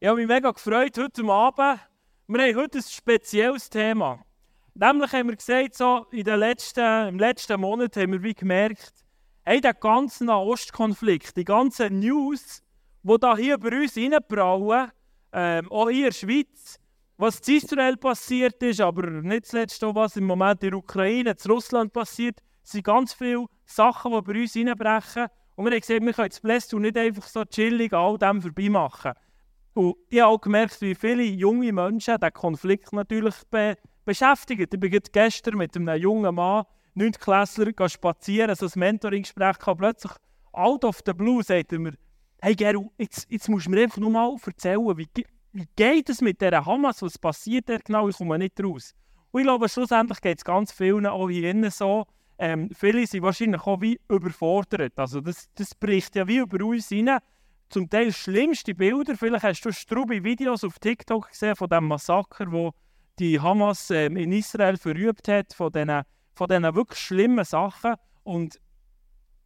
Ich 0.00 0.06
habe 0.06 0.20
mich 0.20 0.28
mega 0.28 0.52
gefreut 0.52 0.96
heute 0.96 1.24
Abend. 1.24 1.80
Wir 2.28 2.42
haben 2.42 2.56
heute 2.56 2.78
ein 2.78 2.84
spezielles 2.84 3.68
Thema. 3.68 4.24
Nämlich 4.72 5.10
haben 5.10 5.28
wir 5.28 5.34
gesagt, 5.34 5.74
so 5.74 6.06
in 6.12 6.22
den 6.22 6.38
letzten, 6.38 7.08
im 7.08 7.18
letzten 7.18 7.60
Monat 7.60 7.96
haben 7.96 8.12
wir 8.12 8.22
wie 8.22 8.32
gemerkt, 8.32 8.92
hey, 9.44 9.60
der 9.60 9.74
ganze 9.74 10.24
Nahostkonflikt, 10.24 11.36
die 11.36 11.44
ganzen 11.44 11.98
News, 11.98 12.62
die 13.02 13.16
da 13.18 13.36
hier 13.36 13.58
bei 13.58 13.76
uns 13.76 13.96
reinbrauen, 13.96 14.92
ähm, 15.32 15.68
auch 15.68 15.88
hier 15.88 15.96
in 15.96 16.04
der 16.04 16.12
Schweiz, 16.12 16.78
was 17.16 17.40
in 17.40 17.56
Israel 17.56 17.96
passiert 17.96 18.62
ist, 18.62 18.80
aber 18.80 19.10
nicht 19.10 19.46
zuletzt 19.46 19.82
auch, 19.82 19.96
was 19.96 20.14
im 20.14 20.26
Moment 20.26 20.62
in 20.62 20.70
der 20.70 20.78
Ukraine, 20.78 21.30
in 21.30 21.50
Russland 21.50 21.92
passiert, 21.92 22.38
sind 22.62 22.84
ganz 22.84 23.14
viele 23.14 23.46
Sachen, 23.66 24.12
die 24.12 24.22
bei 24.22 24.40
uns 24.42 24.54
reinbrechen. 24.54 25.26
Und 25.56 25.64
wir 25.64 25.72
haben 25.72 25.80
gesagt, 25.80 26.04
wir 26.04 26.12
können 26.12 26.28
das 26.28 26.40
Blästern 26.40 26.82
nicht 26.82 26.96
einfach 26.96 27.26
so 27.26 27.44
chillig 27.44 27.92
all 27.92 28.16
dem 28.16 28.40
vorbei 28.40 28.68
machen. 28.68 29.14
Und 29.78 29.94
ich 30.08 30.20
habe 30.20 30.32
auch 30.32 30.40
gemerkt, 30.40 30.80
wie 30.80 30.96
viele 30.96 31.22
junge 31.22 31.72
Menschen 31.72 32.16
diesen 32.16 32.32
Konflikt 32.32 32.92
natürlich 32.92 33.36
be 33.48 33.76
beschäftigen. 34.04 34.66
Ich 34.72 34.80
bin 34.80 35.00
gestern 35.12 35.56
mit 35.56 35.76
einem 35.76 36.02
jungen 36.02 36.34
Mann, 36.34 36.64
9. 36.94 37.12
Klässler, 37.12 37.88
spazieren, 37.88 38.56
so 38.56 38.66
ein 38.66 38.72
Mentoring-Gespräch. 38.74 39.56
Plötzlich, 39.76 40.12
out 40.50 40.84
of 40.84 40.98
the 41.06 41.12
blue, 41.12 41.44
sagt 41.44 41.72
er 41.72 41.78
mir, 41.78 41.92
hey 42.42 42.56
Geru, 42.56 42.90
jetzt, 42.98 43.30
jetzt 43.30 43.48
musst 43.48 43.66
du 43.66 43.70
mir 43.70 43.84
einfach 43.84 43.98
nur 43.98 44.10
mal 44.10 44.34
erzählen, 44.44 44.98
wie, 44.98 45.06
wie 45.52 45.68
geht 45.76 46.08
es 46.08 46.20
mit 46.22 46.40
dieser 46.40 46.66
Hamas, 46.66 47.00
was 47.00 47.16
passiert 47.16 47.68
da 47.68 47.76
genau, 47.76 48.08
ich 48.08 48.16
komme 48.16 48.36
nicht 48.36 48.60
raus. 48.60 48.96
Und 49.30 49.42
ich 49.42 49.46
glaube, 49.46 49.68
schlussendlich 49.68 50.20
geht 50.20 50.38
es 50.38 50.44
ganz 50.44 50.72
vielen 50.72 51.06
auch 51.06 51.28
hier 51.28 51.48
innen 51.48 51.70
so, 51.70 52.04
ähm, 52.40 52.68
viele 52.74 53.06
sind 53.06 53.22
wahrscheinlich 53.22 53.62
auch 53.62 53.80
wie 53.80 54.00
überfordert. 54.08 54.98
Also 54.98 55.20
das, 55.20 55.48
das 55.54 55.72
bricht 55.76 56.16
ja 56.16 56.26
wie 56.26 56.38
über 56.38 56.64
uns 56.64 56.88
hinein 56.88 57.20
zum 57.68 57.88
Teil 57.88 58.12
schlimmste 58.12 58.74
Bilder. 58.74 59.16
Vielleicht 59.16 59.44
hast 59.44 59.64
du 59.64 59.72
strube 59.72 60.24
Videos 60.24 60.64
auf 60.64 60.78
TikTok 60.78 61.30
gesehen 61.30 61.56
von 61.56 61.68
dem 61.68 61.86
Massaker, 61.86 62.50
wo 62.50 62.72
die 63.18 63.40
Hamas 63.40 63.90
ähm, 63.90 64.16
in 64.16 64.32
Israel 64.32 64.76
verübt 64.76 65.28
hat, 65.28 65.52
von 65.52 65.72
diesen, 65.72 66.02
von 66.34 66.48
diesen 66.48 66.74
wirklich 66.74 66.98
schlimmen 66.98 67.44
Sachen. 67.44 67.94
Und 68.22 68.58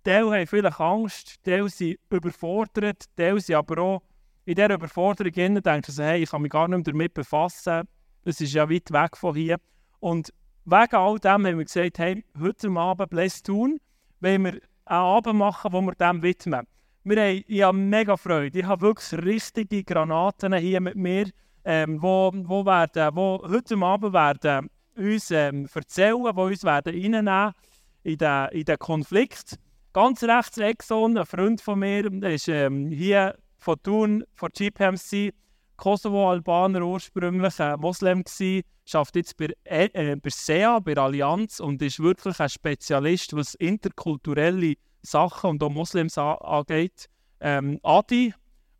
Teil 0.04 0.30
haben 0.30 0.46
vielleicht 0.46 0.80
Angst, 0.80 1.42
Teil 1.44 1.68
sind 1.68 1.98
überfordert, 2.10 3.04
Teil 3.16 3.40
sind 3.40 3.56
aber 3.56 3.80
auch 3.80 4.02
in 4.44 4.56
dieser 4.56 4.74
Überforderung 4.74 5.32
denken 5.32 5.92
sie, 5.92 6.02
hey, 6.02 6.22
ich 6.22 6.30
kann 6.30 6.42
mich 6.42 6.50
gar 6.50 6.66
nicht 6.66 6.84
mehr 6.84 6.92
damit 6.92 7.14
befassen, 7.14 7.86
es 8.24 8.40
ist 8.40 8.52
ja 8.52 8.68
weit 8.68 8.90
weg 8.90 9.16
von 9.16 9.36
hier. 9.36 9.56
Und 10.00 10.32
wegen 10.64 10.96
all 10.96 11.18
dem 11.18 11.46
haben 11.46 11.58
wir 11.58 11.64
gesagt, 11.64 11.98
hey, 11.98 12.24
heute 12.40 12.68
Abend 12.70 13.10
Bless 13.10 13.42
tun, 13.42 13.78
wenn 14.18 14.44
wir 14.44 14.52
einen 14.52 14.60
Abend 14.84 15.38
machen, 15.38 15.72
wo 15.72 15.80
wir 15.80 15.94
dem 15.94 16.22
widmen 16.22 16.66
wir 17.04 17.22
haben, 17.22 17.44
ich 17.46 17.62
habe 17.62 17.76
mega 17.76 18.16
Freude. 18.16 18.58
Ich 18.58 18.64
habe 18.64 18.82
wirklich 18.82 19.24
richtige 19.24 19.84
Granaten 19.84 20.54
hier 20.54 20.80
mit 20.80 20.96
mir, 20.96 21.26
ähm, 21.64 22.00
wo, 22.00 22.30
wo, 22.34 22.64
werden, 22.64 23.10
wo 23.14 23.42
heute 23.48 23.76
Abend 23.76 24.12
werden 24.12 24.68
uns 24.96 25.30
ähm, 25.30 25.68
erzählen, 25.72 26.22
die 26.22 26.40
uns 26.40 26.64
werden 26.64 26.94
in 26.94 27.12
den, 27.12 28.48
in 28.50 28.64
den 28.64 28.78
Konflikt. 28.78 29.58
Ganz 29.92 30.22
rechts 30.22 30.58
Exxon, 30.58 31.18
ein 31.18 31.26
Freund 31.26 31.60
von 31.60 31.78
mir, 31.78 32.10
ist 32.24 32.48
ähm, 32.48 32.90
hier 32.90 33.36
von 33.58 33.76
Thun, 33.82 34.24
von 34.34 34.48
GPMC, 34.52 35.32
Kosovo-Albaner 35.76 36.82
ursprünglich, 36.82 37.60
ein 37.60 37.80
Moslem 37.80 38.24
gsi, 38.24 38.62
schafft 38.84 39.16
jetzt 39.16 39.36
bei, 39.36 39.48
äh, 39.64 39.88
äh 39.92 40.16
bei 40.16 40.30
SEA, 40.30 40.78
bei 40.78 40.96
Allianz 40.96 41.60
und 41.60 41.82
ist 41.82 42.00
wirklich 42.00 42.38
ein 42.40 42.48
Spezialist, 42.48 43.34
was 43.34 43.54
interkulturelle 43.54 44.74
Sachen 45.02 45.50
und 45.50 45.62
auch 45.62 45.70
Moslems 45.70 46.16
angeht. 46.18 47.08
Ähm, 47.40 47.78
Adi, 47.82 48.34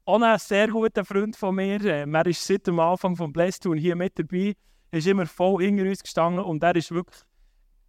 auch 0.05 0.21
ein 0.21 0.39
sehr 0.39 0.69
guter 0.69 1.05
Freund 1.05 1.37
von 1.37 1.55
mir, 1.55 1.85
ähm, 1.85 2.15
er 2.15 2.27
ist 2.27 2.47
seit 2.47 2.67
dem 2.67 2.79
Anfang 2.81 3.17
von 3.17 3.33
Blästun 3.33 3.77
hier 3.77 3.97
mit 3.97 4.19
dabei, 4.19 4.55
ist 4.91 5.07
immer 5.07 5.27
voll 5.27 5.63
hinter 5.65 5.85
uns 5.85 6.03
gestanden 6.03 6.45
und 6.45 6.63
er 6.63 6.77
ist 6.77 6.91
wirklich, 6.91 7.23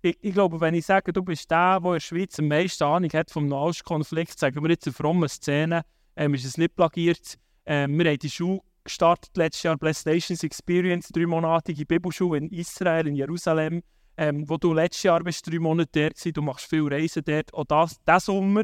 ich, 0.02 0.17
ich, 0.22 0.34
glaube, 0.34 0.59
wenn 0.59 0.73
ich 0.73 0.86
sage, 0.86 1.14
du 1.14 1.22
bist 1.22 1.50
der, 1.50 1.80
der 1.80 1.88
in 1.90 1.94
der 1.94 2.00
Schweiz 2.00 2.40
am 2.40 2.47
meisten 2.47 2.84
Ahnung 2.84 3.09
hat 3.13 3.31
vom 3.31 3.47
Nahostkonflikt, 3.47 4.38
sagen 4.38 4.62
wir 4.62 4.69
jetzt 4.69 4.88
eine 4.88 4.94
fromme 4.94 5.30
Szene, 5.30 5.84
ähm, 6.16 6.34
ist 6.34 6.46
es 6.46 6.57
nicht 6.57 6.75
plagiert. 6.75 7.38
Ähm, 7.66 7.97
wir 7.97 8.09
haben 8.09 8.19
die 8.19 8.30
Schule 8.30 8.62
gestartet 8.84 9.36
letztes 9.38 9.63
Jahr, 9.63 9.78
PlayStations 9.78 10.44
Experience, 10.44 11.09
dreimonatige 11.09 11.86
Bibelschule 11.86 12.38
in 12.38 12.50
Israel, 12.50 13.07
in 13.07 13.16
Jerusalem 13.16 13.81
ähm, 14.18 14.47
wo 14.47 14.57
du 14.57 14.74
letztes 14.74 15.03
Jahr 15.03 15.24
bist, 15.24 15.47
drei 15.47 15.59
Monate 15.59 15.90
dort 15.91 16.25
warst, 16.25 16.38
du 16.38 16.41
machst 16.41 16.69
viel 16.69 16.88
Reisen 16.88 17.24
dort. 17.25 17.53
Auch 17.53 17.66
das, 17.66 18.00
diesen 18.03 18.19
Sommer 18.19 18.63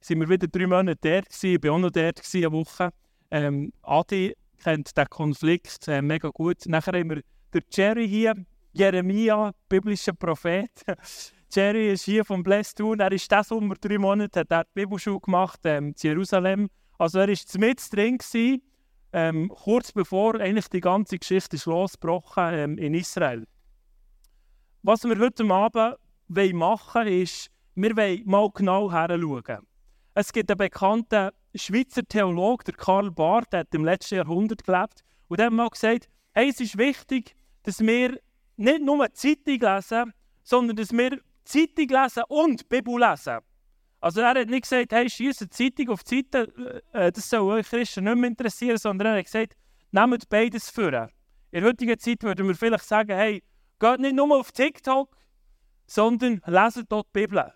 sind 0.00 0.20
wir 0.20 0.28
wieder 0.28 0.48
drei 0.48 0.66
Monate 0.66 0.98
dort 1.00 1.26
gewesen, 1.26 1.56
ich 1.56 1.62
war 1.62 1.72
auch 1.72 1.78
noch 1.78 1.90
dort 1.90 2.22
eine 2.34 2.52
Woche. 2.52 2.90
Ähm, 3.30 3.72
Adi 3.82 4.34
kennt 4.62 4.96
den 4.96 5.06
Konflikt 5.08 5.88
äh, 5.88 6.02
mega 6.02 6.28
gut. 6.28 6.66
Nachher 6.66 6.98
haben 6.98 7.10
wir 7.10 7.22
den 7.54 7.62
Jerry 7.72 8.08
hier, 8.08 8.34
Jeremia, 8.72 9.52
biblischer 9.68 10.12
Prophet. 10.12 10.70
Jerry 11.52 11.92
ist 11.92 12.04
hier 12.04 12.24
vom 12.24 12.42
Blessed 12.42 12.78
Town. 12.78 13.00
Er 13.00 13.10
ist 13.10 13.30
diesen 13.30 13.44
Sommer 13.44 13.74
drei 13.74 13.98
Monate, 13.98 14.40
hat 14.40 14.50
er 14.50 14.64
die 14.64 14.70
Bibelschule 14.74 15.20
gemacht 15.20 15.60
ähm, 15.64 15.88
in 15.88 15.94
Jerusalem. 15.96 16.68
Also 16.98 17.18
er 17.18 17.28
war 17.28 17.60
mit 17.60 17.92
drin 17.92 18.18
gewesen, 18.18 18.62
ähm, 19.12 19.48
kurz 19.48 19.90
bevor 19.90 20.38
eigentlich 20.38 20.68
die 20.68 20.80
ganze 20.80 21.18
Geschichte 21.18 21.56
ist 21.56 21.66
losgebrochen 21.66 22.52
ähm, 22.52 22.78
in 22.78 22.94
Israel. 22.94 23.46
Was 24.82 25.04
wir 25.04 25.18
heute 25.18 25.44
Abend 25.44 25.98
machen 26.54 27.04
wollen, 27.04 27.22
ist, 27.22 27.50
wir 27.74 27.94
wollen 27.96 28.22
mal 28.24 28.48
genau 28.54 28.90
hinschauen. 28.90 29.66
Es 30.14 30.32
gibt 30.32 30.50
einen 30.50 30.56
bekannten 30.56 31.30
Schweizer 31.54 32.02
Theologen, 32.02 32.64
der 32.64 32.74
Karl 32.74 33.10
Barth, 33.10 33.52
der 33.52 33.60
hat 33.60 33.74
im 33.74 33.84
letzten 33.84 34.14
Jahrhundert 34.14 34.64
gelebt, 34.64 35.04
und 35.28 35.38
der 35.38 35.46
hat 35.46 35.52
mal 35.52 35.68
gesagt, 35.68 36.08
hey, 36.32 36.48
es 36.48 36.60
ist 36.60 36.78
wichtig, 36.78 37.36
dass 37.64 37.80
wir 37.80 38.18
nicht 38.56 38.80
nur 38.82 39.06
Zeitung 39.12 39.60
lesen, 39.60 40.14
sondern 40.44 40.76
dass 40.76 40.92
wir 40.92 41.20
Zeitung 41.44 41.88
lesen 41.88 42.22
und 42.28 42.66
Bibel 42.70 42.98
lesen. 42.98 43.38
Also 44.00 44.22
er 44.22 44.30
hat 44.30 44.48
nicht 44.48 44.62
gesagt, 44.62 44.92
hey, 44.92 45.10
schieße 45.10 45.46
die 45.46 45.50
Zeitung 45.50 45.90
auf 45.90 46.04
die 46.04 46.24
Seite, 46.32 46.82
äh, 46.94 47.12
das 47.12 47.28
soll 47.28 47.58
euch 47.58 47.68
Christen 47.68 48.04
nicht 48.04 48.16
mehr 48.16 48.30
interessieren, 48.30 48.78
sondern 48.78 49.08
er 49.08 49.18
hat 49.18 49.26
gesagt, 49.26 49.56
nehmt 49.90 50.26
beides 50.30 50.70
vor. 50.70 50.86
In 50.86 51.10
der 51.50 51.64
heutigen 51.64 51.98
Zeit 51.98 52.22
würden 52.22 52.48
wir 52.48 52.54
vielleicht 52.54 52.84
sagen, 52.84 53.14
hey, 53.14 53.42
Geht 53.80 54.00
nicht 54.00 54.14
nur 54.14 54.38
auf 54.38 54.52
TikTok, 54.52 55.08
sondern 55.86 56.42
lesen 56.46 56.84
dort 56.88 57.06
die 57.08 57.20
Bibel. 57.20 57.52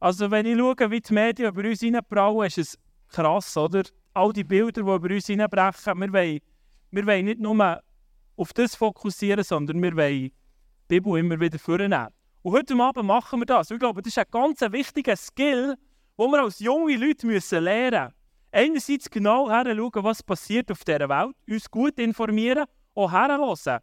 Also 0.00 0.30
wenn 0.30 0.46
ich 0.46 0.58
schaue, 0.58 0.90
wie 0.90 1.00
die 1.00 1.12
Medien 1.12 1.50
über 1.50 1.68
uns 1.68 1.80
hineinbrauen, 1.80 2.46
ist 2.46 2.58
es 2.58 2.78
krass, 3.08 3.56
oder? 3.56 3.82
All 4.14 4.32
die 4.32 4.42
Bilder, 4.42 4.72
die 4.72 4.80
über 4.80 5.14
uns 5.14 5.26
hineinbrechen, 5.26 6.00
wir 6.00 6.12
wollen, 6.12 6.40
wir 6.90 7.06
wollen 7.06 7.24
nicht 7.26 7.40
nur 7.40 7.82
auf 8.36 8.52
das 8.54 8.74
fokussieren, 8.74 9.44
sondern 9.44 9.82
wir 9.82 9.94
wollen 9.94 10.30
die 10.30 10.32
Bibel 10.88 11.18
immer 11.18 11.38
wieder 11.38 11.58
vornehmen. 11.58 12.08
Und 12.40 12.52
heute 12.52 12.74
Abend 12.74 13.06
machen 13.06 13.40
wir 13.40 13.46
das. 13.46 13.70
Ich 13.70 13.78
glaube, 13.78 14.00
das 14.00 14.16
ist 14.16 14.18
ein 14.18 14.24
ganz 14.30 14.60
wichtiger 14.62 15.14
Skill, 15.14 15.76
den 16.18 16.30
wir 16.30 16.42
als 16.42 16.58
junge 16.58 16.96
Leute 16.96 17.26
müssen 17.26 17.62
lernen 17.62 18.04
müssen. 18.04 18.14
Einerseits 18.50 19.10
genau 19.10 19.50
hinschauen, 19.50 20.04
was 20.04 20.22
passiert 20.22 20.70
auf 20.70 20.84
dieser 20.84 21.08
Welt, 21.08 21.36
uns 21.48 21.70
gut 21.70 21.98
informieren, 21.98 22.64
auch 22.94 23.12
herhören. 23.12 23.80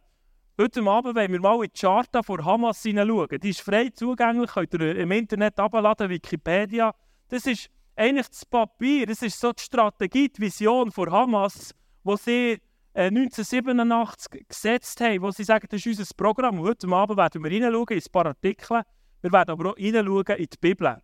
Heute 0.60 0.82
Abend 0.82 1.16
wollen 1.16 1.32
wir 1.32 1.40
mal 1.40 1.64
in 1.64 1.70
die 1.74 1.80
Charta 1.80 2.22
von 2.22 2.44
Hamas 2.44 2.82
hineinschauen. 2.82 3.40
Die 3.40 3.48
ist 3.48 3.62
frei 3.62 3.88
zugänglich, 3.88 4.50
könnt 4.50 4.74
ihr 4.74 4.94
im 4.94 5.10
Internet 5.10 5.58
abladen, 5.58 6.10
Wikipedia. 6.10 6.94
Das 7.28 7.46
ist 7.46 7.70
eigentlich 7.96 8.28
das 8.28 8.44
Papier, 8.44 9.06
das 9.06 9.22
ist 9.22 9.40
so 9.40 9.54
die 9.54 9.62
Strategie, 9.62 10.28
die 10.28 10.38
Vision 10.38 10.92
von 10.92 11.10
Hamas, 11.10 11.74
wo 12.04 12.14
sie 12.14 12.58
äh, 12.92 13.06
1987 13.06 14.48
gesetzt 14.48 15.00
haben, 15.00 15.22
wo 15.22 15.30
sie 15.30 15.44
sagen, 15.44 15.66
das 15.70 15.80
ist 15.80 15.98
unser 15.98 16.14
Programm. 16.14 16.60
Und 16.60 16.68
heute 16.68 16.86
Abend 16.88 17.16
werden 17.16 17.42
wir 17.42 17.50
hineinschauen 17.50 17.88
in 17.88 17.96
ein 17.96 18.12
paar 18.12 18.26
Artikel, 18.26 18.82
wir 19.22 19.32
werden 19.32 19.50
aber 19.52 19.70
auch 19.70 19.76
hineinschauen 19.78 20.36
in 20.36 20.44
die 20.44 20.58
Bibel. 20.60 20.94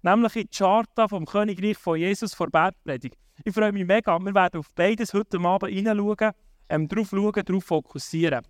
Nämlich 0.00 0.36
in 0.36 0.48
die 0.50 0.56
Charta 0.56 1.06
vom 1.06 1.26
Königreich 1.26 1.76
von 1.76 1.98
Jesus 1.98 2.32
vor 2.32 2.46
Bergpredigt. 2.46 3.18
Ich 3.44 3.52
freue 3.52 3.72
mich 3.72 3.84
mega, 3.84 4.18
wir 4.18 4.34
werden 4.34 4.60
auf 4.60 4.72
beides 4.74 5.12
heute 5.12 5.38
Abend 5.38 5.70
hineinschauen, 5.70 6.30
ähm, 6.70 6.88
darauf 6.88 7.10
schauen, 7.10 7.44
darauf 7.44 7.64
fokussieren. 7.64 8.40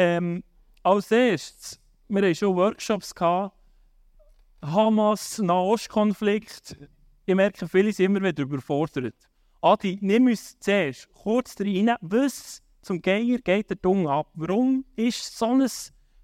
Ähm, 0.00 0.44
als 0.84 1.10
erstes, 1.10 1.80
wir 2.06 2.22
hatten 2.22 2.34
schon 2.36 2.54
Workshops, 2.54 3.12
gehabt, 3.12 3.52
Hamas, 4.62 5.38
Nahostkonflikt. 5.38 6.78
Ich 7.26 7.34
merke, 7.34 7.66
viele 7.66 7.92
sind 7.92 8.06
immer 8.06 8.22
wieder 8.22 8.44
überfordert. 8.44 9.16
Adi, 9.60 9.98
nimm 10.00 10.26
uns 10.26 10.56
zuerst 10.60 11.12
kurz 11.12 11.56
rein, 11.58 11.96
was 12.00 12.62
zum 12.80 13.02
Geier 13.02 13.38
geht 13.38 13.70
der 13.70 13.76
Dung 13.76 14.08
ab? 14.08 14.28
Warum 14.34 14.84
ist 14.94 15.36
so 15.36 15.46
ein 15.46 15.68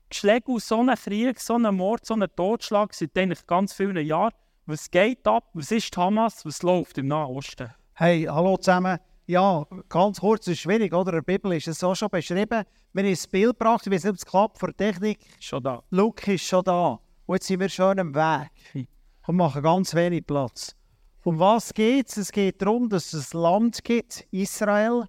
Geschläge, 0.08 0.60
so 0.60 0.80
ein 0.80 0.94
Krieg, 0.94 1.40
so 1.40 1.56
ein 1.56 1.74
Mord, 1.74 2.06
so 2.06 2.14
ein 2.14 2.28
Totschlag 2.36 2.94
seit 2.94 3.18
eigentlich 3.18 3.44
ganz 3.44 3.72
vielen 3.72 4.06
Jahren? 4.06 4.34
Was 4.66 4.88
geht 4.88 5.26
ab? 5.26 5.50
Was 5.52 5.72
ist 5.72 5.96
Hamas? 5.96 6.46
Was 6.46 6.62
läuft 6.62 6.96
im 6.98 7.08
Nahen 7.08 7.34
Osten? 7.34 7.74
Hey, 7.94 8.22
hallo 8.22 8.56
zusammen. 8.56 9.00
Ja, 9.26 9.64
ganz 9.88 10.20
kurz, 10.20 10.46
es 10.46 10.54
ist 10.54 10.60
schwierig, 10.60 10.92
oder? 10.92 11.14
In 11.14 11.16
der 11.16 11.22
Bibel 11.22 11.52
ist 11.54 11.66
es 11.66 11.78
so 11.78 11.94
schon 11.94 12.10
beschrieben. 12.10 12.64
Wir 12.92 13.02
haben 13.02 13.10
ein 13.10 13.30
Bild 13.30 13.58
gebracht, 13.58 13.90
wie 13.90 13.94
es 13.94 14.04
nicht 14.04 14.26
klappt 14.26 14.58
vor 14.58 14.76
Technik. 14.76 15.18
Schon 15.40 15.62
da. 15.62 15.82
Luke 15.90 16.34
ist 16.34 16.44
schon 16.44 16.62
da. 16.62 17.00
Und 17.24 17.36
jetzt 17.36 17.46
sind 17.46 17.60
wir 17.60 17.70
schon 17.70 17.98
am 17.98 18.14
Weg. 18.14 18.86
Und 19.26 19.36
machen 19.36 19.62
ganz 19.62 19.94
wenig 19.94 20.26
Platz. 20.26 20.76
Um 21.22 21.38
was 21.38 21.72
geht 21.72 22.08
es? 22.08 22.18
Es 22.18 22.32
geht 22.32 22.60
darum, 22.60 22.90
dass 22.90 23.14
es 23.14 23.32
ein 23.32 23.40
Land 23.40 23.82
gibt, 23.82 24.26
Israel, 24.30 25.08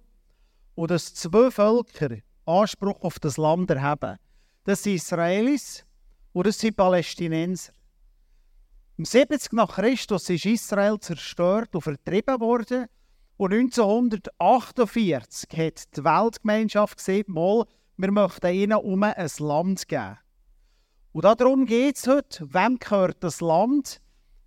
und 0.74 0.90
dass 0.90 1.14
zwei 1.14 1.50
Völker 1.50 2.16
Anspruch 2.46 3.02
auf 3.02 3.18
das 3.18 3.36
Land 3.36 3.70
erheben. 3.70 4.16
Das 4.64 4.82
sind 4.82 4.94
Israelis 4.94 5.84
und 6.32 6.46
das 6.46 6.58
sind 6.58 6.76
Palästinenser. 6.76 7.72
Im 8.96 9.04
70 9.04 9.52
nach 9.52 9.74
Christus 9.74 10.30
ist 10.30 10.46
Israel 10.46 10.98
zerstört 10.98 11.74
und 11.74 11.82
vertrieben 11.82 12.40
worden. 12.40 12.86
Und 13.38 13.52
1948 13.52 15.50
hat 15.58 15.96
die 15.96 16.04
Weltgemeinschaft 16.04 16.96
gesagt, 16.96 17.28
mal, 17.28 17.66
wir 17.98 18.10
möchten 18.10 18.54
ihnen 18.54 18.78
um 18.78 19.02
ein 19.02 19.30
Land 19.38 19.88
geben. 19.88 20.18
Und 21.12 21.24
darum 21.24 21.66
geht 21.66 21.96
es 21.96 22.06
heute. 22.06 22.46
Wem 22.52 22.78
gehört 22.78 23.22
das 23.24 23.40
Land? 23.40 24.00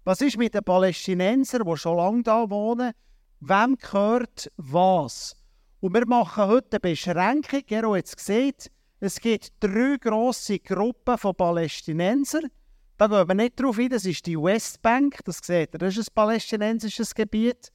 Was 0.05 0.21
ist 0.21 0.37
mit 0.37 0.53
den 0.53 0.63
Palästinensern, 0.63 1.67
die 1.67 1.77
schon 1.77 1.97
lange 1.97 2.23
da 2.23 2.49
wohnen? 2.49 2.93
Wem 3.39 3.75
gehört 3.77 4.51
was? 4.57 5.35
Und 5.81 5.93
wir 5.93 6.05
machen 6.07 6.47
heute 6.47 6.77
eine 6.77 6.79
Beschränkung. 6.79 7.61
Ihr 7.69 7.83
habt 7.83 8.07
es 8.07 8.15
gesehen, 8.15 8.53
es 8.99 9.19
gibt 9.19 9.51
drei 9.59 9.97
grosse 9.99 10.59
Gruppen 10.59 11.17
von 11.17 11.35
Palästinensern. 11.35 12.49
Da 12.97 13.07
gehen 13.07 13.27
wir 13.27 13.35
nicht 13.35 13.59
drauf 13.59 13.79
ein, 13.79 13.89
das 13.89 14.05
ist 14.05 14.25
die 14.25 14.35
Westbank, 14.35 15.19
das 15.23 15.39
seht 15.41 15.73
ihr, 15.73 15.77
das 15.77 15.95
ist 15.95 16.09
ein 16.09 16.15
palästinensisches 16.15 17.15
Gebiet. 17.15 17.71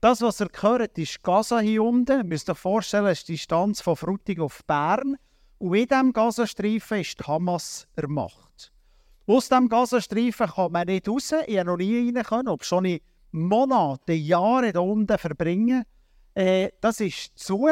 Das, 0.00 0.22
was 0.22 0.40
ihr 0.40 0.48
gehört, 0.48 0.96
ist 0.96 1.22
Gaza 1.22 1.58
hier 1.58 1.82
unten. 1.82 2.18
Ihr 2.18 2.24
müsst 2.24 2.48
euch 2.48 2.56
vorstellen, 2.56 3.04
das 3.04 3.18
ist 3.18 3.28
die 3.28 3.32
Distanz 3.32 3.82
von 3.82 3.96
Frutigen 3.96 4.42
auf 4.42 4.64
Bern. 4.64 5.18
Und 5.58 5.74
in 5.74 5.86
diesem 5.86 6.12
Gazastreifen 6.14 7.00
ist 7.00 7.20
die 7.20 7.24
Hamas 7.24 7.86
ermacht. 7.96 8.72
Aus 9.26 9.50
diesem 9.50 9.68
Gazastreifen 9.68 10.46
kann 10.46 10.72
man 10.72 10.86
nicht 10.86 11.06
raus. 11.06 11.34
Ich 11.46 11.58
habe 11.58 11.66
noch 11.66 11.76
nie 11.76 12.10
rein 12.14 12.24
können, 12.24 12.48
ob 12.48 12.64
schon 12.64 12.86
in 12.86 13.00
Monaten, 13.32 14.16
Jahren 14.16 14.70
hier 14.70 14.82
unten 14.82 15.18
verbringen. 15.18 15.84
Äh, 16.34 16.70
das 16.80 17.00
ist 17.00 17.38
zu. 17.38 17.68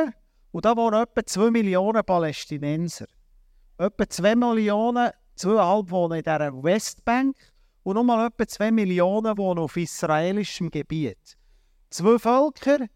Und 0.51 0.65
da 0.67 0.77
wohnen 0.77 1.03
etwa 1.03 1.25
2 1.25 1.51
Millionen 1.51 2.05
Palästinenser. 2.05 3.07
Etwa 3.79 4.07
2 4.07 4.37
Millionen, 4.37 5.13
2,5 5.39 5.91
wohnen 5.91 6.19
in 6.19 6.25
dieser 6.25 6.63
Westbank 6.63 7.37
und 7.85 7.95
nochmal 7.95 8.27
etwa 8.27 8.47
2 8.47 8.71
Millionen 8.71 9.39
wohnen 9.39 9.61
auf 9.61 9.79
israelischem 9.79 10.71
Gebiet. 10.71 11.38
Zwei 11.90 12.19
Völker, 12.19 12.87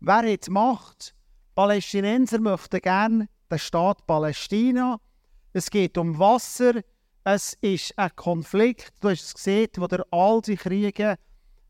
wer 0.00 0.32
hat 0.32 0.48
Macht? 0.48 1.14
Palästinenser 1.54 2.40
möchten 2.40 2.80
gerne 2.80 3.28
den 3.50 3.58
Staat 3.58 4.06
Palästina. 4.06 4.98
Es 5.52 5.68
geht 5.68 5.98
um 5.98 6.18
Wasser, 6.18 6.80
es 7.22 7.52
ist 7.60 7.98
ein 7.98 8.10
Konflikt, 8.16 8.94
du 9.00 9.10
hast 9.10 9.24
es 9.24 9.34
gesehen, 9.34 9.68
wo 9.76 9.86
der 9.86 10.06
all 10.10 10.40
die 10.40 10.56
Kriege 10.56 11.16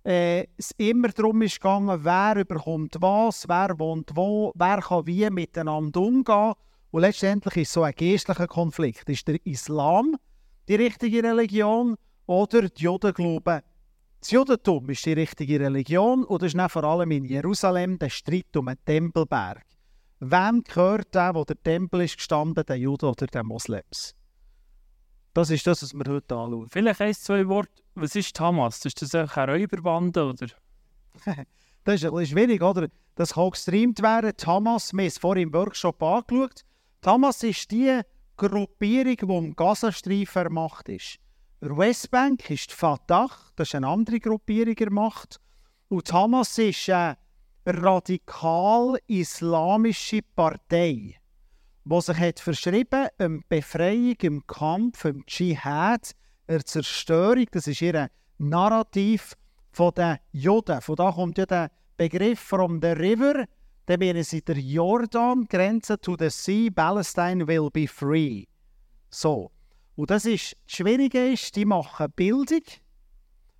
äh, 0.04 0.46
es 0.56 0.70
immer 0.76 1.08
darum 1.08 1.42
ist 1.42 1.60
gegangen, 1.60 2.04
wer 2.04 2.36
überkommt 2.36 2.96
was, 3.00 3.48
wer 3.48 3.76
wohnt 3.78 4.12
wo, 4.14 4.52
wer 4.54 4.80
kann 4.80 5.06
wie 5.08 5.28
miteinander 5.28 6.00
umgehen. 6.00 6.54
Und 6.92 7.00
letztendlich 7.00 7.56
ist 7.56 7.72
so 7.72 7.82
ein 7.82 7.94
geistlicher 7.96 8.46
Konflikt. 8.46 9.08
Ist 9.08 9.26
der 9.26 9.44
Islam 9.44 10.16
die 10.68 10.76
richtige 10.76 11.24
Religion 11.24 11.96
oder 12.26 12.68
die 12.68 12.84
Juden 12.84 13.12
glauben, 13.12 13.60
das 14.20 14.30
Judentum 14.32 14.90
ist 14.90 15.06
die 15.06 15.14
richtige 15.14 15.60
Religion 15.60 16.24
und 16.24 16.42
das 16.42 16.52
ist 16.52 16.72
vor 16.72 16.84
allem 16.84 17.10
in 17.10 17.24
Jerusalem 17.24 17.98
der 17.98 18.10
Streit 18.10 18.54
um 18.54 18.66
den 18.66 18.76
Tempelberg. 18.84 19.64
Wem 20.20 20.62
gehört 20.62 21.14
der, 21.14 21.34
wo 21.34 21.44
der 21.44 21.60
Tempel 21.62 22.02
ist 22.02 22.18
gestanden, 22.18 22.62
der 22.66 22.76
Juden 22.76 23.06
oder 23.06 23.26
der 23.26 23.42
Moslems? 23.42 24.14
Das 25.32 25.48
ist 25.48 25.66
das, 25.66 25.82
was 25.82 25.94
wir 25.94 26.04
heute 26.12 26.34
anschauen. 26.34 26.68
Vielleicht 26.68 27.00
ein, 27.00 27.14
zwei 27.14 27.48
Worte. 27.48 27.82
Was 27.94 28.14
ist 28.14 28.38
Hamas? 28.38 28.84
Ist 28.84 29.00
das 29.00 29.14
eine 29.14 29.52
Räuberbande, 29.52 30.24
oder? 30.24 30.48
das 31.84 31.94
ist 31.94 32.04
ein 32.04 32.10
bisschen 32.10 32.26
schwierig, 32.26 32.62
oder? 32.62 32.88
Das 33.14 33.32
kann 33.34 33.50
gestreamt 33.50 34.02
werden. 34.02 34.32
Die 34.38 34.46
Hamas, 34.46 34.92
wir 34.92 35.00
haben 35.00 35.06
es 35.06 35.18
vorhin 35.18 35.48
im 35.48 35.54
Workshop 35.54 36.02
angeschaut. 36.02 36.64
Die 37.02 37.08
Hamas 37.08 37.42
ist 37.42 37.70
die 37.70 38.00
Gruppierung, 38.36 39.16
die 39.16 39.46
im 39.46 39.56
Gazastreifen 39.56 40.52
Macht 40.52 40.90
ist. 40.90 41.18
Westbank 41.60 42.50
ist 42.50 42.70
die 42.70 42.74
Fatah, 42.74 43.28
das 43.56 43.68
ist 43.68 43.74
eine 43.74 43.88
andere 43.88 44.20
Gruppierung 44.20 44.74
der 44.74 44.90
Macht. 44.90 45.38
Und 45.88 46.08
die 46.08 46.12
Hamas 46.12 46.56
ist 46.58 46.88
eine 46.88 47.18
radikal-islamische 47.66 50.20
Partei 50.34 51.20
die 51.84 52.00
sich 52.00 52.18
hat 52.18 52.40
verschrieben 52.40 53.08
um 53.18 53.42
Befreiung, 53.48 54.16
im 54.20 54.46
Kampf, 54.46 55.04
im 55.04 55.24
Dschihad, 55.26 56.12
der 56.48 56.64
Zerstörung. 56.64 57.46
Das 57.50 57.66
ist 57.66 57.82
ihr 57.82 58.08
Narrativ 58.38 59.34
von 59.72 59.92
den 59.94 60.18
Juden. 60.32 60.80
Von 60.80 60.96
da 60.96 61.10
kommt 61.10 61.38
ja 61.38 61.46
der 61.46 61.70
Begriff 61.96 62.38
from 62.38 62.80
the 62.80 62.88
river. 62.88 63.44
Dann 63.86 63.98
meinen 63.98 64.22
sie 64.22 64.42
der 64.42 64.58
Jordan, 64.58 65.46
Grenze 65.48 66.00
to 66.00 66.16
the 66.18 66.30
sea, 66.30 66.70
Palestine 66.70 67.46
will 67.46 67.70
be 67.72 67.88
free. 67.88 68.44
So. 69.10 69.50
Und 70.00 70.08
das 70.10 70.24
ist, 70.24 70.56
das 70.66 70.76
Schwierige 70.76 71.30
ist, 71.30 71.54
die 71.56 71.66
machen 71.66 72.10
Bildung, 72.16 72.62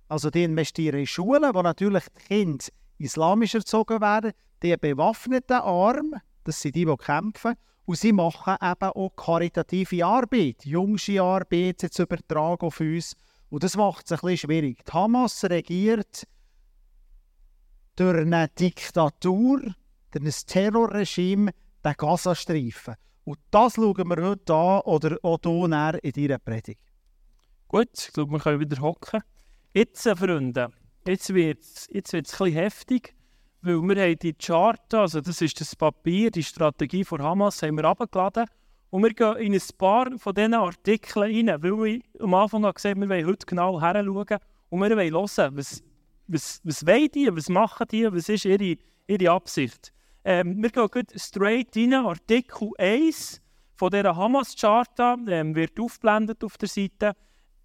also 0.07 0.31
die 0.31 0.43
investieren 0.43 1.01
in 1.01 1.05
Schulen, 1.05 1.53
wo 1.53 1.61
natürlich 1.61 2.05
die 2.05 2.23
Kinder 2.29 2.65
islamisch 2.97 3.53
erzogen 3.53 4.01
werden, 4.01 4.31
die 4.63 4.75
bewaffneten 4.75 5.57
Arm, 5.57 6.15
das 6.43 6.59
sind 6.59 6.75
die, 6.75 6.85
die 6.85 6.97
kämpfen, 6.97 7.53
und 7.85 7.95
sie 7.95 8.11
machen 8.11 8.55
eben 8.59 8.89
auch 8.89 9.15
karitative 9.15 10.03
Arbeit, 10.03 10.65
jungsche 10.65 11.21
Arbeit 11.21 11.83
jetzt 11.83 11.99
übertragen 11.99 12.65
auf 12.65 12.79
uns. 12.79 13.15
Und 13.51 13.61
das 13.61 13.77
macht 13.77 14.05
es 14.05 14.11
ein 14.11 14.15
bisschen 14.21 14.49
schwierig. 14.49 14.83
Die 14.83 14.91
Hamas 14.93 15.43
regiert 15.43 16.27
durch 17.97 18.17
eine 18.17 18.47
Diktatur, 18.47 19.61
durch 20.09 20.25
ein 20.25 20.47
Terrorregime, 20.47 21.51
den 21.85 21.93
Gazastreifen. 21.95 22.95
Und 23.23 23.37
das 23.51 23.75
schauen 23.75 24.09
wir 24.09 24.23
heute 24.23 24.53
an 24.53 24.81
oder 24.81 25.17
auch 25.21 25.39
hier 25.43 26.03
in 26.03 26.11
deiner 26.11 26.39
Predigt. 26.39 26.81
Gut, 27.67 27.89
ich 27.93 28.13
glaube, 28.13 28.33
wir 28.33 28.39
können 28.39 28.59
wieder 28.59 28.81
hocken. 28.81 29.21
Jetzt, 29.73 30.05
äh, 30.05 30.15
Freunde, 30.15 30.71
jetzt 31.07 31.33
wird 31.33 31.61
es 31.61 31.87
jetzt 31.91 32.13
ein 32.13 32.21
bisschen 32.21 32.53
heftig. 32.53 33.15
Weil 33.61 33.79
wir 33.81 34.03
haben 34.03 34.17
die 34.17 34.33
Chart, 34.33 34.93
also 34.93 35.21
das 35.21 35.39
ist 35.39 35.61
das 35.61 35.75
Papier, 35.75 36.31
die 36.31 36.43
Strategie 36.43 37.05
von 37.05 37.21
Hamas, 37.21 37.61
haben 37.61 37.77
wir 37.77 37.85
abgeladen. 37.85 38.45
Und 38.89 39.03
wir 39.03 39.13
gehen 39.13 39.37
in 39.37 39.53
ein 39.53 39.61
paar 39.77 40.17
von 40.17 40.33
diesen 40.33 40.55
Artikeln 40.55 41.47
rein, 41.47 41.63
weil 41.63 41.83
wir 41.83 42.01
am 42.19 42.33
Anfang 42.33 42.63
gesagt 42.63 42.99
wir 42.99 43.07
wollen 43.07 43.25
heute 43.25 43.45
genau 43.45 43.79
heranschauen 43.79 44.39
und 44.69 44.81
wir 44.81 44.97
wollen 44.97 45.13
hören, 45.13 45.55
was, 45.55 45.83
was, 46.27 46.61
was 46.63 46.85
wollen 46.85 47.09
die, 47.13 47.33
was 47.33 47.49
machen 47.49 47.87
die, 47.91 48.11
was 48.11 48.29
ist 48.29 48.45
ihre, 48.45 48.77
ihre 49.07 49.31
Absicht. 49.31 49.93
Ähm, 50.23 50.61
wir 50.61 50.69
gehen 50.69 51.07
straight 51.15 51.75
rein, 51.75 51.93
Artikel 51.93 52.69
1 52.77 53.41
von 53.75 53.89
dieser 53.89 54.15
Hamas-Charta 54.15 55.17
ähm, 55.27 55.55
wird 55.55 55.79
aufgeblendet 55.79 56.43
auf 56.43 56.57
der 56.57 56.69
Seite. 56.69 57.13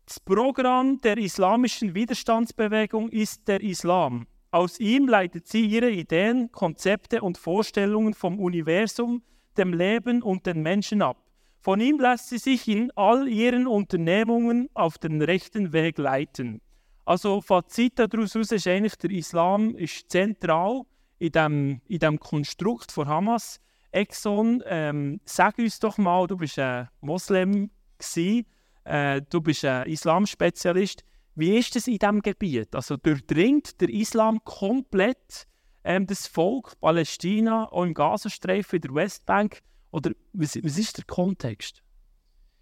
Das 0.06 0.18
Programm 0.20 0.98
der 1.02 1.18
islamischen 1.18 1.94
Widerstandsbewegung 1.94 3.10
ist 3.10 3.46
der 3.46 3.60
Islam. 3.60 4.26
Aus 4.50 4.80
ihm 4.80 5.08
leitet 5.08 5.48
sie 5.48 5.66
ihre 5.66 5.90
Ideen, 5.90 6.50
Konzepte 6.50 7.20
und 7.20 7.36
Vorstellungen 7.36 8.14
vom 8.14 8.40
Universum, 8.40 9.22
dem 9.58 9.74
Leben 9.74 10.22
und 10.22 10.46
den 10.46 10.62
Menschen 10.62 11.02
ab. 11.02 11.18
Von 11.60 11.80
ihm 11.80 12.00
lässt 12.00 12.30
sie 12.30 12.38
sich 12.38 12.66
in 12.68 12.90
all 12.96 13.28
ihren 13.28 13.66
Unternehmungen 13.66 14.70
auf 14.72 14.96
den 14.96 15.20
rechten 15.20 15.74
Weg 15.74 15.98
leiten. 15.98 16.62
Also 17.04 17.42
Fazit 17.42 17.98
daraus 17.98 18.34
ist 18.34 18.66
eigentlich, 18.66 18.96
der 18.96 19.10
Islam 19.10 19.74
ist 19.74 20.08
zentral 20.08 20.82
in 21.18 21.32
dem, 21.32 21.80
in 21.86 21.98
dem 21.98 22.20
Konstrukt 22.20 22.92
von 22.92 23.08
Hamas. 23.08 23.60
Exxon, 23.92 24.62
ähm, 24.66 25.20
sag 25.24 25.58
uns 25.58 25.78
doch 25.78 25.96
mal, 25.96 26.26
du 26.26 26.36
bist 26.36 26.58
ein 26.58 26.88
Moslem 27.00 27.70
gewesen, 27.98 28.46
äh, 28.84 29.22
du 29.30 29.40
bist 29.40 29.64
ein 29.64 29.86
Islamspezialist. 29.86 31.02
Wie 31.34 31.56
ist 31.56 31.76
es 31.76 31.86
in 31.86 31.98
diesem 31.98 32.20
Gebiet? 32.20 32.74
Also 32.74 32.96
durchdringt 32.96 33.80
der 33.80 33.88
Islam 33.88 34.42
komplett 34.44 35.46
ähm, 35.84 36.06
das 36.06 36.26
Volk 36.26 36.78
Palästina, 36.80 37.70
auch 37.70 37.84
im 37.84 37.94
Gazastreifen, 37.94 38.76
in 38.76 38.82
der 38.82 38.94
Westbank? 38.94 39.62
Oder 39.92 40.10
was, 40.32 40.56
was 40.62 40.78
ist 40.78 40.98
der 40.98 41.04
Kontext? 41.04 41.82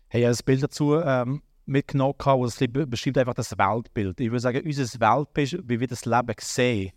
Hey, 0.08 0.20
ich 0.20 0.26
habe 0.26 0.36
ein 0.36 0.44
Bild 0.44 0.62
dazu 0.62 0.96
ähm, 0.96 1.42
mitgenommen, 1.66 2.14
das 2.18 2.58
beschreibt 2.58 3.18
einfach 3.18 3.34
das 3.34 3.56
Weltbild. 3.58 4.20
Ich 4.20 4.30
würde 4.30 4.40
sagen, 4.40 4.62
unser 4.64 5.00
Weltbild, 5.00 5.68
wie 5.68 5.80
wir 5.80 5.88
das 5.88 6.04
Leben 6.04 6.34
sehen, 6.38 6.92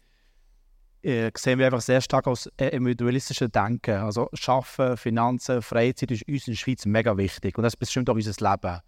äh, 1.07 1.31
sehen 1.37 1.57
wir 1.57 1.67
einfach 1.67 1.81
sehr 1.81 2.01
stark 2.01 2.27
aus 2.27 2.49
individualistischen 2.57 3.49
Denken. 3.51 3.95
Also 3.95 4.29
Schaffen, 4.33 4.97
Finanzen, 4.97 5.61
Freizeit 5.61 6.11
ist 6.11 6.27
uns 6.27 6.47
in 6.47 6.53
der 6.53 6.57
Schweiz 6.57 6.85
mega 6.85 7.15
wichtig 7.17 7.57
und 7.57 7.63
das 7.63 7.77
bestimmt 7.77 8.09
auch 8.09 8.15
unser 8.15 8.31
Leben. 8.31 8.81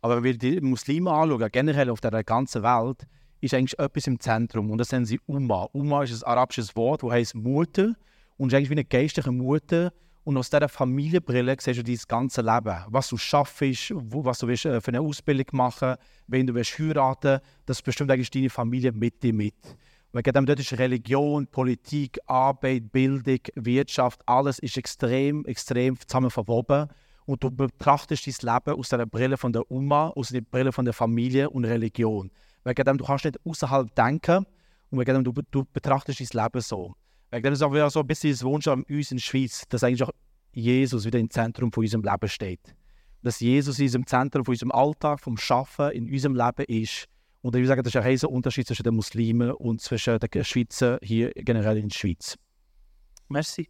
Aber 0.00 0.16
wenn 0.16 0.24
wir 0.24 0.38
die 0.38 0.60
Muslime 0.60 1.10
anschauen, 1.10 1.48
generell 1.52 1.90
auf 1.90 2.00
der 2.00 2.24
ganzen 2.24 2.62
Welt, 2.62 3.06
ist 3.40 3.52
eigentlich 3.52 3.78
etwas 3.78 4.06
im 4.06 4.18
Zentrum. 4.18 4.70
Und 4.70 4.78
das 4.78 4.90
nennen 4.92 5.04
sie 5.04 5.20
Umma. 5.26 5.68
Umma 5.72 6.02
ist 6.02 6.24
ein 6.24 6.30
arabisches 6.30 6.74
Wort, 6.76 7.02
das 7.02 7.10
heißt 7.10 7.34
Mutter. 7.34 7.94
Und 8.38 8.48
ist 8.48 8.56
eigentlich 8.56 8.70
wie 8.70 8.74
eine 8.74 8.84
geistliche 8.84 9.30
Mutter. 9.30 9.92
Und 10.24 10.36
aus 10.36 10.50
dieser 10.50 10.68
Familienbrille 10.68 11.56
siehst 11.60 11.78
du 11.78 11.84
dein 11.84 11.98
ganze 12.08 12.40
Leben. 12.40 12.76
Was 12.88 13.08
du 13.08 13.16
schaffst, 13.16 13.60
was 13.60 14.38
du 14.38 14.48
willst, 14.48 14.64
äh, 14.64 14.80
für 14.80 14.88
eine 14.88 15.00
Ausbildung 15.00 15.46
machen 15.52 15.96
wenn 16.26 16.46
du 16.46 16.54
willst 16.54 16.78
heiraten 16.78 17.40
das 17.66 17.82
bestimmt 17.82 18.10
eigentlich 18.10 18.30
deine 18.30 18.50
Familie 18.50 18.92
mit 18.92 19.22
dir 19.22 19.32
mit. 19.32 19.54
Wegen 20.12 20.32
dem 20.32 20.46
dort 20.46 20.60
ist 20.60 20.72
Religion, 20.72 21.46
Politik, 21.46 22.18
Arbeit, 22.26 22.90
Bildung, 22.90 23.40
Wirtschaft, 23.54 24.22
alles 24.26 24.58
ist 24.58 24.76
extrem, 24.76 25.44
extrem 25.44 25.98
zusammen 25.98 26.30
verwoben. 26.30 26.88
Und 27.26 27.42
du 27.42 27.50
betrachtest 27.50 28.26
dein 28.26 28.54
Leben 28.54 28.78
aus 28.78 28.88
der 28.88 29.04
Brille 29.04 29.36
von 29.36 29.52
der 29.52 29.70
Oma, 29.70 30.08
aus 30.10 30.28
der 30.28 30.40
Brille 30.40 30.72
von 30.72 30.84
der 30.84 30.94
Familie 30.94 31.50
und 31.50 31.64
Religion. 31.64 32.30
Wegen 32.64 32.84
dem, 32.84 32.98
du 32.98 33.04
kannst 33.04 33.24
nicht 33.24 33.38
außerhalb 33.44 33.94
denken 33.94 34.46
und 34.90 34.98
wegen 34.98 35.14
dem, 35.14 35.24
du, 35.24 35.42
du 35.50 35.64
betrachtest 35.72 36.20
dein 36.20 36.44
Leben 36.44 36.60
so. 36.60 36.94
Wegen 37.30 37.42
dem 37.42 37.52
ist 37.52 37.62
auch 37.62 37.72
wieder 37.72 37.90
so 37.90 38.00
ein 38.00 38.06
bisschen 38.06 38.30
das 38.30 38.44
Wunsch 38.44 38.68
an 38.68 38.84
uns 38.84 39.10
in 39.10 39.16
der 39.16 39.22
Schweiz, 39.22 39.64
dass 39.68 39.82
eigentlich 39.82 40.04
auch 40.04 40.12
Jesus 40.52 41.04
wieder 41.04 41.18
im 41.18 41.28
Zentrum 41.28 41.72
von 41.72 41.82
unserem 41.84 42.02
Leben 42.02 42.28
steht. 42.28 42.74
Dass 43.22 43.40
Jesus 43.40 43.78
in 43.78 43.86
unserem 43.86 44.06
Zentrum 44.06 44.44
von 44.44 44.52
unserem 44.52 44.72
Alltag, 44.72 45.20
vom 45.20 45.36
Schaffen 45.36 45.90
in 45.90 46.10
unserem 46.10 46.34
Leben 46.34 46.64
ist. 46.68 47.06
Und 47.42 47.54
ich 47.54 47.60
würde 47.60 47.68
sagen, 47.68 47.82
das 47.82 47.94
ist 47.94 47.96
ein 47.96 48.06
riesiger 48.06 48.32
Unterschied 48.32 48.66
zwischen 48.66 48.82
den 48.82 48.94
Muslimen 48.94 49.52
und 49.52 49.80
zwischen 49.80 50.18
den 50.18 50.44
Schweizern 50.44 50.98
hier 51.02 51.30
generell 51.34 51.78
in 51.78 51.88
der 51.88 51.94
Schweiz. 51.94 52.36
Merci. 53.28 53.68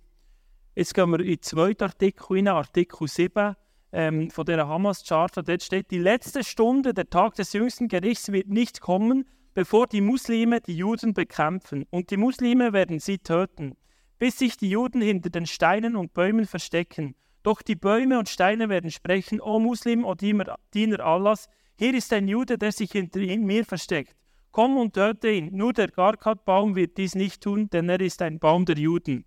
Jetzt 0.74 0.94
gehen 0.94 1.10
wir 1.10 1.20
in 1.20 1.26
den 1.26 1.42
zweiten 1.42 1.84
Artikel 1.84 2.36
rein, 2.36 2.48
Artikel 2.48 3.08
7 3.08 3.56
ähm, 3.92 4.30
von 4.30 4.44
der 4.44 4.68
Hamas-Charta. 4.68 5.42
Dort 5.42 5.62
steht, 5.62 5.90
die 5.90 5.98
letzte 5.98 6.44
Stunde, 6.44 6.92
der 6.92 7.08
Tag 7.08 7.34
des 7.34 7.52
jüngsten 7.54 7.88
Gerichts 7.88 8.30
wird 8.30 8.48
nicht 8.48 8.80
kommen, 8.80 9.26
bevor 9.54 9.86
die 9.86 10.02
Muslime 10.02 10.60
die 10.60 10.76
Juden 10.76 11.14
bekämpfen. 11.14 11.86
Und 11.90 12.10
die 12.10 12.18
Muslime 12.18 12.74
werden 12.74 13.00
sie 13.00 13.18
töten, 13.18 13.74
bis 14.18 14.38
sich 14.38 14.58
die 14.58 14.68
Juden 14.68 15.00
hinter 15.00 15.30
den 15.30 15.46
Steinen 15.46 15.96
und 15.96 16.12
Bäumen 16.12 16.44
verstecken. 16.44 17.14
Doch 17.42 17.62
die 17.62 17.76
Bäume 17.76 18.18
und 18.18 18.28
Steine 18.28 18.68
werden 18.68 18.90
sprechen, 18.90 19.40
O 19.40 19.58
Muslim, 19.58 20.04
O 20.04 20.14
Diener, 20.14 20.58
Allahs, 21.00 21.48
hier 21.76 21.94
ist 21.94 22.12
ein 22.12 22.28
Jude, 22.28 22.58
der 22.58 22.72
sich 22.72 22.92
hinter 22.92 23.20
mir 23.20 23.64
versteckt. 23.64 24.14
Komm 24.50 24.76
und 24.76 24.94
töte 24.94 25.30
ihn. 25.30 25.54
Nur 25.54 25.72
der 25.72 25.88
Garkat-Baum 25.88 26.74
wird 26.74 26.96
dies 26.96 27.14
nicht 27.14 27.42
tun, 27.42 27.68
denn 27.70 27.88
er 27.88 28.00
ist 28.00 28.22
ein 28.22 28.38
Baum 28.38 28.64
der 28.64 28.78
Juden 28.78 29.24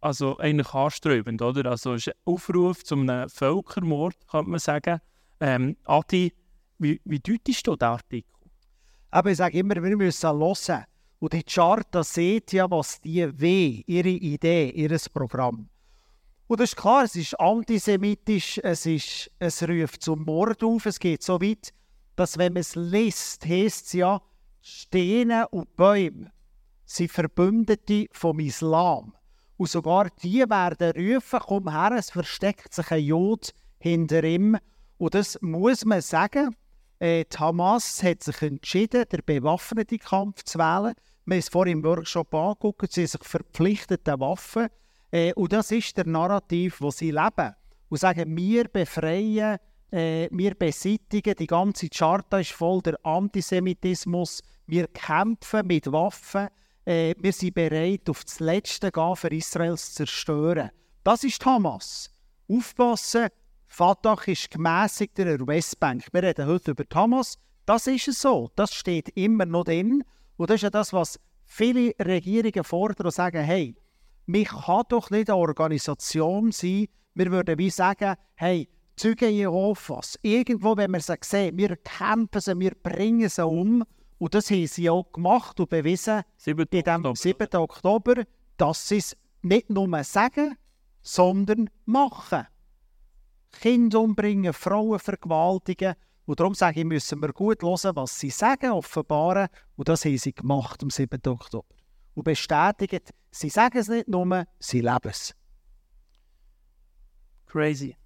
also 0.00 0.38
eigentlich 0.38 0.72
anstrebend, 0.72 1.42
oder? 1.42 1.70
Also 1.70 1.94
ist 1.94 2.08
ein 2.08 2.14
Aufruf 2.24 2.84
zu 2.84 2.96
einem 2.96 3.28
Völkermord, 3.28 4.16
könnte 4.28 4.50
man 4.50 4.58
sagen. 4.58 5.00
Ähm, 5.40 5.76
Adi, 5.84 6.32
wie, 6.78 7.00
wie 7.04 7.18
deutest 7.18 7.66
du 7.66 7.76
den 7.76 7.88
Artikel? 7.88 8.30
Aber 9.10 9.30
ich 9.30 9.36
sage 9.36 9.58
immer, 9.58 9.74
wir 9.76 9.96
müssen 9.96 10.30
hören. 10.30 10.84
Und 11.18 11.32
die 11.32 11.42
Charta 11.42 12.02
sieht 12.02 12.52
ja, 12.52 12.70
was 12.70 13.00
die 13.00 13.28
will, 13.38 13.82
ihre 13.86 14.08
Idee, 14.08 14.70
ihr 14.70 14.96
Programm. 15.12 15.68
Und 16.50 16.58
das 16.58 16.70
ist 16.70 16.76
klar, 16.76 17.04
es 17.04 17.14
ist 17.14 17.38
antisemitisch, 17.38 18.58
es, 18.64 18.84
ist, 18.84 19.30
es 19.38 19.62
ruft 19.62 20.02
zum 20.02 20.24
Mord 20.24 20.64
auf, 20.64 20.84
es 20.84 20.98
geht 20.98 21.22
so 21.22 21.40
weit, 21.40 21.72
dass 22.16 22.38
wenn 22.38 22.54
man 22.54 22.62
es 22.62 22.74
liest, 22.74 23.46
heisst 23.46 23.86
es 23.86 23.92
ja, 23.92 24.20
Steine 24.60 25.46
und 25.50 25.76
Bäume 25.76 26.32
sind 26.84 27.12
Verbündete 27.12 28.06
vom 28.10 28.40
Islam. 28.40 29.14
Und 29.58 29.70
sogar 29.70 30.08
die 30.24 30.40
werden 30.40 30.90
rufen, 30.90 31.38
komm 31.38 31.70
her, 31.70 31.92
es 31.96 32.10
versteckt 32.10 32.74
sich 32.74 32.90
ein 32.90 33.04
Jod 33.04 33.54
hinter 33.78 34.24
ihm. 34.24 34.58
Und 34.98 35.14
das 35.14 35.38
muss 35.42 35.84
man 35.84 36.00
sagen. 36.00 36.56
Äh, 36.98 37.26
die 37.32 37.38
Hamas 37.38 38.02
hat 38.02 38.24
sich 38.24 38.42
entschieden, 38.42 39.04
den 39.08 39.20
bewaffneten 39.24 40.00
Kampf 40.00 40.42
zu 40.42 40.58
wählen. 40.58 40.94
Wir 41.26 41.36
haben 41.36 41.38
es 41.38 41.48
vorhin 41.48 41.78
im 41.78 41.84
Workshop 41.84 42.34
angeguckt, 42.34 42.90
sie 42.90 43.02
haben 43.02 43.06
sich 43.06 43.22
verpflichtet, 43.22 44.04
den 44.08 44.18
Waffen. 44.18 44.66
Äh, 45.10 45.32
und 45.34 45.52
das 45.52 45.70
ist 45.70 45.96
der 45.96 46.06
Narrativ, 46.06 46.80
wo 46.80 46.90
sie 46.90 47.10
leben. 47.10 47.54
Und 47.88 47.98
sagen, 47.98 48.36
wir 48.36 48.64
befreien, 48.64 49.58
äh, 49.90 50.28
wir 50.30 50.54
beseitigen, 50.54 51.34
die 51.36 51.46
ganze 51.46 51.88
Charta 51.88 52.38
ist 52.38 52.52
voll 52.52 52.80
der 52.82 52.98
Antisemitismus, 53.04 54.42
wir 54.66 54.86
kämpfen 54.88 55.66
mit 55.66 55.90
Waffen 55.90 56.48
äh, 56.84 57.14
wir 57.18 57.32
sind 57.32 57.54
bereit, 57.54 58.08
auf 58.08 58.24
das 58.24 58.40
Letzte 58.40 58.90
gehen, 58.90 59.16
für 59.16 59.28
Israel 59.28 59.76
zu 59.76 59.92
zerstören. 59.92 60.70
Das 61.04 61.24
ist 61.24 61.44
Hamas. 61.44 62.10
Aufpassen, 62.48 63.28
Fatah 63.66 64.18
ist 64.26 64.50
gemäßigter 64.50 65.24
der 65.24 65.46
Westbank. 65.46 66.08
Wir 66.12 66.22
reden 66.22 66.46
heute 66.46 66.72
über 66.72 66.84
Hamas. 66.92 67.38
Das 67.66 67.86
ist 67.86 68.08
es 68.08 68.20
so. 68.20 68.50
Das 68.56 68.74
steht 68.74 69.10
immer 69.10 69.46
noch 69.46 69.64
drin. 69.64 70.02
Und 70.36 70.50
das 70.50 70.56
ist 70.56 70.62
ja 70.62 70.70
das, 70.70 70.92
was 70.92 71.20
viele 71.44 71.92
Regierungen 72.00 72.64
fordern 72.64 73.06
und 73.06 73.14
sagen, 73.14 73.42
hey, 73.44 73.76
mich 74.30 74.48
kann 74.48 74.84
doch 74.88 75.10
nicht 75.10 75.30
eine 75.30 75.36
Organisation 75.36 76.52
sein, 76.52 76.86
wir 77.14 77.30
würden 77.30 77.58
wie 77.58 77.70
sagen, 77.70 78.16
hey, 78.34 78.68
Zeugen 78.96 79.30
Jehovas, 79.32 80.18
irgendwo, 80.20 80.76
wenn 80.76 80.90
wir 80.90 81.00
sie 81.00 81.14
sehen, 81.22 81.56
wir 81.56 81.76
kämpfen 81.76 82.40
sie, 82.40 82.58
wir 82.58 82.74
bringen 82.74 83.28
sie 83.28 83.44
um 83.44 83.82
und 84.18 84.34
das 84.34 84.50
haben 84.50 84.66
sie 84.66 84.90
auch 84.90 85.10
gemacht 85.10 85.58
und 85.58 85.70
bewiesen 85.70 86.22
7. 86.36 86.66
in 86.70 87.02
dem 87.02 87.14
7. 87.14 87.48
Oktober, 87.54 88.24
dass 88.58 88.86
sie 88.86 88.98
es 88.98 89.16
nicht 89.40 89.70
nur 89.70 90.04
sagen, 90.04 90.56
sondern 91.00 91.70
machen. 91.86 92.46
Kinder 93.52 94.00
umbringen, 94.00 94.52
Frauen 94.52 94.98
vergewaltigen. 94.98 95.94
Und 96.26 96.38
darum 96.38 96.54
sage 96.54 96.80
ich, 96.80 96.86
müssen 96.86 97.22
wir 97.22 97.32
gut 97.32 97.62
hören, 97.62 97.96
was 97.96 98.18
sie 98.18 98.28
sagen, 98.28 98.72
offenbaren. 98.72 99.48
Und 99.76 99.88
das 99.88 100.04
haben 100.04 100.18
sie 100.18 100.34
gemacht 100.34 100.82
am 100.82 100.90
7. 100.90 101.18
Oktober. 101.26 101.74
Und 102.20 102.24
bestätigen, 102.24 103.00
sie 103.30 103.48
sagen 103.48 103.78
es 103.78 103.88
nicht 103.88 104.06
nur, 104.06 104.44
sie 104.58 104.82
leben 104.82 105.08
es. 105.08 105.34
Crazy. 107.46 107.96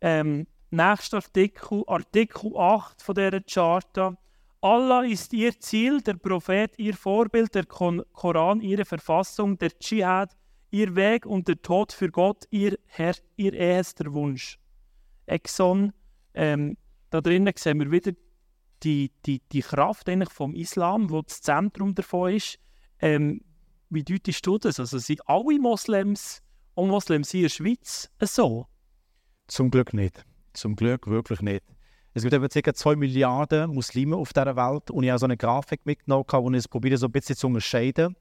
Ähm, 0.00 0.46
nächster 0.70 1.18
Artikel, 1.18 1.84
Artikel 1.86 2.56
8 2.56 3.02
von 3.02 3.14
dieser 3.14 3.42
Charta. 3.42 4.16
Allah 4.62 5.04
ist 5.04 5.34
ihr 5.34 5.60
Ziel, 5.60 6.00
der 6.00 6.14
Prophet 6.14 6.78
ihr 6.78 6.94
Vorbild, 6.94 7.54
der 7.54 7.66
Koran 7.66 8.62
ihre 8.62 8.86
Verfassung, 8.86 9.58
der 9.58 9.78
Dschihad 9.78 10.34
ihr 10.70 10.96
Weg 10.96 11.26
und 11.26 11.46
der 11.46 11.60
Tod 11.60 11.92
für 11.92 12.08
Gott 12.08 12.46
ihr, 12.48 12.78
Herr, 12.86 13.14
ihr 13.36 13.52
ehester 13.52 14.10
Wunsch. 14.14 14.58
Exxon, 15.26 15.92
ähm, 16.32 16.78
da 17.10 17.20
drinnen 17.20 17.52
sehen 17.58 17.78
wir 17.78 17.90
wieder 17.90 18.12
die, 18.82 19.12
die, 19.26 19.42
die 19.52 19.60
Kraft 19.60 20.08
eigentlich 20.08 20.32
vom 20.32 20.54
Islam, 20.54 21.10
wo 21.10 21.20
das 21.20 21.42
Zentrum 21.42 21.94
davon 21.94 22.32
ist. 22.32 22.58
Ähm, 23.04 23.42
wie 23.90 24.02
deutest 24.02 24.46
du 24.46 24.56
das? 24.56 24.80
Also 24.80 24.96
sind 24.96 25.20
alle 25.28 25.60
Moslems 25.60 26.40
und 26.72 26.88
Moslems 26.88 27.34
in 27.34 27.42
der 27.42 27.48
Schweiz 27.50 28.10
so? 28.18 28.66
Zum 29.46 29.70
Glück 29.70 29.92
nicht. 29.92 30.24
Zum 30.54 30.74
Glück 30.74 31.06
wirklich 31.06 31.42
nicht. 31.42 31.62
Es 32.14 32.22
gibt 32.22 32.32
etwa 32.32 32.48
ca. 32.48 32.72
2 32.72 32.96
Milliarden 32.96 33.74
Muslime 33.74 34.16
auf 34.16 34.32
dieser 34.32 34.56
Welt 34.56 34.90
und 34.90 35.04
ich 35.04 35.10
habe 35.10 35.18
so 35.18 35.26
eine 35.26 35.36
Grafik 35.36 35.84
mitgenommen, 35.84 36.24
wo 36.26 36.50
ich 36.50 36.70
probiere, 36.70 36.96
so 36.96 37.04
ein 37.04 37.12
bisschen 37.12 37.36
zu 37.36 37.48
unterscheiden. 37.48 38.16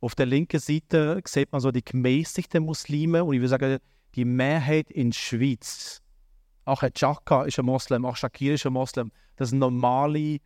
Auf 0.00 0.14
der 0.14 0.26
linken 0.26 0.60
Seite 0.60 1.18
sieht 1.24 1.50
man 1.50 1.62
so 1.62 1.70
die 1.70 1.82
gemäßigten 1.82 2.62
Muslime 2.62 3.24
und 3.24 3.32
ich 3.32 3.40
würde 3.40 3.48
sagen, 3.48 3.78
die 4.16 4.26
Mehrheit 4.26 4.90
in 4.90 5.12
der 5.12 5.18
Schweiz, 5.18 6.02
auch 6.66 6.82
ein 6.82 6.92
Chaka 6.92 7.44
ist 7.44 7.58
ein 7.58 7.64
Moslem, 7.64 8.04
auch 8.04 8.16
Shakir 8.16 8.52
ist 8.52 8.66
ein 8.66 8.74
Moslem, 8.74 9.10
das 9.36 9.48
sind 9.48 9.60
normale, 9.60 10.40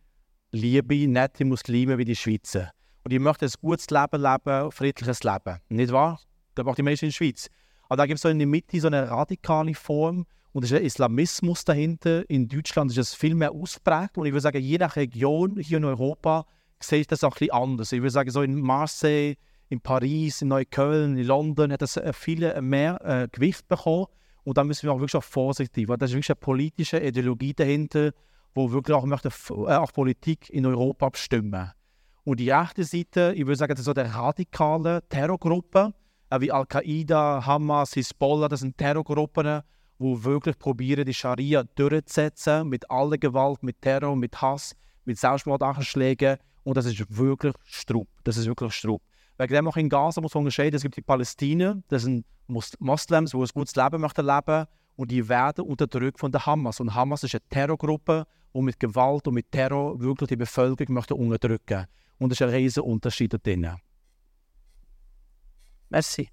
liebe, 0.51 1.09
nette 1.09 1.43
Muslime 1.43 1.97
wie 1.97 2.05
die 2.05 2.15
Schweizer. 2.15 2.71
Und 3.03 3.11
die 3.11 3.19
möchten 3.19 3.45
ein 3.45 3.51
gutes 3.61 3.89
Leben 3.89 4.21
leben, 4.21 4.49
ein 4.49 4.71
friedliches 4.71 5.23
Leben. 5.23 5.59
Nicht 5.69 5.91
wahr? 5.91 6.19
Das 6.55 6.65
macht 6.65 6.77
die 6.77 6.83
Menschen 6.83 7.05
in 7.05 7.09
der 7.09 7.15
Schweiz. 7.15 7.49
Aber 7.87 7.97
da 7.97 8.05
gibt 8.05 8.17
es 8.17 8.21
so 8.21 8.29
in 8.29 8.39
der 8.39 8.47
Mitte 8.47 8.79
so 8.79 8.87
eine 8.87 9.09
radikale 9.09 9.73
Form, 9.73 10.25
und 10.53 10.63
ist 10.63 10.73
ein 10.73 10.83
Islamismus 10.83 11.63
dahinter. 11.63 12.29
In 12.29 12.47
Deutschland 12.47 12.91
ist 12.91 12.97
es 12.97 13.13
viel 13.13 13.35
mehr 13.35 13.51
ausprägt. 13.51 14.17
Und 14.17 14.25
ich 14.25 14.33
würde 14.33 14.41
sagen, 14.41 14.61
je 14.61 14.77
nach 14.77 14.95
Region 14.95 15.57
hier 15.57 15.77
in 15.77 15.85
Europa 15.85 16.45
sehe 16.79 17.01
ich 17.01 17.07
das 17.07 17.23
auch 17.23 17.31
ein 17.31 17.39
bisschen 17.39 17.51
anders. 17.51 17.91
Ich 17.91 18.01
würde 18.01 18.11
sagen, 18.11 18.31
so 18.31 18.41
in 18.41 18.59
Marseille, 18.59 19.35
in 19.69 19.79
Paris, 19.79 20.41
in 20.41 20.49
Neukölln, 20.49 21.17
in 21.17 21.25
London 21.25 21.71
hat 21.71 21.81
das 21.81 21.99
viel 22.13 22.61
mehr 22.61 22.99
äh, 23.05 23.27
Gewicht 23.31 23.67
bekommen. 23.67 24.07
Und 24.43 24.57
da 24.57 24.63
müssen 24.63 24.83
wir 24.83 24.91
auch 24.91 24.99
wirklich 24.99 25.15
auch 25.15 25.23
vorsichtig 25.23 25.83
sein, 25.83 25.89
weil 25.89 25.97
da 25.97 26.05
ist 26.05 26.11
wirklich 26.11 26.31
eine 26.31 26.35
politische 26.35 26.99
Ideologie 26.99 27.53
dahinter, 27.53 28.11
wo 28.53 28.71
wirklich 28.71 28.97
auch, 28.97 29.05
möchte, 29.05 29.29
äh, 29.29 29.75
auch 29.75 29.93
Politik 29.93 30.49
in 30.49 30.65
Europa 30.65 31.09
bestimmen. 31.09 31.71
Und 32.23 32.39
die 32.39 32.51
rechte 32.51 32.83
Seite, 32.83 33.33
ich 33.35 33.45
würde 33.45 33.55
sagen, 33.55 33.71
das 33.71 33.79
ist 33.79 33.85
so 33.85 33.93
der 33.93 34.13
radikale 34.13 35.01
Terrorgruppen, 35.09 35.93
äh, 36.29 36.39
wie 36.39 36.51
Al-Qaida, 36.51 37.45
Hamas, 37.45 37.93
Hisbollah, 37.93 38.47
das 38.47 38.59
sind 38.59 38.77
Terrorgruppen, 38.77 39.61
die 39.99 40.23
wirklich 40.23 40.57
probieren, 40.59 41.05
die 41.05 41.13
Scharia 41.13 41.63
durchzusetzen, 41.75 42.67
mit 42.69 42.89
aller 42.89 43.17
Gewalt, 43.17 43.63
mit 43.63 43.81
Terror, 43.81 44.15
mit 44.15 44.39
Hass, 44.41 44.75
mit 45.05 45.17
Selbstmordanschlägen. 45.17 46.37
Und 46.63 46.77
das 46.77 46.85
ist 46.85 47.17
wirklich 47.17 47.53
Strupp. 47.65 48.07
Das 48.23 48.37
ist 48.37 48.45
wirklich 48.45 48.73
Strupp. 48.73 49.01
Wegen 49.37 49.53
dem 49.53 49.67
auch 49.67 49.77
in 49.77 49.89
Gaza 49.89 50.21
muss 50.21 50.35
man 50.35 50.41
unterscheiden, 50.41 50.75
es 50.75 50.83
gibt 50.83 50.97
die 50.97 51.01
Palästinenser, 51.01 51.81
das 51.87 52.03
sind 52.03 52.25
Moslems, 52.47 53.31
die 53.31 53.37
ein 53.37 53.47
gutes 53.53 53.75
Leben 53.75 54.01
möchten 54.01 54.25
leben 54.25 54.67
und 55.01 55.09
die 55.09 55.27
werden 55.27 55.65
unterdrückt 55.65 56.19
von 56.19 56.31
der 56.31 56.45
Hamas. 56.45 56.79
Und 56.79 56.93
Hamas 56.93 57.23
ist 57.23 57.33
eine 57.33 57.41
Terrorgruppe, 57.49 58.27
die 58.53 58.61
mit 58.61 58.79
Gewalt 58.79 59.27
und 59.27 59.33
mit 59.33 59.51
Terror 59.51 59.99
wirklich 59.99 60.27
die 60.27 60.35
Bevölkerung 60.35 60.93
möchte 60.93 61.15
unterdrücken 61.15 61.87
Und 62.19 62.29
das 62.29 62.39
ist 62.39 62.43
ein 62.43 62.53
riesiger 62.53 62.85
Unterschied 62.85 63.33
dort 63.33 63.47
Merci. 65.89 66.29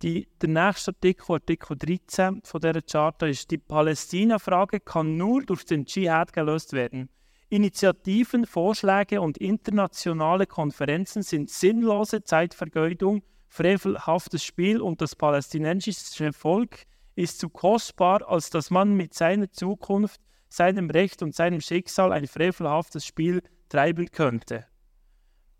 Die, 0.00 0.28
der 0.40 0.48
nächste 0.48 0.92
Artikel, 0.92 1.32
Artikel 1.32 1.76
13 1.76 2.42
von 2.44 2.60
dieser 2.60 2.82
Charta, 2.82 3.26
ist, 3.26 3.50
die 3.50 3.58
Palästina-Frage 3.58 4.78
kann 4.78 5.16
nur 5.16 5.42
durch 5.42 5.64
den 5.64 5.84
Dschihad 5.84 6.32
gelöst 6.32 6.72
werden. 6.72 7.08
Initiativen, 7.48 8.46
Vorschläge 8.46 9.20
und 9.20 9.38
internationale 9.38 10.46
Konferenzen 10.46 11.22
sind 11.22 11.50
sinnlose 11.50 12.22
Zeitvergeudung, 12.22 13.24
frevelhaftes 13.48 14.44
Spiel 14.44 14.80
und 14.80 15.00
das 15.00 15.16
palästinensische 15.16 16.32
Volk 16.32 16.86
ist 17.14 17.38
zu 17.38 17.48
kostbar, 17.48 18.28
als 18.28 18.50
dass 18.50 18.70
man 18.70 18.94
mit 18.94 19.14
seiner 19.14 19.50
Zukunft, 19.50 20.20
seinem 20.48 20.90
Recht 20.90 21.22
und 21.22 21.34
seinem 21.34 21.60
Schicksal 21.60 22.12
ein 22.12 22.26
frevelhaftes 22.26 23.06
Spiel 23.06 23.42
treiben 23.68 24.10
könnte. 24.10 24.66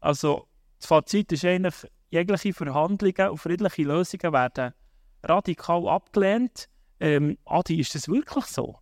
Also 0.01 0.47
das 0.79 0.87
Fazit 0.87 1.33
ist 1.33 1.45
eigentlich, 1.45 1.75
jegliche 2.11 2.53
Verhandlungen 2.53 3.31
und 3.31 3.39
friedliche 3.39 3.85
Lösungen 3.85 4.33
werden 4.33 4.75
radikal 5.23 5.89
abgelehnt. 5.89 6.69
Ähm, 7.01 7.39
Adi, 7.45 7.81
ist 7.81 7.95
das 7.95 8.09
wirklich 8.09 8.45
so? 8.47 8.79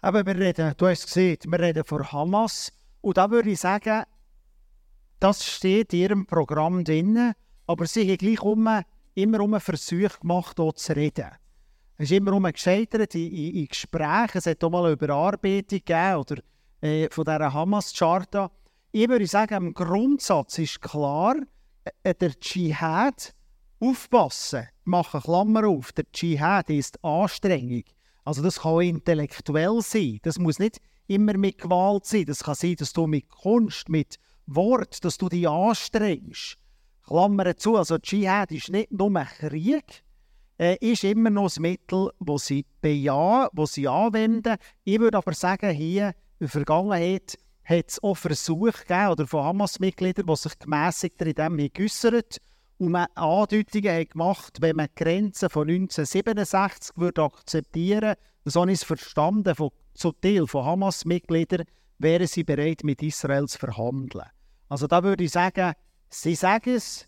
Aber 0.00 0.24
wir 0.24 0.36
reden, 0.36 0.74
du 0.76 0.86
hast 0.86 1.06
gesehen, 1.06 1.38
wir 1.46 1.60
reden 1.60 1.84
von 1.84 2.10
Hamas. 2.10 2.72
Und 3.00 3.16
da 3.16 3.30
würde 3.30 3.50
ich 3.50 3.60
sagen, 3.60 4.04
das 5.18 5.44
steht 5.44 5.92
in 5.92 6.00
ihrem 6.00 6.26
Programm 6.26 6.84
drin, 6.84 7.32
aber 7.66 7.86
sie 7.86 8.10
haben 8.10 8.16
gleich 8.16 8.84
immer 9.14 9.40
um 9.40 9.54
einen 9.54 9.60
Versuch 9.60 10.20
gemacht, 10.20 10.56
hier 10.56 10.74
zu 10.74 10.96
reden. 10.96 11.30
Es 12.00 12.10
ist 12.10 12.16
immer 12.16 12.50
gescheitert 12.50 13.14
in, 13.14 13.30
in, 13.30 13.54
in 13.56 13.66
Gesprächen. 13.66 14.38
Es 14.38 14.46
hat 14.46 14.64
auch 14.64 14.70
mal 14.70 14.86
eine 14.86 14.94
Überarbeitung 14.94 15.80
gegeben 15.80 16.14
oder, 16.16 16.36
äh, 16.80 17.10
von 17.10 17.26
dieser 17.26 17.52
Hamas-Charta. 17.52 18.50
Ich 18.90 19.06
würde 19.06 19.26
sagen, 19.26 19.66
im 19.66 19.74
Grundsatz 19.74 20.56
ist 20.56 20.80
klar, 20.80 21.36
äh, 22.02 22.14
der 22.14 22.30
Dschihad 22.40 23.34
aufpassen, 23.80 24.66
machen 24.84 25.20
Klammer 25.20 25.68
auf, 25.68 25.92
der 25.92 26.10
Dschihad 26.10 26.70
ist 26.70 27.04
Anstrengung. 27.04 27.84
Also 28.24 28.42
das 28.42 28.60
kann 28.60 28.80
intellektuell 28.80 29.82
sein, 29.82 30.20
das 30.22 30.38
muss 30.38 30.58
nicht 30.58 30.80
immer 31.06 31.36
mit 31.36 31.58
Gewalt 31.58 32.06
sein, 32.06 32.24
das 32.24 32.42
kann 32.42 32.54
sein, 32.54 32.76
dass 32.76 32.94
du 32.94 33.06
mit 33.06 33.28
Kunst, 33.28 33.90
mit 33.90 34.16
Wort, 34.46 35.04
dass 35.04 35.18
du 35.18 35.28
dich 35.28 35.46
anstrengst. 35.46 36.56
Klammer 37.06 37.54
zu, 37.58 37.76
also 37.76 37.98
Dschihad 37.98 38.52
ist 38.52 38.70
nicht 38.70 38.90
nur 38.90 39.12
Krieg, 39.38 40.02
äh, 40.60 40.76
ist 40.80 41.04
immer 41.04 41.30
noch 41.30 41.56
ein 41.56 41.62
Mittel, 41.62 42.10
das 42.20 42.46
sie 42.46 42.66
bejahen, 42.82 43.48
das 43.54 43.72
sie 43.72 43.88
anwenden. 43.88 44.56
Ich 44.84 45.00
würde 45.00 45.16
aber 45.16 45.32
sagen, 45.32 45.70
hier 45.70 46.08
in 46.08 46.14
der 46.40 46.48
Vergangenheit 46.50 47.38
hat 47.64 47.88
es 47.88 48.02
auch 48.02 48.16
Versuche 48.16 48.72
gegeben, 48.72 49.08
oder 49.08 49.26
von 49.26 49.44
Hamas-Mitgliedern, 49.44 50.26
die 50.26 50.36
sich 50.36 50.58
gemässigt 50.58 51.22
in 51.22 51.34
dem 51.34 51.56
geäussert 51.72 52.38
und 52.76 52.90
man 52.90 53.06
Andeutungen 53.14 53.94
hat 53.94 54.10
gemacht, 54.10 54.58
wenn 54.60 54.76
man 54.76 54.88
die 54.88 55.02
Grenzen 55.02 55.48
von 55.48 55.68
1967 55.68 56.96
würde 56.96 57.22
akzeptieren 57.22 58.02
würde, 58.02 58.18
so 58.44 58.60
habe 58.60 58.72
ich 58.72 58.80
es 58.80 58.84
verstanden, 58.84 59.54
von, 59.54 59.70
zu 59.94 60.12
Teil 60.12 60.46
von 60.46 60.64
Hamas-Mitgliedern, 60.64 61.64
wären 61.98 62.26
sie 62.26 62.44
bereit, 62.44 62.84
mit 62.84 63.02
Israel 63.02 63.46
zu 63.48 63.58
verhandeln. 63.58 64.26
Also 64.68 64.86
da 64.86 65.02
würde 65.02 65.24
ich 65.24 65.30
sagen, 65.30 65.72
sie 66.08 66.34
sagen 66.34 66.74
es, 66.74 67.06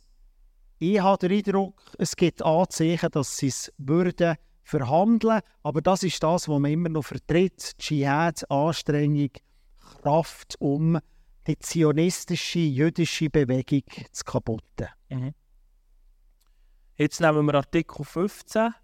ich 0.83 1.01
habe 1.01 1.29
den 1.29 1.39
Eindruck, 1.39 1.81
es 1.97 2.17
gibt 2.17 2.43
Anzeichen, 2.43 3.11
dass 3.13 3.37
sie 3.37 3.47
es 3.47 3.73
würden 3.79 4.35
verhandeln, 4.65 5.41
aber 5.63 5.81
das 5.81 6.03
ist 6.03 6.21
das, 6.23 6.49
was 6.49 6.59
man 6.59 6.73
immer 6.73 6.89
noch 6.89 7.05
vertritt, 7.05 7.79
Dschihad, 7.79 8.51
Anstrengung, 8.51 9.31
Kraft, 9.79 10.57
um 10.59 10.99
die 11.47 11.59
zionistische, 11.59 12.59
jüdische 12.59 13.31
Bewegung 13.31 13.83
zu 14.11 14.25
kaputten. 14.25 14.89
Mhm. 15.09 15.35
Jetzt 16.97 17.21
nehmen 17.21 17.47
wir 17.47 17.55
Artikel 17.55 18.05
15. 18.05 18.75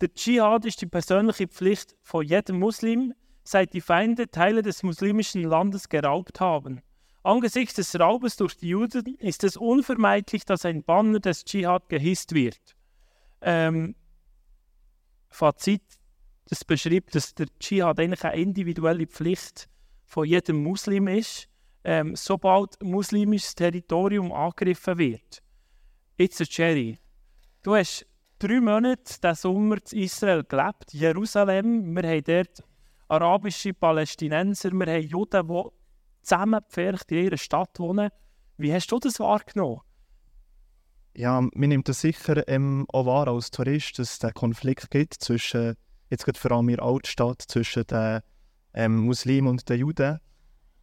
Der 0.00 0.14
Dschihad 0.14 0.64
ist 0.64 0.80
die 0.80 0.86
persönliche 0.86 1.46
Pflicht 1.46 1.96
von 2.02 2.26
jedem 2.26 2.58
Muslim, 2.58 3.14
seit 3.44 3.74
die 3.74 3.80
Feinde 3.80 4.28
Teile 4.28 4.62
des 4.62 4.82
muslimischen 4.82 5.44
Landes 5.44 5.88
geraubt 5.88 6.40
haben. 6.40 6.82
Angesichts 7.28 7.74
des 7.74 8.00
Raubes 8.00 8.36
durch 8.36 8.56
die 8.56 8.68
Juden 8.68 9.04
ist 9.16 9.44
es 9.44 9.58
unvermeidlich, 9.58 10.46
dass 10.46 10.64
ein 10.64 10.82
Banner 10.82 11.20
des 11.20 11.44
Dschihad 11.44 11.90
gehisst 11.90 12.32
wird. 12.32 12.74
Ähm, 13.42 13.94
Fazit, 15.28 15.82
das 16.46 16.64
beschreibt, 16.64 17.14
dass 17.14 17.34
der 17.34 17.48
Dschihad 17.60 18.00
eigentlich 18.00 18.24
eine 18.24 18.40
individuelle 18.40 19.06
Pflicht 19.06 19.68
von 20.06 20.24
jedem 20.24 20.62
Muslim 20.62 21.06
ist, 21.06 21.50
ähm, 21.84 22.16
sobald 22.16 22.82
muslimisches 22.82 23.54
Territorium 23.54 24.32
angegriffen 24.32 24.96
wird. 24.96 25.42
Jetzt, 26.16 26.40
Jerry, 26.56 26.98
du 27.62 27.74
hast 27.74 28.06
drei 28.38 28.58
Monate 28.58 29.02
diesen 29.04 29.34
Sommer 29.34 29.76
in 29.92 29.98
Israel 30.04 30.44
gelebt, 30.44 30.94
Jerusalem. 30.94 31.94
Wir 31.94 32.08
haben 32.08 32.24
dort 32.24 32.64
arabische 33.08 33.74
Palästinenser, 33.74 34.70
wir 34.70 34.86
haben 34.86 35.06
Juden, 35.06 35.46
die 35.46 35.77
zusammengepfercht 36.22 37.10
in 37.12 37.24
ihrer 37.24 37.36
Stadt 37.36 37.78
wohnen. 37.78 38.10
Wie 38.56 38.72
hast 38.72 38.90
du 38.90 38.98
das 38.98 39.20
wahrgenommen? 39.20 39.80
Ja, 41.16 41.40
mir 41.40 41.68
nimmt 41.68 41.88
das 41.88 42.00
sicher 42.00 42.46
ähm, 42.48 42.86
auch 42.92 43.06
wahr 43.06 43.28
als 43.28 43.50
Tourist, 43.50 43.98
dass 43.98 44.14
es 44.14 44.24
einen 44.24 44.34
Konflikt 44.34 44.90
gibt 44.90 45.14
zwischen, 45.14 45.74
jetzt 46.10 46.24
gerade 46.24 46.38
vor 46.38 46.52
allem 46.52 46.68
in 46.68 46.76
der 46.76 46.84
Altstadt, 46.84 47.42
zwischen 47.42 47.84
den 47.86 48.20
ähm, 48.74 48.98
Muslimen 48.98 49.48
und 49.48 49.68
den 49.68 49.80
Juden. 49.80 50.20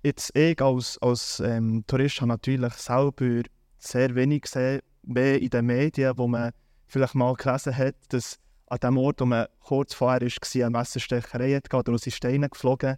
Jetzt 0.04 0.36
ich 0.36 0.62
als, 0.62 0.98
als 1.02 1.39
ähm, 1.39 1.84
Tourist 1.88 2.21
habe 2.21 2.30
natürlich 2.30 2.74
selber 2.74 3.43
sehr 3.78 4.13
wenig 4.15 4.41
gesehen, 4.41 4.82
mehr 5.04 5.41
in 5.41 5.50
den 5.50 5.65
Medien, 5.65 6.17
wo 6.17 6.28
man 6.28 6.52
vielleicht 6.88 7.15
mal 7.15 7.34
gelesen 7.36 7.76
hat, 7.78 7.95
dass 8.10 8.38
an 8.67 8.80
dem 8.80 8.98
Ort, 8.98 9.21
wo 9.21 9.26
man 9.26 9.48
kurz 9.60 9.93
vorher 9.93 10.21
war, 10.21 10.56
eine 10.56 10.69
Messerstecherei 10.69 11.56
hat 11.56 11.74
oder 11.74 11.93
aus 11.93 12.13
Steine 12.13 12.50
geflogen. 12.50 12.98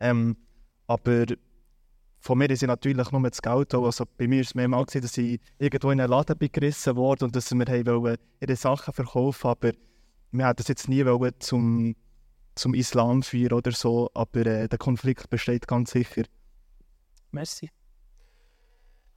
Ähm, 0.00 0.36
aber 0.86 1.26
von 2.28 2.36
mir 2.36 2.50
ist 2.50 2.62
natürlich 2.62 3.10
nur 3.10 3.22
das 3.22 3.40
Geld. 3.40 3.74
Also 3.74 4.04
bei 4.18 4.28
mir 4.28 4.36
war 4.36 4.42
es 4.42 4.54
mehrmals, 4.54 4.92
gewesen, 4.92 5.02
dass 5.02 5.16
ich 5.16 5.40
irgendwo 5.58 5.90
in 5.90 6.00
einen 6.00 6.10
Laden 6.10 6.38
gerissen 6.38 6.94
wurde 6.94 7.24
und 7.24 7.34
dass 7.34 7.50
wir 7.52 7.66
ihre 8.40 8.56
Sachen 8.56 8.92
verkaufen 8.92 9.48
Aber 9.48 9.72
wir 10.32 10.44
wollten 10.44 10.56
das 10.56 10.68
jetzt 10.68 10.90
nie 10.90 11.02
zum 11.38 11.96
zum 12.54 12.74
Islam 12.74 13.22
führen 13.22 13.52
oder 13.52 13.72
so, 13.72 14.10
aber 14.14 14.44
äh, 14.44 14.68
der 14.68 14.78
Konflikt 14.78 15.30
besteht 15.30 15.68
ganz 15.68 15.92
sicher. 15.92 16.24
Merci. 17.30 17.70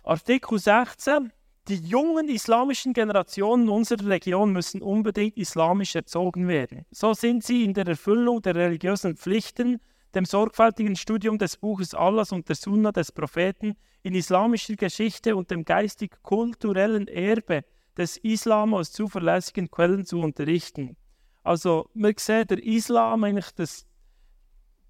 Artikel 0.04 0.60
16. 0.60 1.34
Die 1.68 1.76
jungen 1.76 2.30
islamischen 2.30 2.94
Generationen 2.94 3.68
unserer 3.68 4.08
Region 4.08 4.54
müssen 4.54 4.82
unbedingt 4.82 5.38
islamisch 5.38 5.96
erzogen 5.96 6.48
werden. 6.48 6.86
So 6.92 7.14
sind 7.14 7.44
sie 7.44 7.64
in 7.64 7.74
der 7.74 7.88
Erfüllung 7.88 8.42
der 8.42 8.56
religiösen 8.56 9.18
Pflichten, 9.18 9.82
dem 10.16 10.26
sorgfältigen 10.26 10.96
Studium 10.96 11.38
des 11.38 11.58
Buches 11.58 11.94
Allahs 11.94 12.32
und 12.32 12.48
der 12.50 12.56
Sunna 12.56 12.92
des 12.92 13.12
Propheten, 13.12 13.76
in 14.04 14.16
islamischer 14.16 14.76
Geschichte 14.76 15.36
und 15.36 15.52
dem 15.52 15.64
geistig-kulturellen 15.64 17.08
Erbe 17.08 17.64
des 17.98 18.18
Islam 18.18 18.74
aus 18.74 18.92
zuverlässigen 18.92 19.70
Quellen 19.70 20.06
zu 20.06 20.20
unterrichten. 20.20 20.98
Also 21.44 21.90
man 21.94 22.14
sieht, 22.18 22.52
der 22.52 22.64
Islam, 22.64 23.24
eigentlich 23.24 23.52
das, 23.56 23.86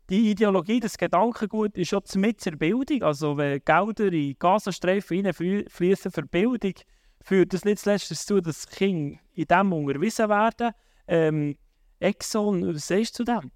die 0.10 0.32
Ideologie, 0.32 0.80
das 0.80 0.98
Gedankengut 0.98 1.78
ist 1.78 1.90
schon 1.90 2.04
mit 2.16 2.46
der 2.46 2.52
Bildung. 2.52 3.04
Also 3.04 3.38
wenn 3.38 3.62
Gelder 3.64 4.12
in 4.12 4.36
Gazastreifen 4.38 5.34
fließen 5.34 6.12
für 6.12 6.24
Bildung, 6.24 6.74
führt 7.22 7.54
das 7.54 7.66
nicht 7.66 7.80
zuletzt 7.80 8.12
dazu, 8.12 8.42
dass 8.42 8.68
Kinder 8.68 9.20
in 9.34 9.46
dem 9.46 9.74
unterwiesen 9.74 10.30
werden. 10.30 10.72
Ähm, 11.08 11.56
Exxon, 12.00 12.74
was 12.74 12.88
sagst 12.88 13.20
du 13.20 13.24
zu 13.24 13.32
dem? 13.32 13.52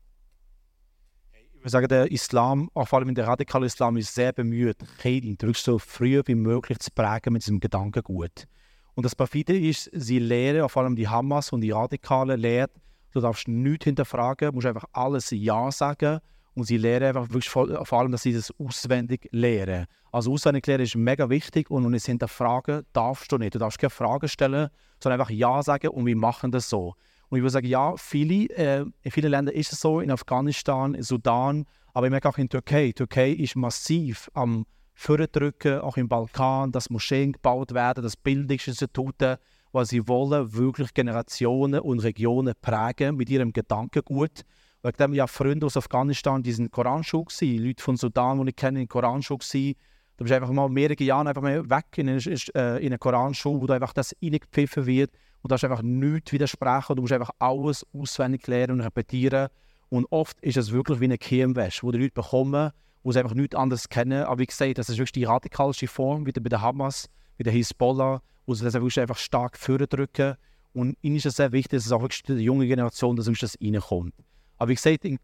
Würde 1.65 1.71
sagen, 1.71 1.88
der 1.88 2.12
Islam, 2.12 2.69
vor 2.73 2.99
allem 2.99 3.15
der 3.15 3.28
radikale 3.28 3.65
Islam, 3.65 3.97
ist 3.97 4.13
sehr 4.13 4.32
bemüht, 4.32 4.78
Kinder 4.99 5.51
so 5.56 5.80
früh 5.80 6.21
wie 6.25 6.36
möglich 6.36 6.78
zu 6.80 6.91
prägen 6.91 7.34
mit 7.34 7.41
diesem 7.41 7.60
Gedankengut. 7.60 8.45
Und 8.93 9.04
das 9.04 9.15
perfide 9.15 9.58
ist, 9.58 9.89
sie 9.91 10.19
lehren, 10.19 10.69
vor 10.69 10.84
allem 10.84 10.95
die 10.95 11.08
Hamas 11.08 11.51
und 11.51 11.62
die 11.62 11.71
Radikalen 11.71 12.39
lehren, 12.39 12.69
Du 13.15 13.21
darfst 13.21 13.47
nichts 13.47 13.86
hinterfragen, 13.86 14.54
musst 14.54 14.67
einfach 14.67 14.84
alles 14.91 15.32
Ja 15.32 15.71
sagen. 15.71 16.19
Und 16.54 16.65
sie 16.65 16.75
lernen 16.75 17.08
einfach 17.08 17.30
wirklich 17.30 17.49
vor, 17.49 17.93
allem, 17.93 18.12
dass 18.12 18.23
sie 18.23 18.34
das 18.34 18.54
auswendig 18.60 19.30
lernen. 19.32 19.88
Also 20.12 20.34
auswendig 20.34 20.67
lernen 20.67 20.84
ist 20.84 20.95
mega 20.95 21.30
wichtig 21.30 21.71
und 21.71 21.93
es 21.93 22.06
hinterfragen 22.06 22.86
darfst 22.91 23.32
du 23.32 23.38
nicht. 23.38 23.56
Du 23.56 23.60
darfst 23.60 23.80
keine 23.80 23.89
Fragen 23.89 24.28
stellen, 24.28 24.69
sondern 25.01 25.19
einfach 25.19 25.32
Ja 25.32 25.63
sagen 25.63 25.88
und 25.88 26.06
wir 26.06 26.15
machen 26.17 26.51
das 26.51 26.69
so. 26.69 26.95
Und 27.29 27.38
ich 27.38 27.41
würde 27.41 27.51
sagen, 27.51 27.67
ja, 27.67 27.95
viele, 27.97 28.49
äh, 28.55 28.85
in 29.01 29.11
vielen 29.11 29.31
Ländern 29.31 29.55
ist 29.55 29.73
es 29.73 29.81
so, 29.81 29.99
in 29.99 30.11
Afghanistan, 30.11 30.93
in 30.93 31.03
Sudan, 31.03 31.65
aber 31.93 32.07
ich 32.07 32.11
merke 32.11 32.29
auch 32.29 32.38
in 32.38 32.49
Türkei. 32.49 32.91
Türkei 32.91 33.31
ist 33.31 33.55
massiv 33.55 34.29
am 34.33 34.65
Vordrücken, 34.93 35.79
auch 35.79 35.97
im 35.97 36.07
Balkan, 36.07 36.71
dass 36.71 36.89
Moscheen 36.89 37.33
gebaut 37.33 37.73
werden, 37.73 38.03
dass 38.03 38.15
Bildungsinstitute 38.15 39.39
was 39.75 39.89
sie 39.89 40.07
wollen, 40.07 40.53
wirklich 40.53 40.93
Generationen 40.93 41.81
und 41.81 41.99
Regionen 41.99 42.53
prägen 42.61 43.17
mit 43.17 43.29
ihrem 43.29 43.53
Gedankengut. 43.53 44.45
Wegen 44.81 44.97
dem 44.97 45.13
ja 45.13 45.27
Freunde 45.27 45.65
aus 45.65 45.77
Afghanistan, 45.77 46.41
die 46.41 46.53
sind 46.53 46.71
Koranschule 46.71 47.25
gewesen, 47.25 47.63
Leute 47.63 47.83
von 47.83 47.97
Sudan, 47.97 48.41
die 48.41 48.49
ich 48.49 48.55
kenne, 48.55 48.81
in 48.81 48.88
Koranschule 48.88 49.39
gewesen. 49.39 49.75
Du 50.17 50.23
bist 50.23 50.33
einfach 50.33 50.49
mal 50.51 50.69
mehrere 50.69 51.03
Jahre 51.03 51.27
einfach 51.27 51.41
mal 51.41 51.69
weg 51.69 51.85
in 51.97 52.07
eine, 52.07 52.19
äh, 52.19 52.77
in 52.79 52.88
eine 52.88 52.97
Koranschule, 52.97 53.61
wo 53.61 53.67
da 53.67 53.73
einfach 53.73 53.93
das 53.93 54.15
reingepfiffen 54.23 54.85
wird 54.85 55.11
und 55.45 55.51
du 55.51 55.53
hast 55.53 55.63
einfach 55.63 55.84
nichts 55.84 56.31
widersprechen. 56.31 56.95
Du 56.95 57.03
musst 57.03 57.13
einfach 57.13 57.29
alles 57.38 57.86
auswendig 57.93 58.47
lernen 58.47 58.79
und 58.79 58.81
repetieren. 58.81 59.49
Und 59.89 60.08
oft 60.10 60.41
ist 60.41 60.58
es 60.58 60.71
wirklich 60.71 60.99
wie 61.01 61.05
eine 61.05 61.19
Kirmwäsche, 61.19 61.84
wo 61.84 61.91
die 61.91 61.99
Leute 61.99 62.15
bekommen 62.15 62.71
wo 63.03 63.12
sie 63.12 63.19
einfach 63.19 63.36
nichts 63.36 63.55
anderes 63.55 63.88
kennen. 63.88 64.23
Aber 64.23 64.39
wie 64.39 64.47
gesagt, 64.47 64.79
das 64.79 64.89
ist 64.89 64.97
wirklich 64.97 65.12
die 65.12 65.25
radikalste 65.25 65.88
Form, 65.88 66.25
wie 66.25 66.31
bei 66.31 66.49
der 66.49 66.62
Hamas, 66.62 67.08
wie 67.38 67.43
der 67.43 67.53
Hisbollah, 67.53 68.23
wo 68.47 68.55
sie 68.55 68.65
das 68.65 68.73
einfach 68.73 69.17
stark 69.17 69.60
drücken. 69.62 70.36
Und 70.73 70.97
ihnen 71.03 71.17
ist 71.17 71.27
es 71.27 71.36
sehr 71.36 71.51
wichtig, 71.51 71.77
dass 71.77 71.86
es 71.86 71.91
auch 71.91 72.01
wirklich 72.01 72.23
der 72.23 72.38
junge 72.38 72.65
Generation, 72.65 73.15
dass 73.15 73.27
das 73.27 73.60
reinkommt. 73.62 74.15
Aber 74.58 74.69
wie 74.69 74.73
gesagt, 74.73 75.05
ich, 75.05 75.19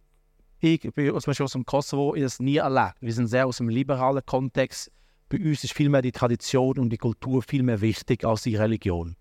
ich 0.59 0.81
bin 0.93 1.07
zum 1.07 1.31
Beispiel 1.31 1.43
aus 1.43 1.53
dem 1.53 1.65
Kosovo, 1.65 2.13
ich 2.13 2.21
das 2.21 2.39
nie 2.39 2.57
erlebt. 2.57 2.97
Wir 3.01 3.13
sind 3.13 3.25
sehr 3.25 3.47
aus 3.47 3.57
dem 3.57 3.69
liberalen 3.69 4.23
Kontext. 4.27 4.91
Bei 5.29 5.39
uns 5.39 5.63
ist 5.63 5.73
vielmehr 5.73 6.03
die 6.03 6.11
Tradition 6.11 6.77
und 6.77 6.91
die 6.91 6.97
Kultur 6.97 7.41
viel 7.41 7.63
mehr 7.63 7.81
wichtig 7.81 8.23
als 8.23 8.43
die 8.43 8.57
Religion. 8.57 9.15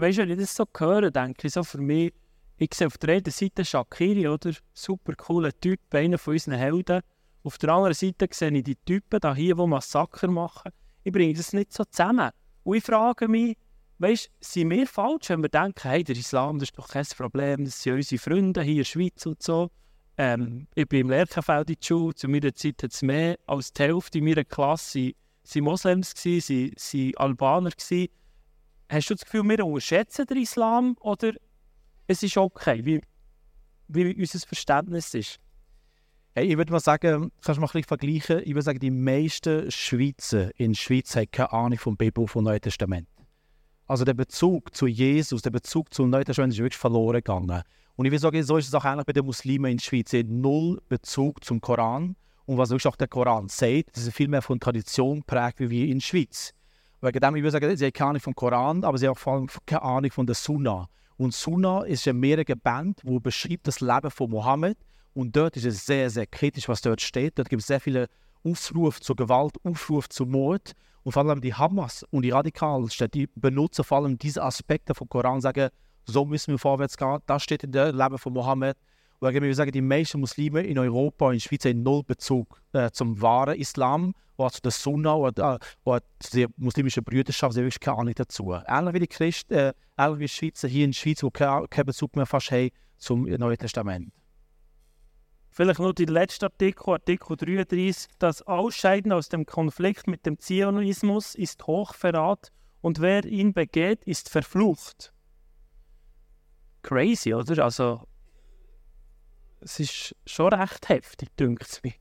Weißt 0.00 0.18
du, 0.18 0.22
wenn 0.22 0.30
ich 0.30 0.38
das 0.38 0.54
so 0.54 0.64
höre, 0.78 1.10
denke 1.10 1.48
ich 1.48 1.52
so 1.52 1.64
für 1.64 1.78
mich, 1.78 2.12
ich 2.56 2.72
sehe 2.72 2.86
auf 2.86 2.98
der 2.98 3.16
einen 3.16 3.32
Seite 3.32 3.64
Shakiri, 3.64 4.28
oder? 4.28 4.52
Super 4.72 5.14
cooler 5.16 5.50
Typ, 5.60 5.80
einer 5.90 6.18
von 6.18 6.34
unseren 6.34 6.54
Helden. 6.54 7.00
Auf 7.42 7.58
der 7.58 7.70
anderen 7.70 7.94
Seite 7.94 8.28
sehe 8.30 8.52
ich 8.52 8.62
die 8.62 8.76
Typen 8.76 9.18
da 9.18 9.34
hier, 9.34 9.56
die 9.56 9.66
Massaker 9.66 10.28
machen. 10.28 10.70
Ich 11.02 11.12
bringe 11.12 11.34
das 11.34 11.52
nicht 11.52 11.72
so 11.72 11.84
zusammen. 11.84 12.30
Und 12.62 12.76
ich 12.76 12.84
frage 12.84 13.26
mich, 13.26 13.56
weißt, 13.98 14.30
sind 14.40 14.70
wir 14.70 14.86
falsch, 14.86 15.30
wenn 15.30 15.42
wir 15.42 15.48
denken, 15.48 15.88
hey, 15.88 16.04
der 16.04 16.16
Islam 16.16 16.60
das 16.60 16.68
ist 16.68 16.78
doch 16.78 16.88
kein 16.88 17.04
Problem, 17.16 17.64
das 17.64 17.82
sind 17.82 17.94
unsere 17.94 18.20
Freunde 18.20 18.62
hier 18.62 18.72
in 18.72 18.78
der 18.78 18.84
Schweiz 18.84 19.26
und 19.26 19.42
so. 19.42 19.68
Ähm, 20.16 20.68
ich 20.76 20.88
bin 20.88 21.00
im 21.00 21.10
Lerchenfeld 21.10 21.70
in 21.70 21.76
der 21.76 21.84
Schule, 21.84 22.14
zu 22.14 22.28
meiner 22.28 22.54
Zeit 22.54 22.84
hat 22.84 22.92
es 22.92 23.02
mehr 23.02 23.36
als 23.46 23.72
die 23.72 23.82
Hälfte 23.82 24.18
in 24.18 24.26
meiner 24.26 24.44
Klasse 24.44 25.10
waren 25.42 25.64
Moslems, 25.64 26.14
waren 26.24 27.12
Albaner. 27.16 27.70
Gewesen. 27.70 28.17
Hast 28.90 29.10
du 29.10 29.14
das 29.14 29.24
Gefühl, 29.24 29.44
wir 29.44 29.66
unterschätzen 29.66 30.26
den 30.26 30.38
Islam 30.38 30.96
oder 31.00 31.34
es 32.06 32.22
ist 32.22 32.36
okay, 32.38 32.84
wie, 32.84 33.02
wie 33.88 34.14
unser 34.14 34.38
Verständnis 34.46 35.12
ist. 35.12 35.38
Hey, 36.34 36.46
ich 36.46 36.56
würde 36.56 36.72
mal 36.72 36.80
sagen, 36.80 37.30
kannst 37.42 37.58
du 37.58 37.60
mal 37.60 37.66
ein 37.66 37.72
bisschen 37.72 37.84
vergleichen, 37.84 38.40
ich 38.44 38.54
würde 38.54 38.62
sagen, 38.62 38.78
die 38.78 38.90
meisten 38.90 39.70
Schweizer 39.70 40.58
in 40.58 40.72
der 40.72 40.78
Schweiz 40.78 41.14
haben 41.16 41.30
keine 41.30 41.52
Ahnung 41.52 41.78
vom 41.78 41.96
Bibel, 41.96 42.26
vom 42.26 42.44
Neuen 42.44 42.60
Testament. 42.60 43.08
Also 43.86 44.04
der 44.04 44.14
Bezug 44.14 44.74
zu 44.74 44.86
Jesus, 44.86 45.42
der 45.42 45.50
Bezug 45.50 45.92
zum 45.92 46.08
Neuen 46.08 46.24
Testament 46.24 46.54
ist 46.54 46.58
wirklich 46.58 46.78
verloren 46.78 47.16
gegangen. 47.16 47.62
Und 47.96 48.06
ich 48.06 48.12
würde 48.12 48.20
sagen, 48.20 48.42
so 48.42 48.56
ist 48.56 48.68
es 48.68 48.74
auch 48.74 48.84
ähnlich 48.84 49.04
bei 49.04 49.12
den 49.12 49.26
Muslimen 49.26 49.70
in 49.72 49.76
der 49.78 49.84
Schweiz. 49.84 50.10
Sie 50.10 50.20
haben 50.20 50.40
null 50.40 50.80
Bezug 50.88 51.44
zum 51.44 51.60
Koran 51.60 52.16
und 52.46 52.56
was 52.56 52.70
wirklich 52.70 52.86
auch 52.86 52.96
der 52.96 53.08
Koran 53.08 53.48
sagt, 53.48 53.96
das 53.96 54.06
ist 54.06 54.14
viel 54.14 54.28
mehr 54.28 54.40
von 54.40 54.60
Tradition 54.60 55.20
geprägt 55.20 55.60
wie 55.60 55.68
wir 55.68 55.86
in 55.86 55.98
der 55.98 56.06
Schweiz. 56.06 56.54
Wegen 57.00 57.20
dem, 57.20 57.36
ich 57.36 57.42
würde 57.42 57.52
sagen, 57.52 57.76
sie 57.76 57.84
haben 57.84 57.92
keine 57.92 58.10
Ahnung 58.10 58.20
vom 58.20 58.34
Koran, 58.34 58.84
aber 58.84 58.98
sie 58.98 59.06
haben 59.06 59.14
vor 59.14 59.34
allem 59.34 59.48
keine 59.66 59.82
Ahnung 59.82 60.10
von 60.10 60.26
der 60.26 60.34
Sunna. 60.34 60.88
Und 61.16 61.32
Sunna 61.32 61.82
ist 61.82 62.06
eine 62.08 62.18
mehrere 62.18 62.56
Band, 62.56 63.00
wo 63.04 63.20
beschreibt 63.20 63.66
das 63.68 63.80
Leben 63.80 64.10
von 64.10 64.30
Mohammed. 64.30 64.78
Und 65.14 65.34
dort 65.36 65.56
ist 65.56 65.64
es 65.64 65.84
sehr, 65.84 66.10
sehr 66.10 66.26
kritisch, 66.26 66.68
was 66.68 66.80
dort 66.80 67.00
steht. 67.00 67.38
Dort 67.38 67.48
gibt 67.48 67.60
es 67.60 67.66
sehr 67.66 67.80
viele 67.80 68.08
Aufrufe 68.44 69.00
zur 69.00 69.16
Gewalt, 69.16 69.56
Aufrufe 69.64 70.08
zum 70.08 70.30
Mord. 70.30 70.72
Und 71.02 71.12
vor 71.12 71.24
allem 71.24 71.40
die 71.40 71.54
Hamas 71.54 72.04
und 72.10 72.22
die 72.22 72.30
Radikalen, 72.30 72.88
die 73.12 73.28
benutzen 73.34 73.84
vor 73.84 73.98
allem 73.98 74.18
diese 74.18 74.42
Aspekte 74.42 74.94
vom 74.94 75.08
Koran 75.08 75.40
sagen, 75.40 75.70
so 76.04 76.24
müssen 76.24 76.52
wir 76.52 76.58
vorwärts 76.58 76.96
gehen. 76.96 77.18
Das 77.26 77.42
steht 77.42 77.64
in 77.64 77.72
dem 77.72 77.96
Leben 77.96 78.18
von 78.18 78.32
Mohammed. 78.32 78.76
Und 79.20 79.34
ich 79.34 79.56
sagen, 79.56 79.72
die 79.72 79.80
meisten 79.80 80.20
Muslime 80.20 80.62
in 80.62 80.78
Europa 80.78 81.26
und 81.26 81.32
in 81.32 81.38
der 81.38 81.42
Schweiz 81.42 81.64
haben 81.64 81.82
null 81.82 82.04
Bezug 82.04 82.62
äh, 82.72 82.90
zum 82.90 83.20
wahren 83.20 83.58
Islam 83.58 84.14
oder 84.36 84.50
zu 84.52 84.60
der 84.62 84.70
Sunna 84.70 85.14
oder, 85.14 85.54
äh, 85.54 85.58
oder 85.84 86.02
die 86.32 86.46
muslimische 86.56 87.02
Brüderschaft. 87.02 87.54
Sie 87.54 87.60
haben 87.60 87.66
wirklich 87.66 87.80
keine 87.80 87.98
Ahnung 87.98 88.14
dazu. 88.14 88.52
Ähnlich 88.52 88.94
wie 88.94 89.00
die 89.00 89.06
Christen, 89.08 89.54
äh, 89.54 89.72
ähnlich 89.98 90.18
wie 90.18 90.24
die 90.24 90.28
Schweizer 90.28 90.68
hier 90.68 90.84
in 90.84 90.92
der 90.92 90.96
Schweiz, 90.96 91.18
die 91.18 91.30
keinen 91.30 91.68
kein 91.68 91.86
Bezug 91.86 92.14
mehr 92.14 92.26
fast 92.26 92.52
haben 92.52 92.70
zum 92.96 93.24
Neuen 93.24 93.58
Testament. 93.58 94.12
Vielleicht 95.50 95.80
noch 95.80 95.92
der 95.92 96.06
letzte 96.06 96.46
Artikel, 96.46 96.90
Artikel 96.92 97.36
33. 97.36 98.06
Das 98.20 98.42
Ausscheiden 98.42 99.10
aus 99.10 99.28
dem 99.28 99.44
Konflikt 99.44 100.06
mit 100.06 100.24
dem 100.24 100.38
Zionismus 100.38 101.34
ist 101.34 101.66
Hochverrat 101.66 102.52
und 102.80 103.00
wer 103.00 103.24
ihn 103.24 103.52
begeht, 103.52 104.04
ist 104.04 104.28
verflucht. 104.28 105.12
Crazy, 106.82 107.34
oder? 107.34 107.64
Also, 107.64 108.07
es 109.60 109.80
ist 109.80 110.16
schon 110.26 110.52
recht 110.52 110.88
heftig, 110.88 111.28
denke 111.36 111.64
es 111.68 111.82
mir. 111.82 111.94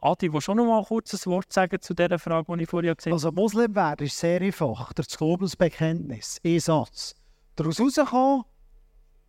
Adi, 0.00 0.32
willst 0.32 0.46
du 0.46 0.54
noch 0.54 0.64
mal 0.64 0.84
kurz 0.84 1.12
ein 1.14 1.32
Wort 1.32 1.52
sagen 1.52 1.80
zu 1.80 1.92
dieser 1.92 2.18
Frage, 2.18 2.56
die 2.56 2.62
ich 2.62 2.70
vorher 2.70 2.94
gesehen 2.94 3.12
habe? 3.12 3.16
Also 3.16 3.32
Muslim 3.32 3.74
werden 3.74 4.06
ist 4.06 4.18
sehr 4.18 4.40
einfach. 4.40 4.92
Das 4.92 5.08
Glaubensbekenntnis, 5.08 6.40
ein 6.44 6.60
Satz. 6.60 7.14
Daraus 7.56 7.80
rauszukommen, 7.80 8.44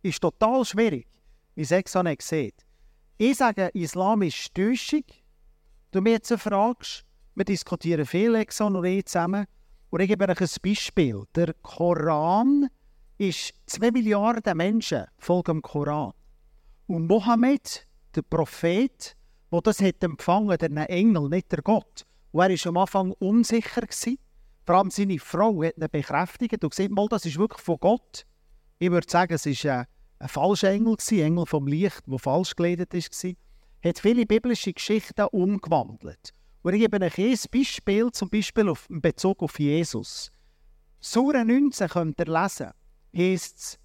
ist 0.02 0.20
total 0.20 0.64
schwierig, 0.64 1.08
wie 1.56 1.62
es 1.62 1.72
extra 1.72 2.04
nicht 2.04 2.22
sieht. 2.22 2.54
Ich 3.18 3.36
sage, 3.36 3.70
Islam 3.74 4.22
ist 4.22 4.54
Täuschung. 4.54 5.04
Du 5.90 6.00
mir 6.00 6.12
jetzt 6.12 6.32
fragst, 6.32 7.04
wir 7.34 7.44
diskutieren 7.44 8.06
viel, 8.06 8.34
Exxon 8.36 8.76
und 8.76 8.84
ich 8.84 9.06
zusammen. 9.06 9.46
Und 9.90 10.00
ich 10.00 10.08
gebe 10.08 10.28
euch 10.28 10.40
ein 10.40 10.48
Beispiel. 10.62 11.24
Der 11.34 11.52
Koran 11.62 12.68
ist 13.18 13.54
2 13.66 13.90
Milliarden 13.90 14.56
Menschen 14.56 15.06
folgen 15.18 15.54
dem 15.54 15.62
Koran. 15.62 16.12
Und 16.90 17.06
Mohammed, 17.06 17.86
der 18.16 18.22
Prophet, 18.22 19.16
der 19.52 19.60
das 19.60 19.80
hat 19.80 20.02
empfangen, 20.02 20.58
der 20.58 20.90
Engel, 20.90 21.28
nicht 21.28 21.52
der 21.52 21.62
Gott. 21.62 22.04
Und 22.32 22.40
er 22.40 22.50
war 22.50 22.66
am 22.66 22.76
Anfang 22.78 23.12
unsicher. 23.20 23.82
Vor 24.66 24.74
allem 24.74 24.90
seine 24.90 25.20
Frau 25.20 25.62
hat 25.62 25.76
ihn 25.76 25.86
bekräftigt 25.88 26.64
und 26.64 26.70
gesagt, 26.70 26.90
mal, 26.90 27.06
das 27.06 27.26
ist 27.26 27.38
wirklich 27.38 27.62
von 27.62 27.76
Gott. 27.78 28.26
Ich 28.80 28.90
würde 28.90 29.06
sagen, 29.08 29.34
es 29.34 29.46
ist 29.46 29.64
ein, 29.66 29.86
ein 30.18 30.28
falscher 30.28 30.70
Engel, 30.70 30.96
ein 31.12 31.18
Engel 31.20 31.46
vom 31.46 31.68
Licht, 31.68 32.02
der 32.08 32.18
falsch 32.18 32.56
geleitet 32.56 32.92
war. 32.92 33.32
hat 33.84 33.98
viele 34.00 34.26
biblische 34.26 34.72
Geschichten 34.72 35.26
umgewandelt. 35.30 36.34
Und 36.62 36.74
ich 36.74 36.80
gebe 36.80 37.00
euch 37.00 37.18
ein 37.18 37.38
Beispiel, 37.52 38.10
zum 38.10 38.28
Beispiel 38.30 38.74
in 38.88 39.00
Bezug 39.00 39.44
auf 39.44 39.60
Jesus. 39.60 40.32
Sura 40.98 41.44
19 41.44 41.88
könnt 41.88 42.18
ihr 42.18 42.26
lesen, 42.26 42.72
heisst 43.16 43.58
es, 43.58 43.79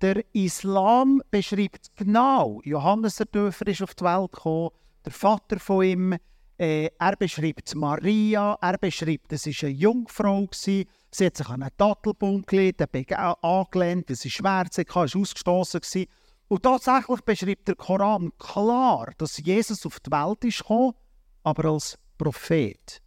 der 0.00 0.24
Islam 0.32 1.22
beschreibt 1.30 1.94
genau, 1.96 2.60
Johannes 2.64 3.16
der 3.16 3.30
Täufer 3.30 3.66
ist 3.66 3.82
auf 3.82 3.94
die 3.94 4.04
Welt 4.04 4.32
gekommen, 4.32 4.70
der 5.04 5.12
Vater 5.12 5.58
von 5.58 5.84
ihm, 5.84 6.18
äh, 6.58 6.90
er 6.98 7.16
beschreibt 7.16 7.74
Maria, 7.74 8.58
er 8.60 8.78
beschreibt, 8.78 9.32
es 9.32 9.46
war 9.46 9.68
eine 9.68 9.76
Jungfrau, 9.76 10.46
gewesen, 10.46 10.88
sie 11.10 11.26
hat 11.26 11.36
sich 11.36 11.48
an 11.48 11.62
einen 11.62 11.72
Dattelbaum 11.76 12.42
gelegt, 12.42 12.82
angelehnt, 12.82 14.08
weil 14.08 14.16
sie 14.16 14.30
Schmerzen 14.30 14.80
hatte, 14.82 14.94
war 14.94 15.02
ausgestoßen. 15.02 15.80
Gewesen. 15.80 16.06
Und 16.48 16.62
tatsächlich 16.62 17.20
beschreibt 17.20 17.68
der 17.68 17.76
Koran 17.76 18.32
klar, 18.38 19.12
dass 19.18 19.38
Jesus 19.38 19.84
auf 19.84 20.00
die 20.00 20.10
Welt 20.10 20.44
ist 20.44 20.58
gekommen, 20.58 20.94
aber 21.42 21.70
als 21.70 21.98
Prophet. 22.16 23.02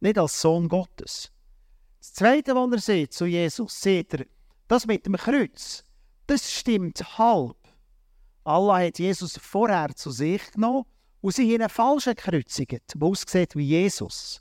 Nicht 0.00 0.18
als 0.18 0.40
Sohn 0.40 0.68
Gottes. 0.68 1.32
Das 1.98 2.14
Zweite, 2.14 2.54
was 2.54 2.72
er 2.72 2.78
sieht 2.78 3.12
zu 3.12 3.26
Jesus, 3.26 3.80
sieht 3.80 4.14
er, 4.14 4.26
das 4.70 4.86
mit 4.86 5.04
dem 5.04 5.16
Kreuz, 5.16 5.84
das 6.28 6.48
stimmt 6.50 7.18
halb. 7.18 7.56
Allah 8.44 8.86
hat 8.86 9.00
Jesus 9.00 9.36
vorher 9.36 9.88
zu 9.96 10.12
sich 10.12 10.52
genommen 10.52 10.84
und 11.20 11.34
sie 11.34 11.52
haben 11.52 11.62
einen 11.62 11.68
falschen 11.68 12.14
gekreuzigt, 12.14 12.94
der 12.94 13.02
aussieht 13.02 13.56
wie 13.56 13.66
Jesus. 13.66 14.40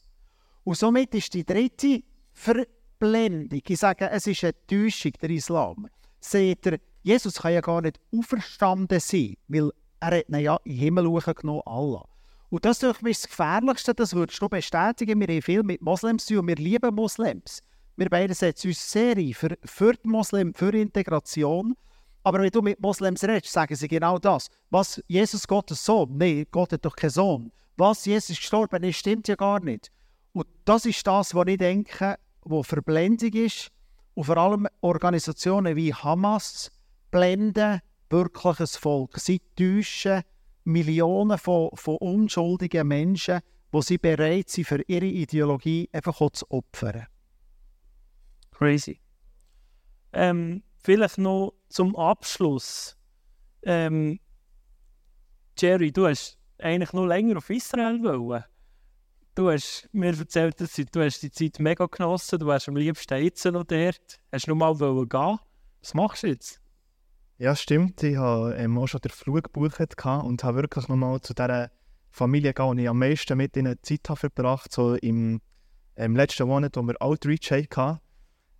Und 0.63 0.77
somit 0.77 1.15
ist 1.15 1.33
die 1.33 1.43
dritte 1.43 2.03
Verblendung, 2.31 3.61
ich 3.67 3.79
sage, 3.79 4.07
es 4.11 4.27
ist 4.27 4.43
eine 4.43 4.53
Täuschung, 4.67 5.13
der 5.19 5.31
Islam. 5.31 5.87
Seht 6.19 6.63
ihr, 6.67 6.79
Jesus 7.01 7.41
kann 7.41 7.53
ja 7.53 7.61
gar 7.61 7.81
nicht 7.81 7.99
auferstanden 8.15 8.99
sein, 8.99 9.35
weil 9.47 9.71
er 9.99 10.19
hat 10.19 10.29
ihn 10.29 10.39
ja 10.41 10.59
in 10.63 10.73
den 10.73 10.79
Himmel 10.79 11.07
hochgenommen, 11.07 11.63
Allah. 11.65 12.05
Und 12.51 12.65
das 12.65 12.83
ist 12.83 13.01
das 13.01 13.27
Gefährlichste, 13.27 13.95
das 13.95 14.13
würdest 14.13 14.39
du 14.39 14.47
bestätigen. 14.47 15.19
Wir 15.19 15.27
haben 15.27 15.41
viel 15.41 15.63
mit 15.63 15.81
Moslems 15.81 16.29
und 16.29 16.47
wir 16.47 16.55
lieben 16.55 16.93
Moslems. 16.93 17.63
Wir 17.99 18.09
beide 18.09 18.33
setzen 18.33 18.69
uns 18.69 18.89
sehr 18.89 19.17
ein 19.17 19.33
für, 19.33 19.57
für 19.65 19.91
die 19.91 20.07
Moslem, 20.07 20.53
für 20.53 20.73
Integration. 20.73 21.75
Aber 22.23 22.39
wenn 22.39 22.49
du 22.49 22.61
mit 22.61 22.79
Moslems 22.79 23.25
redest, 23.25 23.51
sagen 23.51 23.75
sie 23.75 23.89
genau 23.89 24.17
das. 24.17 24.47
Was 24.69 25.03
Jesus 25.07 25.45
Gottes 25.45 25.83
Sohn? 25.83 26.17
Nein, 26.17 26.45
Gott 26.49 26.71
hat 26.71 26.85
doch 26.85 26.95
keinen 26.95 27.09
Sohn. 27.09 27.51
Was 27.75 28.05
Jesus 28.05 28.37
gestorben 28.37 28.83
ist, 28.83 28.95
stimmt 28.95 29.27
ja 29.27 29.35
gar 29.35 29.59
nicht. 29.59 29.91
Und 30.31 30.47
das 30.63 30.85
ist 30.85 31.05
das, 31.05 31.35
was 31.35 31.47
ich 31.47 31.57
denke, 31.57 32.15
wo 32.43 32.63
Verblendung 32.63 33.33
ist. 33.33 33.67
Und 34.13 34.23
vor 34.23 34.37
allem 34.37 34.65
Organisationen 34.79 35.75
wie 35.75 35.93
Hamas 35.93 36.71
blenden 37.11 37.81
wirklich 38.09 38.61
ein 38.61 38.67
Volk. 38.67 39.19
Sie 39.19 39.41
täuschen 39.57 40.21
Millionen 40.63 41.37
von, 41.37 41.71
von 41.73 41.97
unschuldigen 41.97 42.87
Menschen, 42.87 43.41
wo 43.73 43.81
sie 43.81 43.97
bereit 43.97 44.49
sind, 44.49 44.67
für 44.67 44.81
ihre 44.87 45.05
Ideologie 45.05 45.89
einfach 45.91 46.17
zu 46.31 46.49
opfern. 46.49 47.07
Crazy. 48.59 48.99
Ähm, 50.11 50.63
vielleicht 50.83 51.17
noch 51.17 51.53
zum 51.69 51.95
Abschluss. 51.95 52.97
Ähm, 53.63 54.19
Jerry, 55.57 55.93
du 55.93 56.07
hast 56.07 56.37
eigentlich 56.57 56.91
noch 56.91 57.05
länger 57.05 57.37
auf 57.37 57.49
Israel 57.49 58.03
wollen. 58.03 58.43
Du 59.33 59.49
hast 59.49 59.87
mir 59.93 60.13
erzählt, 60.13 60.59
dass 60.59 60.73
du 60.73 61.01
hast 61.01 61.21
die 61.21 61.31
Zeit 61.31 61.57
mega 61.59 61.85
genossen. 61.85 62.37
Du 62.37 62.47
wärst 62.47 62.67
am 62.67 62.75
liebsten 62.75 63.23
jetzt 63.23 63.45
noch 63.45 63.63
dort. 63.63 64.19
Hast 64.33 64.47
du 64.47 64.53
noch 64.53 64.75
mal 64.75 65.05
gehen? 65.07 65.39
Was 65.79 65.93
machst 65.93 66.23
du 66.23 66.27
jetzt? 66.27 66.59
Ja, 67.37 67.55
stimmt. 67.55 68.03
Ich 68.03 68.17
habe 68.17 68.55
ähm, 68.55 68.77
auch 68.77 68.87
schon 68.87 68.99
den 68.99 69.11
Flug 69.11 69.45
gebucht 69.45 69.79
und 70.03 70.43
habe 70.43 70.57
wirklich 70.57 70.89
nochmal 70.89 71.21
zu 71.21 71.33
dieser 71.33 71.71
Familie 72.11 72.49
gegangen, 72.49 72.75
die 72.75 72.83
ich 72.83 72.89
am 72.89 72.99
meisten 72.99 73.37
mit 73.37 73.55
ihnen 73.55 73.77
Zeit 73.83 74.09
habe 74.09 74.19
verbracht 74.19 74.73
so 74.73 74.95
im 74.95 75.39
ähm, 75.95 76.17
letzten 76.17 76.45
Monat, 76.45 76.75
wo 76.75 76.81
wir 76.81 77.01
Outreach 77.01 77.51
hatten. 77.51 78.01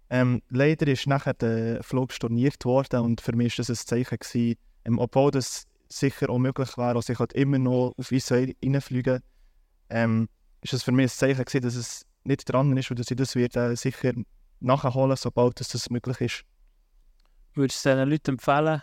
Ähm, 0.10 0.42
leider 0.50 0.88
ist 0.88 1.08
nachher 1.08 1.36
der 1.36 1.84
Flug 1.84 2.12
storniert 2.12 2.66
worden 2.66 3.02
und 3.02 3.22
für 3.22 3.36
mich 3.36 3.58
war 3.58 3.66
das 3.66 3.70
ein 3.70 3.88
Zeichen, 3.88 4.18
gewesen, 4.18 4.58
ähm, 4.86 4.98
obwohl 4.98 5.32
das 5.32 5.66
sicher 5.88 6.30
auch 6.30 6.40
möglich 6.40 6.78
wäre, 6.78 6.96
dass 6.96 7.10
ich 7.10 7.20
halt 7.20 7.34
immer 7.34 7.60
noch 7.60 7.94
auf 7.98 8.12
Israel 8.12 8.56
reinfliegen 8.64 9.22
ähm, 9.90 10.30
ist 10.62 10.74
es 10.74 10.84
für 10.84 10.92
mich 10.92 11.06
ein 11.06 11.10
Zeichen 11.10 11.46
gewesen, 11.46 11.62
dass 11.62 11.76
es 11.76 12.06
nicht 12.24 12.52
dran 12.52 12.76
ist 12.76 12.90
und 12.90 13.00
dass 13.00 13.10
ich 13.10 13.18
das 13.18 13.36
wird, 13.36 13.56
äh, 13.56 13.76
sicher 13.76 14.14
nachholen 14.60 15.16
sobald 15.16 15.60
das, 15.60 15.70
das 15.70 15.90
möglich 15.90 16.22
ist. 16.22 16.44
Würdest 17.54 17.86
du 17.86 17.90
diesen 17.90 18.10
Leuten 18.10 18.32
empfehlen, 18.32 18.82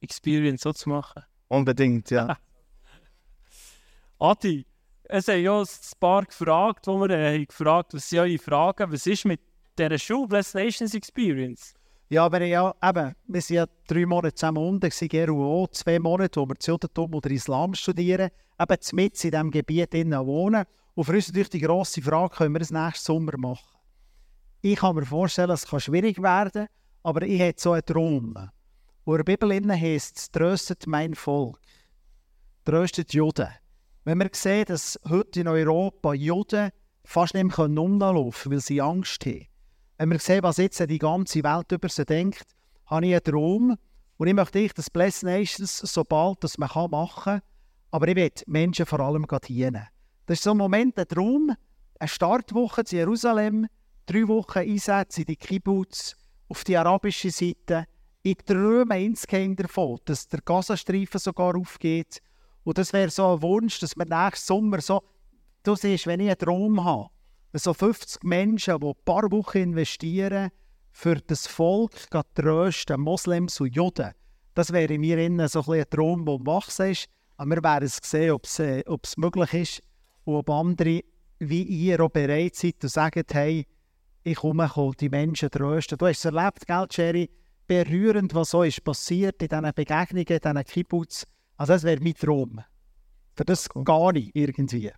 Experience 0.00 0.62
so 0.62 0.72
zu 0.72 0.88
machen? 0.88 1.22
Unbedingt, 1.48 2.10
ja. 2.10 2.36
Adi, 4.18 4.66
es 5.04 5.28
haben 5.28 5.42
ja 5.42 5.60
ein 5.60 5.66
paar 6.00 6.24
gefragt, 6.24 6.86
wo 6.86 6.98
wir 7.00 7.16
haben 7.16 7.46
gefragt 7.46 7.94
was 7.94 8.08
sind 8.08 8.18
eure 8.20 8.38
Fragen? 8.38 8.92
Was 8.92 9.06
ist 9.06 9.24
mit 9.24 9.40
dieser 9.78 9.98
Schule, 9.98 10.28
Blessed 10.28 10.54
Nations 10.54 10.94
Experience? 10.94 11.74
Ja, 12.10 12.24
aber 12.24 12.42
ja, 12.42 12.74
eben, 12.82 13.14
wir 13.26 13.40
sind 13.42 13.56
ja 13.56 13.66
drei 13.86 14.06
Monate 14.06 14.34
zusammen 14.34 14.58
unten, 14.58 14.88
GRUO, 14.88 15.66
zwei 15.70 15.98
Monate, 15.98 16.40
wo 16.40 16.48
wir 16.48 16.56
Judentum 16.58 17.14
oder 17.14 17.30
Islam 17.30 17.74
studieren, 17.74 18.30
eben 18.58 18.78
mit 18.92 19.24
in 19.24 19.30
diesem 19.30 19.50
Gebiet 19.50 19.92
innen 19.94 20.26
wohnen. 20.26 20.64
Und 20.94 21.04
für 21.04 21.12
uns 21.12 21.28
natürlich 21.28 21.50
die 21.50 21.60
grosse 21.60 22.00
Frage, 22.00 22.34
können 22.34 22.54
wir 22.54 22.60
das 22.60 22.70
nächsten 22.70 23.04
Sommer 23.04 23.36
machen? 23.36 23.78
Ich 24.62 24.78
kann 24.78 24.96
mir 24.96 25.04
vorstellen, 25.04 25.50
es 25.50 25.66
kann 25.66 25.80
schwierig 25.80 26.20
werden, 26.22 26.66
aber 27.02 27.22
ich 27.22 27.40
habe 27.40 27.54
so 27.56 27.72
einen 27.72 27.84
Traum. 27.84 28.34
Wo 29.04 29.14
in 29.14 29.24
der 29.24 29.36
Bibel 29.36 29.52
es, 29.84 30.30
tröstet 30.30 30.86
mein 30.86 31.14
Volk, 31.14 31.60
tröstet 32.64 33.12
Juden. 33.12 33.48
Wenn 34.04 34.18
wir 34.18 34.30
sehen, 34.32 34.64
dass 34.66 34.98
heute 35.08 35.40
in 35.40 35.48
Europa 35.48 36.14
Juden 36.14 36.70
fast 37.04 37.34
nicht 37.34 37.44
mehr 37.44 37.66
rumlaufen 37.66 38.32
können, 38.32 38.54
weil 38.54 38.60
sie 38.60 38.80
Angst 38.80 39.26
haben, 39.26 39.46
wenn 39.98 40.10
wir 40.10 40.20
sehen, 40.20 40.44
was 40.44 40.58
jetzt 40.58 40.78
die 40.88 40.98
ganze 40.98 41.42
Welt 41.42 41.72
über 41.72 41.88
sie 41.88 42.04
denkt, 42.04 42.46
habe 42.86 43.06
ich 43.06 43.12
einen 43.12 43.22
Traum 43.24 43.76
und 44.16 44.26
ich 44.26 44.34
möchte 44.34 44.60
ich 44.60 44.72
das 44.72 44.90
Blessed 44.90 45.24
Nations 45.24 45.76
so 45.78 46.04
bald 46.04 46.42
das 46.42 46.56
man 46.56 46.70
machen 46.90 47.22
kann, 47.24 47.42
aber 47.90 48.06
ich 48.06 48.16
will 48.16 48.30
Menschen 48.46 48.86
vor 48.86 49.00
allem 49.00 49.26
dienen. 49.46 49.88
Das 50.26 50.38
ist 50.38 50.44
so 50.44 50.52
ein 50.52 50.56
Moment, 50.56 50.96
ein 50.98 51.08
Traum, 51.08 51.52
eine 51.98 52.08
Startwoche 52.08 52.82
in 52.82 52.98
Jerusalem, 52.98 53.66
drei 54.06 54.28
Wochen 54.28 54.58
Einsätze 54.60 55.22
in 55.22 55.26
die 55.26 55.36
Kibbutz, 55.36 56.16
auf 56.48 56.62
die 56.62 56.76
arabische 56.76 57.30
Seite. 57.30 57.86
Ich 58.22 58.36
träume 58.36 59.02
insgeheim 59.02 59.56
davon, 59.56 59.98
dass 60.04 60.28
der 60.28 60.40
Gazastreifen 60.42 61.18
sogar 61.18 61.56
aufgeht 61.56 62.22
und 62.62 62.78
das 62.78 62.92
wäre 62.92 63.10
so 63.10 63.34
ein 63.34 63.42
Wunsch, 63.42 63.80
dass 63.80 63.96
wir 63.96 64.04
nächsten 64.04 64.46
Sommer 64.46 64.80
so, 64.80 65.02
du 65.64 65.74
siehst, 65.74 66.06
wenn 66.06 66.20
ich 66.20 66.28
einen 66.28 66.38
Traum 66.38 66.84
habe, 66.84 67.10
so 67.54 67.72
50 67.74 68.22
Menschen, 68.24 68.78
die 68.80 68.86
ein 68.86 68.94
paar 69.04 69.30
Wochen 69.30 69.58
investieren, 69.58 70.50
für 70.90 71.16
das 71.16 71.46
Volk 71.46 71.92
zu 72.10 72.20
trösten, 72.34 73.00
Moslems 73.00 73.60
und 73.60 73.74
Juden, 73.74 74.12
das 74.54 74.72
wäre 74.72 74.98
mir 74.98 75.18
innen 75.18 75.46
so 75.46 75.62
ein, 75.62 75.80
ein 75.80 75.84
Traum, 75.88 76.24
der 76.24 76.34
wachsen 76.44 76.90
ist. 76.90 77.06
Aber 77.36 77.50
wir 77.50 77.62
werden 77.62 77.84
es 77.84 78.00
sehen, 78.02 78.32
ob 78.32 78.44
es, 78.44 78.58
äh, 78.58 78.82
möglich 79.16 79.54
ist 79.54 79.82
und 80.24 80.34
ob 80.34 80.50
andere 80.50 81.02
wie 81.38 81.62
ihr 81.62 82.00
auch 82.00 82.10
bereit 82.10 82.56
seid 82.56 82.82
und 82.82 82.90
sagen, 82.90 83.22
hey, 83.30 83.64
ich 84.24 84.36
komme, 84.36 84.68
die 84.98 85.08
Menschen 85.08 85.50
trösten. 85.50 85.96
Du 85.96 86.06
hast 86.06 86.18
es 86.18 86.24
erlebt, 86.24 86.66
gell, 86.66 86.86
Jerry? 86.90 87.30
Berührend, 87.66 88.34
was 88.34 88.50
so 88.50 88.62
ist 88.62 88.82
passiert 88.82 89.42
in 89.42 89.48
diesen 89.48 89.72
Begegnungen, 89.74 90.26
in 90.26 90.40
diesen 90.40 90.64
Kibbutz. 90.64 91.24
Also 91.56 91.74
das 91.74 91.84
wäre 91.84 92.02
mein 92.02 92.14
Traum. 92.14 92.60
Für 93.36 93.44
das 93.44 93.68
gar 93.68 94.12
nicht 94.12 94.34
irgendwie. 94.34 94.90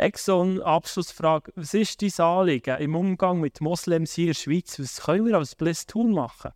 Exxon, 0.00 0.62
Abschlussfrage. 0.62 1.52
Was 1.56 1.74
ist 1.74 2.00
dein 2.00 2.26
Anliegen 2.26 2.78
im 2.78 2.94
Umgang 2.96 3.38
mit 3.38 3.60
Moslems 3.60 4.14
hier 4.14 4.24
in 4.24 4.30
der 4.30 4.34
Schweiz? 4.34 4.78
Was 4.80 5.02
können 5.02 5.26
wir 5.26 5.36
als 5.36 5.54
Bliss 5.54 5.84
tun 5.84 6.12
machen? 6.12 6.52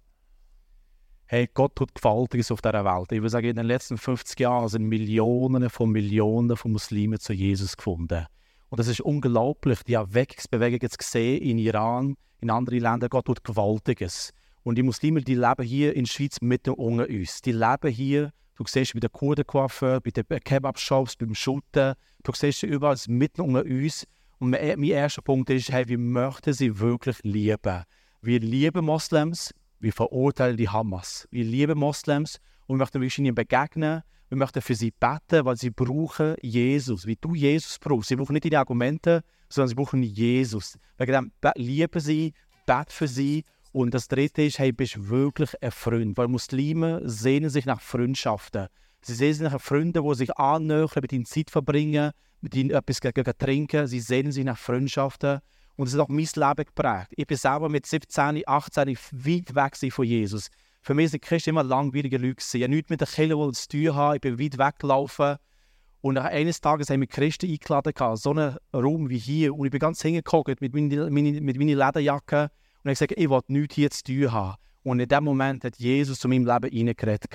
Hey, 1.27 1.51
Gott 1.53 1.77
tut 1.77 1.95
Gewaltiges 1.95 2.51
auf 2.51 2.63
dieser 2.63 2.87
Welt. 2.87 3.13
Ich 3.13 3.19
würde 3.19 3.29
sagen, 3.29 3.49
in 3.49 3.57
den 3.57 3.67
letzten 3.67 3.99
50 3.99 4.41
Jahren 4.41 4.69
sind 4.69 4.85
Millionen 4.85 5.69
von 5.69 5.91
Millionen 5.91 6.57
von 6.57 6.73
Muslimen 6.73 7.21
zu 7.21 7.35
Jesus 7.35 7.77
gefunden. 7.77 8.27
Und 8.71 8.81
das 8.81 8.89
ist 8.89 9.03
unglaublich, 9.03 9.83
die 9.83 9.95
Erweckungsbewegung 9.95 10.81
jetzt 10.81 10.99
gesehen 10.99 11.43
in 11.43 11.59
Iran, 11.59 12.17
in 12.41 12.49
anderen 12.49 12.81
Ländern. 12.81 13.11
Gott 13.11 13.27
tut 13.27 13.45
Gewaltiges. 13.45 14.33
Und 14.63 14.77
die 14.77 14.83
Muslime, 14.83 15.21
die 15.21 15.35
leben 15.35 15.65
hier 15.65 15.95
in 15.95 16.05
der 16.05 16.11
Schweiz 16.11 16.39
mitten 16.41 16.71
unter 16.71 17.11
uns. 17.11 17.43
Die 17.43 17.53
leben 17.53 17.91
hier, 17.91 18.33
du 18.57 18.65
siehst 18.67 18.95
bei 18.95 19.01
den 19.01 19.13
Kurdencoiffeur, 19.13 20.01
bei 20.01 20.11
den 20.11 20.25
Kebab-Shops, 20.27 21.17
beim 21.17 21.35
Schutten, 21.35 21.95
du 22.23 22.33
siehst 22.33 22.61
sie 22.61 22.67
überall 22.67 22.97
mitten 23.09 23.43
unter 23.43 23.65
uns. 23.65 24.07
Und 24.39 24.51
mein 24.51 24.83
erster 24.83 25.23
Punkt 25.23 25.51
ist, 25.51 25.71
hey, 25.71 25.89
wir 25.89 25.99
möchten 25.99 26.53
sie 26.53 26.79
wirklich 26.79 27.23
lieben. 27.23 27.85
Wir 28.23 28.41
lieben 28.41 28.85
Moslems, 28.85 29.55
wir 29.81 29.93
verurteilen 29.93 30.57
die 30.57 30.69
Hamas. 30.69 31.29
Wir 31.31 31.45
lieben 31.45 31.79
Moslems 31.79 32.41
und 32.67 32.79
wir 32.79 33.01
möchten 33.01 33.25
ihnen 33.25 33.35
begegnen. 33.35 34.03
Wir 34.29 34.39
möchten 34.39 34.63
für 34.63 34.75
sie 34.75 34.91
beten, 34.91 35.45
weil 35.45 35.57
sie 35.57 35.71
brauchen 35.71 36.35
Jesus. 36.41 37.07
Wie 37.07 37.17
du 37.17 37.35
Jesus 37.35 37.79
brauchst. 37.79 38.09
Sie 38.09 38.17
brauchen 38.17 38.33
nicht 38.33 38.47
deine 38.47 38.59
Argumente, 38.59 39.23
sondern 39.49 39.69
sie 39.69 39.75
brauchen 39.75 40.03
Jesus. 40.03 40.79
Wegen 40.97 41.13
dem 41.13 41.33
lieben 41.57 42.01
sie, 42.01 42.33
beten 42.67 42.91
für 42.91 43.07
sie 43.07 43.45
und 43.75 43.93
das 43.93 44.07
dritte 44.07 44.43
ist, 44.43 44.61
hey, 44.61 44.71
bist 44.71 45.09
wirklich 45.09 45.61
ein 45.61 45.73
Freund? 45.73 46.17
Weil 46.17 46.29
Muslime 46.29 47.01
sehnen 47.07 47.51
sich 47.51 47.67
nach 47.67 47.81
Freundschaften. 47.81 48.69
Sie 49.01 49.15
sehnen 49.15 49.35
sich 49.35 49.51
nach 49.51 49.61
Freunden, 49.61 50.09
die 50.09 50.15
sich 50.15 50.33
annähern, 50.37 50.89
mit 51.03 51.13
ihnen 51.13 51.25
Zeit 51.25 51.51
verbringen, 51.51 52.13
mit 52.41 52.55
ihnen 52.55 52.71
etwas 52.71 53.01
trinken. 53.01 53.89
Sie 53.89 53.99
sehnen 53.99 54.31
sich 54.31 54.45
nach 54.45 54.59
Freundschaften. 54.59 55.41
Und 55.75 55.89
das 55.89 55.95
hat 55.95 56.03
auch 56.03 56.09
mein 56.09 56.29
Leben 56.37 56.65
geprägt. 56.65 57.15
Ich 57.17 57.27
bin 57.27 57.37
selber 57.37 57.69
mit 57.69 57.85
17, 57.85 58.45
18 58.47 58.97
weit 59.13 59.55
weg 59.57 59.93
von 59.93 60.05
Jesus. 60.05 60.51
Für 60.81 60.95
mich 60.95 61.11
sind 61.11 61.25
Christen 61.25 61.51
immer 61.51 61.65
langweilige 61.65 62.19
Leute. 62.19 62.45
Ich 62.57 62.63
habe 62.63 62.73
nichts 62.73 62.91
mit 62.91 63.01
der 63.01 63.09
Kirche 63.09 63.51
zu 63.55 63.69
tun. 63.69 63.95
Haben. 63.97 64.15
Ich 64.15 64.21
bin 64.21 64.39
weit 64.39 64.57
weggelaufen. 64.57 65.35
Und 66.01 66.17
eines 66.17 66.61
Tages 66.61 66.91
haben 66.91 67.01
wir 67.01 67.09
Christen 67.09 67.51
eingeladen, 67.51 68.17
so 68.17 68.31
einen 68.31 68.57
Raum 68.73 69.11
wie 69.11 69.19
hier. 69.19 69.53
Und 69.53 69.65
ich 69.65 69.73
bin 69.73 69.81
ganz 69.81 70.01
hingeguckt 70.01 70.61
mit 70.61 70.73
meiner, 70.73 71.11
mit 71.11 71.59
meiner 71.59 71.87
Lederjacke 71.87 72.51
und 72.85 72.91
ich 72.91 72.99
gesagt, 72.99 73.15
ich 73.17 73.31
will 73.31 73.41
nichts 73.49 73.75
hier 73.75 73.91
zu 73.91 74.05
tun 74.05 74.33
haben. 74.33 74.57
Und 74.83 75.01
in 75.01 75.09
dem 75.09 75.25
Moment 75.25 75.65
hat 75.65 75.79
Jesus 75.79 76.19
zu 76.19 76.29
meinem 76.29 76.45
Leben 76.45 76.89
reingeredet. 76.89 77.35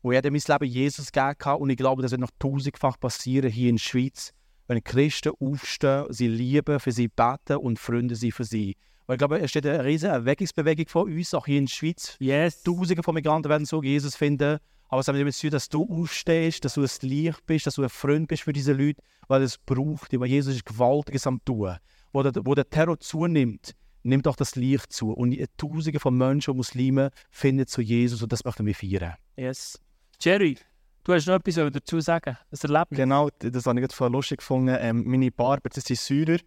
Und 0.00 0.12
ich 0.12 0.16
habe 0.16 0.30
mein 0.30 0.40
Leben 0.46 0.64
Jesus 0.64 1.12
gegeben 1.12 1.56
und 1.58 1.68
ich 1.68 1.76
glaube, 1.76 2.00
das 2.00 2.12
wird 2.12 2.22
noch 2.22 2.30
tausendfach 2.38 2.98
passieren 2.98 3.50
hier 3.50 3.68
in 3.68 3.76
der 3.76 3.82
Schweiz, 3.82 4.32
wenn 4.68 4.82
Christen 4.82 5.32
aufstehen, 5.38 6.06
sie 6.08 6.28
lieben, 6.28 6.80
für 6.80 6.92
sie 6.92 7.08
beten 7.08 7.58
und 7.58 7.78
Freunde 7.78 8.16
sind 8.16 8.32
für 8.32 8.44
sie. 8.44 8.76
Weil 9.06 9.16
ich 9.16 9.18
glaube, 9.18 9.38
es 9.38 9.50
steht 9.50 9.66
eine 9.66 9.84
riesige 9.84 10.12
Erweckungsbewegung 10.12 10.88
von 10.88 11.12
uns, 11.12 11.34
auch 11.34 11.44
hier 11.44 11.58
in 11.58 11.66
der 11.66 11.72
Schweiz. 11.72 12.16
Yes. 12.18 12.62
Tausende 12.62 13.02
von 13.02 13.14
Migranten 13.14 13.50
werden 13.50 13.66
so 13.66 13.82
Jesus 13.82 14.16
finden. 14.16 14.58
Aber 14.88 15.00
es 15.00 15.08
hat 15.08 15.14
damit 15.14 15.34
zu 15.34 15.42
tun, 15.42 15.50
dass 15.50 15.68
du 15.68 15.86
aufstehst, 15.88 16.64
dass 16.64 16.74
du 16.74 16.82
ein 16.82 16.88
Licht 17.02 17.44
bist, 17.44 17.66
dass 17.66 17.74
du 17.74 17.82
ein 17.82 17.88
Freund 17.88 18.28
bist 18.28 18.44
für 18.44 18.52
diese 18.52 18.72
Leute, 18.72 19.02
weil 19.28 19.42
es 19.42 19.58
braucht, 19.58 20.18
weil 20.18 20.28
Jesus 20.28 20.54
ist 20.54 20.64
Gewaltiges 20.64 21.26
am 21.26 21.44
tun. 21.44 21.76
Wo 22.12 22.22
der, 22.22 22.32
wo 22.46 22.54
der 22.54 22.68
Terror 22.70 22.98
zunimmt, 22.98 23.74
nimmt 24.06 24.26
auch 24.28 24.36
das 24.36 24.56
Licht 24.56 24.92
zu. 24.92 25.12
Und 25.12 25.36
Tausende 25.56 26.00
von 26.00 26.16
Menschen 26.16 26.50
und 26.50 26.58
Muslimen 26.58 27.10
finden 27.30 27.66
zu 27.66 27.80
Jesus 27.80 28.22
und 28.22 28.32
das 28.32 28.44
möchten 28.44 28.66
wir 28.66 28.74
feiern. 28.74 29.14
Yes. 29.36 29.78
Jerry, 30.20 30.58
du 31.04 31.12
hast 31.12 31.26
noch 31.26 31.34
etwas 31.34 31.54
dazu 31.72 32.00
sagen, 32.00 32.36
ein 32.50 32.58
Erlebnis. 32.62 32.98
Genau, 32.98 33.28
das 33.38 33.66
habe 33.66 33.80
ich 33.80 33.92
voll 33.92 34.12
lustig 34.12 34.38
gefunden. 34.38 34.76
Ähm, 34.78 35.04
meine 35.06 35.30
Barber, 35.30 35.68
das 35.68 35.84
sind 35.84 35.98
Syrer 35.98 36.38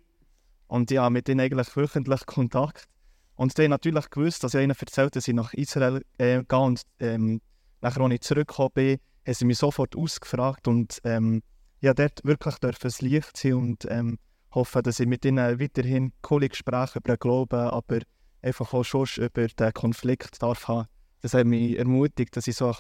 und 0.68 0.90
ich 0.92 0.98
habe 0.98 1.12
mit 1.12 1.30
ihnen 1.30 1.40
eigentlich 1.40 1.76
wöchentlich 1.76 2.26
Kontakt. 2.26 2.88
Und 3.36 3.58
die 3.58 3.64
haben 3.64 3.70
natürlich 3.70 4.10
gewusst, 4.10 4.44
dass 4.44 4.54
ich 4.54 4.62
ihnen 4.62 4.76
erzählt 4.78 5.16
dass 5.16 5.28
ich 5.28 5.34
nach 5.34 5.54
Israel 5.54 6.04
äh, 6.18 6.44
gehe 6.44 6.60
und 6.60 6.82
ähm, 7.00 7.42
nachher, 7.82 8.02
als 8.02 8.14
ich 8.14 8.22
zurückgekommen 8.22 8.72
bin, 8.74 9.00
haben 9.26 9.34
sie 9.34 9.46
mich 9.46 9.58
sofort 9.58 9.96
ausgefragt 9.96 10.68
und 10.68 11.00
ähm, 11.04 11.42
ja, 11.82 11.94
dort 11.94 12.24
wirklich 12.26 12.56
das 12.56 13.02
Licht 13.02 13.38
sein 13.38 13.54
und 13.54 13.86
ähm, 13.90 14.18
hoffe, 14.52 14.82
dass 14.82 15.00
ich 15.00 15.08
mit 15.08 15.26
ihnen 15.26 15.60
weiterhin 15.60 16.12
coole 16.22 16.50
Gespräche 16.50 17.00
über 17.00 17.16
den 17.16 17.20
Glauben, 17.20 17.60
aber 17.60 18.00
einfach 18.42 18.74
auch 18.74 18.84
schon 18.84 19.06
über 19.18 19.48
den 19.48 19.74
Konflikt 19.74 20.42
darf 20.42 20.68
haben. 20.68 20.88
Das 21.22 21.34
hat 21.34 21.46
mich 21.46 21.78
ermutigt, 21.78 22.36
dass 22.36 22.48
ich 22.48 22.56
so 22.56 22.74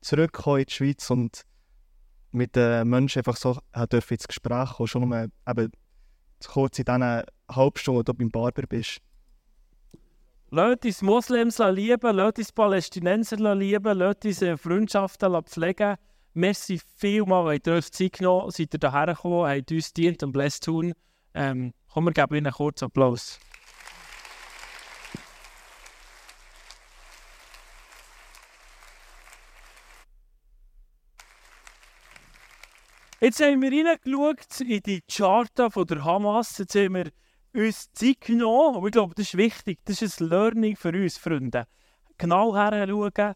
zurückkommen 0.00 0.60
in 0.60 0.66
die 0.66 0.72
Schweiz 0.72 1.10
und 1.10 1.42
mit 2.32 2.56
den 2.56 2.88
Menschen 2.88 3.20
einfach 3.20 3.36
so 3.36 3.58
dürfen 3.90 4.14
ins 4.14 4.28
Gespräch 4.28 4.70
kommen, 4.74 4.86
schon 4.86 5.08
nur 5.08 5.28
eben 5.48 5.72
kurz 6.46 6.78
in 6.78 6.84
diesen 6.84 7.22
Halbstunden, 7.50 7.98
wo 7.98 8.02
du 8.02 8.14
beim 8.14 8.30
Barber 8.30 8.62
bist. 8.68 9.00
Lasst 10.50 10.84
uns 10.84 11.02
Moslems 11.02 11.58
lieben, 11.58 12.16
lasst 12.16 12.38
uns 12.38 12.52
Palästinenser 12.52 13.54
lieben, 13.54 13.98
lasst 13.98 14.24
uns 14.24 14.42
äh, 14.42 14.56
Freundschaften 14.56 15.42
pflegen 15.42 15.96
merci 16.36 16.80
vielmals, 16.96 17.54
habt 17.54 17.66
ihr 17.66 17.72
euch 17.74 17.90
Zeit 17.90 18.12
genommen, 18.12 18.50
seid 18.50 18.74
ihr 18.74 18.90
hierher 18.90 19.14
gekommen, 19.14 19.48
habt 19.48 19.72
uns 19.72 19.92
dient 19.92 20.22
und 20.22 20.32
blessed 20.32 20.64
tun. 20.64 20.92
Ähm, 21.34 21.72
komm, 21.92 22.04
wir 22.04 22.12
geben 22.12 22.34
Ihnen 22.34 22.46
einen 22.46 22.54
kurzen 22.54 22.86
Applaus. 22.86 23.40
Jetzt 33.18 33.40
haben 33.40 33.62
wir 33.62 33.72
reingeschaut 33.72 34.60
in 34.60 34.82
die 34.82 35.02
Charta 35.10 35.68
der 35.68 36.04
Hamas. 36.04 36.58
Jetzt 36.58 36.74
haben 36.74 36.94
wir 36.94 37.10
uns 37.54 37.90
Zeit 37.92 38.20
genommen. 38.20 38.76
Und 38.76 38.86
ich 38.86 38.92
glaube, 38.92 39.14
das 39.14 39.28
ist 39.28 39.36
wichtig. 39.36 39.78
Das 39.86 40.02
ist 40.02 40.20
ein 40.20 40.28
Learning 40.28 40.76
für 40.76 40.90
uns, 40.90 41.16
Freunde. 41.16 41.66
Genau 42.18 42.54
her 42.54 42.86
schauen 42.86 43.34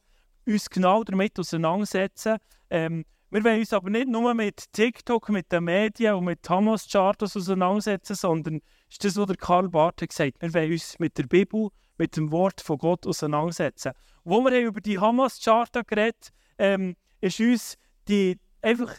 uns 0.51 0.69
genau 0.69 1.05
damit 1.05 1.39
auseinandersetzen. 1.39 2.39
Ähm, 2.69 3.05
wir 3.31 3.45
wollen 3.45 3.61
uns 3.61 3.73
aber 3.73 3.91
nicht 3.91 4.09
nur 4.09 4.35
mit 4.35 4.73
TikTok, 4.73 5.29
mit 5.29 5.53
den 5.53 5.65
Medien 5.65 6.15
und 6.15 6.25
mit 6.25 6.49
Hamas-Chartas 6.49 7.37
auseinandersetzen, 7.37 8.17
sondern 8.17 8.61
ist 8.91 9.05
das, 9.05 9.17
was 9.17 9.27
der 9.27 9.37
Karl 9.37 9.69
Barth 9.69 9.99
gesagt 9.99 10.35
hat. 10.35 10.43
Wir 10.43 10.55
wollen 10.55 10.73
uns 10.73 10.99
mit 10.99 11.17
der 11.17 11.25
Bibel, 11.25 11.69
mit 11.97 12.17
dem 12.17 12.33
Wort 12.33 12.61
von 12.61 12.79
Gott 12.79 13.07
auseinandersetzen. 13.07 13.93
Wo 14.25 14.45
wir 14.45 14.61
über 14.61 14.81
die 14.81 14.99
Hamas-Charta 14.99 15.83
geredet 15.83 16.31
ähm, 16.59 16.97
ist 17.21 17.39
uns 17.39 17.77
die, 18.09 18.39
einfach 18.63 18.95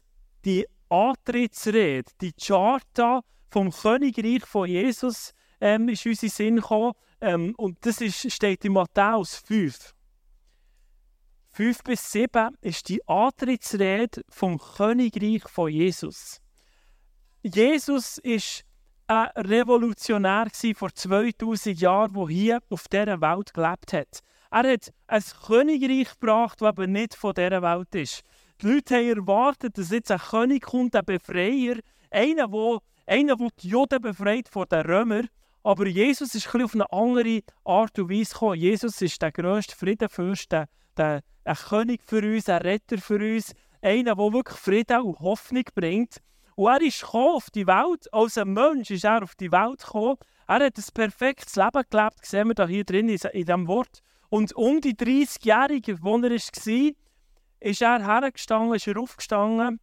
die 0.46 0.66
Antrittsrede, 0.90 2.10
die 2.22 2.34
Charta 2.34 3.22
vom 3.50 3.72
Königreich 3.72 4.46
von 4.46 4.68
Jesus 4.68 5.34
ähm, 5.60 5.90
ist 5.90 6.06
uns 6.06 6.24
in 6.24 6.30
den 6.30 6.36
Sinn 6.36 6.56
gekommen. 6.56 6.94
Ähm, 7.22 7.54
und 7.58 7.86
das 7.86 8.02
ist, 8.02 8.32
steht 8.32 8.66
in 8.66 8.74
Matthäus 8.74 9.36
5. 9.36 9.94
5 11.54 11.84
bis 11.84 12.12
7 12.14 12.56
ist 12.62 12.88
die 12.88 13.06
Antrittsrede 13.10 14.22
vom 14.30 14.58
Königreich 14.58 15.44
von 15.50 15.70
Jesus. 15.70 16.40
Jesus 17.44 18.20
ist 18.20 18.64
ein 19.08 19.28
Revolutionär 19.36 20.48
vor 20.76 20.94
2000 20.94 21.78
Jahren, 21.78 22.14
der 22.14 22.28
hier 22.30 22.60
auf 22.70 22.88
dieser 22.88 23.20
Welt 23.20 23.54
gelebt 23.54 23.92
hat. 23.92 24.20
Er 24.50 24.72
hat 24.72 24.94
ein 25.08 25.24
Königreich 25.46 26.12
gebracht, 26.12 26.62
das 26.62 26.70
aber 26.70 26.88
nicht 26.88 27.16
von 27.16 27.34
dieser 27.34 27.62
Welt 27.62 27.96
ist. 27.96 28.22
Die 28.62 28.68
Leute 28.68 28.96
haben 28.96 29.20
erwartet, 29.20 29.78
dass 29.78 29.92
jetzt 29.92 30.12
ein 30.12 30.20
König 30.20 30.64
kommt, 30.64 30.96
ein 30.96 31.04
Befreier, 31.04 31.80
einer, 32.12 32.48
der, 32.48 32.80
einer, 33.08 33.36
die 33.36 33.68
Juden 33.68 34.02
befreit 34.02 34.48
von 34.48 34.68
den 34.72 34.86
Römern. 34.86 35.28
Aber 35.64 35.88
Jesus 35.88 36.34
ist 36.34 36.54
ein 36.54 36.64
auf 36.64 36.74
eine 36.74 36.92
andere 36.92 37.42
Art 37.64 37.98
und 38.00 38.10
Weise 38.10 38.34
gekommen. 38.34 38.60
Jesus 38.60 39.02
ist 39.02 39.22
der 39.22 39.32
grösste 39.32 39.76
Friedenfürst, 39.76 40.52
der, 40.52 40.68
der, 40.98 41.22
ein 41.44 41.56
König 41.56 42.02
für 42.04 42.22
uns, 42.22 42.50
ein 42.50 42.62
Retter 42.62 42.98
für 42.98 43.20
uns, 43.20 43.54
einer, 43.82 44.16
der 44.16 44.34
wirklich 44.34 44.58
Frieden 44.58 45.02
und 45.02 45.20
Hoffnung 45.20 45.64
bringt. 45.76 46.18
Und 46.56 46.68
er 46.68 46.82
ist 46.82 47.04
auf 47.04 47.50
die 47.52 47.68
Welt, 47.68 48.12
als 48.12 48.38
ein 48.38 48.54
Mensch 48.54 48.92
ist 48.92 49.04
er 49.04 49.24
auf 49.24 49.36
die 49.36 49.52
Welt 49.52 49.84
gekommen. 49.84 50.18
Er 50.48 50.66
hat 50.66 50.78
ein 50.78 50.84
perfektes 50.94 51.56
Leben 51.56 51.84
gelebt, 51.90 52.18
das 52.22 52.30
sehen 52.30 52.48
wir 52.48 52.56
da 52.56 52.68
hier 52.68 52.84
drin 52.84 53.10
in 53.10 53.18
diesem 53.18 53.68
Wort. 53.68 54.02
Und 54.30 54.54
um 54.56 54.82
die 54.82 54.96
30-Jährige, 54.96 56.02
wo 56.02 56.18
er 56.18 56.32
war, 56.32 56.92
ist 57.60 57.82
er 57.82 58.06
hergestanden, 58.06 58.76
ist 58.76 58.88
er 58.88 58.98
aufgestanden. 58.98 59.80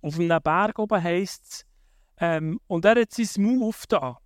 Auf 0.00 0.18
einem 0.18 0.42
Berg 0.42 0.78
oben 0.78 1.02
heisst 1.02 1.44
es. 1.44 1.66
Ähm, 2.18 2.60
und 2.66 2.84
er 2.84 3.00
hat 3.00 3.12
sein 3.12 3.42
Maul 3.42 3.68
aufgetan. 3.68 4.16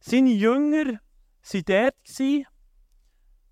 Seine 0.00 0.30
Jünger 0.30 1.00
waren 1.42 1.64
dort, 1.66 2.46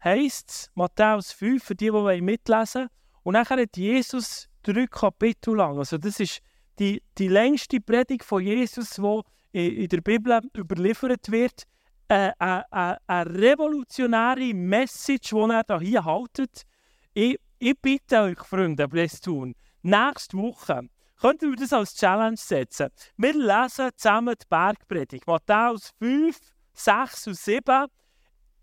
heisst 0.02 0.50
es, 0.50 0.70
Matthäus 0.74 1.32
5, 1.32 1.62
für 1.62 1.74
die, 1.74 1.90
die 1.90 2.20
mitlesen 2.22 2.82
wollen. 2.82 2.88
Und 3.22 3.32
nachher 3.32 3.60
hat 3.60 3.76
Jesus 3.76 4.48
drei 4.62 4.86
Kapitel 4.86 5.56
lang, 5.56 5.78
also 5.78 5.98
das 5.98 6.20
ist 6.20 6.40
die, 6.78 7.02
die 7.18 7.28
längste 7.28 7.80
Predigt 7.80 8.24
von 8.24 8.42
Jesus, 8.42 9.00
die 9.52 9.82
in 9.82 9.88
der 9.88 10.00
Bibel 10.00 10.40
überliefert 10.56 11.30
wird, 11.30 11.64
eine, 12.08 12.34
äh, 12.38 12.62
eine, 12.70 12.98
eine 13.06 13.34
revolutionäre 13.34 14.54
Message, 14.54 15.30
die 15.30 15.62
er 15.66 15.80
hier 15.80 16.04
haltet. 16.04 16.62
Ich, 17.14 17.38
ich 17.58 17.80
bitte 17.80 18.20
euch, 18.20 18.38
Freunde, 18.38 18.86
das 18.88 19.20
tun. 19.20 19.54
Nächste 19.82 20.36
Woche 20.36 20.88
könnten 21.20 21.50
wir 21.50 21.56
das 21.56 21.72
als 21.72 21.94
Challenge 21.94 22.36
setzen. 22.36 22.88
Wir 23.16 23.34
lesen 23.34 23.90
zusammen 23.96 24.34
die 24.40 24.46
Bergpredigt. 24.48 25.26
Matthäus 25.26 25.90
5, 25.98 26.38
6 26.74 27.26
und 27.28 27.36
7, 27.36 27.86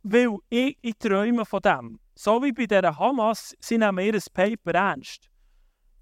weil 0.04 0.38
ich, 0.50 0.78
ich 0.82 0.98
träume 0.98 1.46
von 1.46 1.62
dem. 1.62 2.00
So 2.16 2.44
wie 2.44 2.52
bei 2.52 2.66
dieser 2.66 2.98
Hamas, 2.98 3.56
nehmen 3.70 4.00
ihr 4.00 4.20
Paper 4.34 4.74
ernst. 4.74 5.30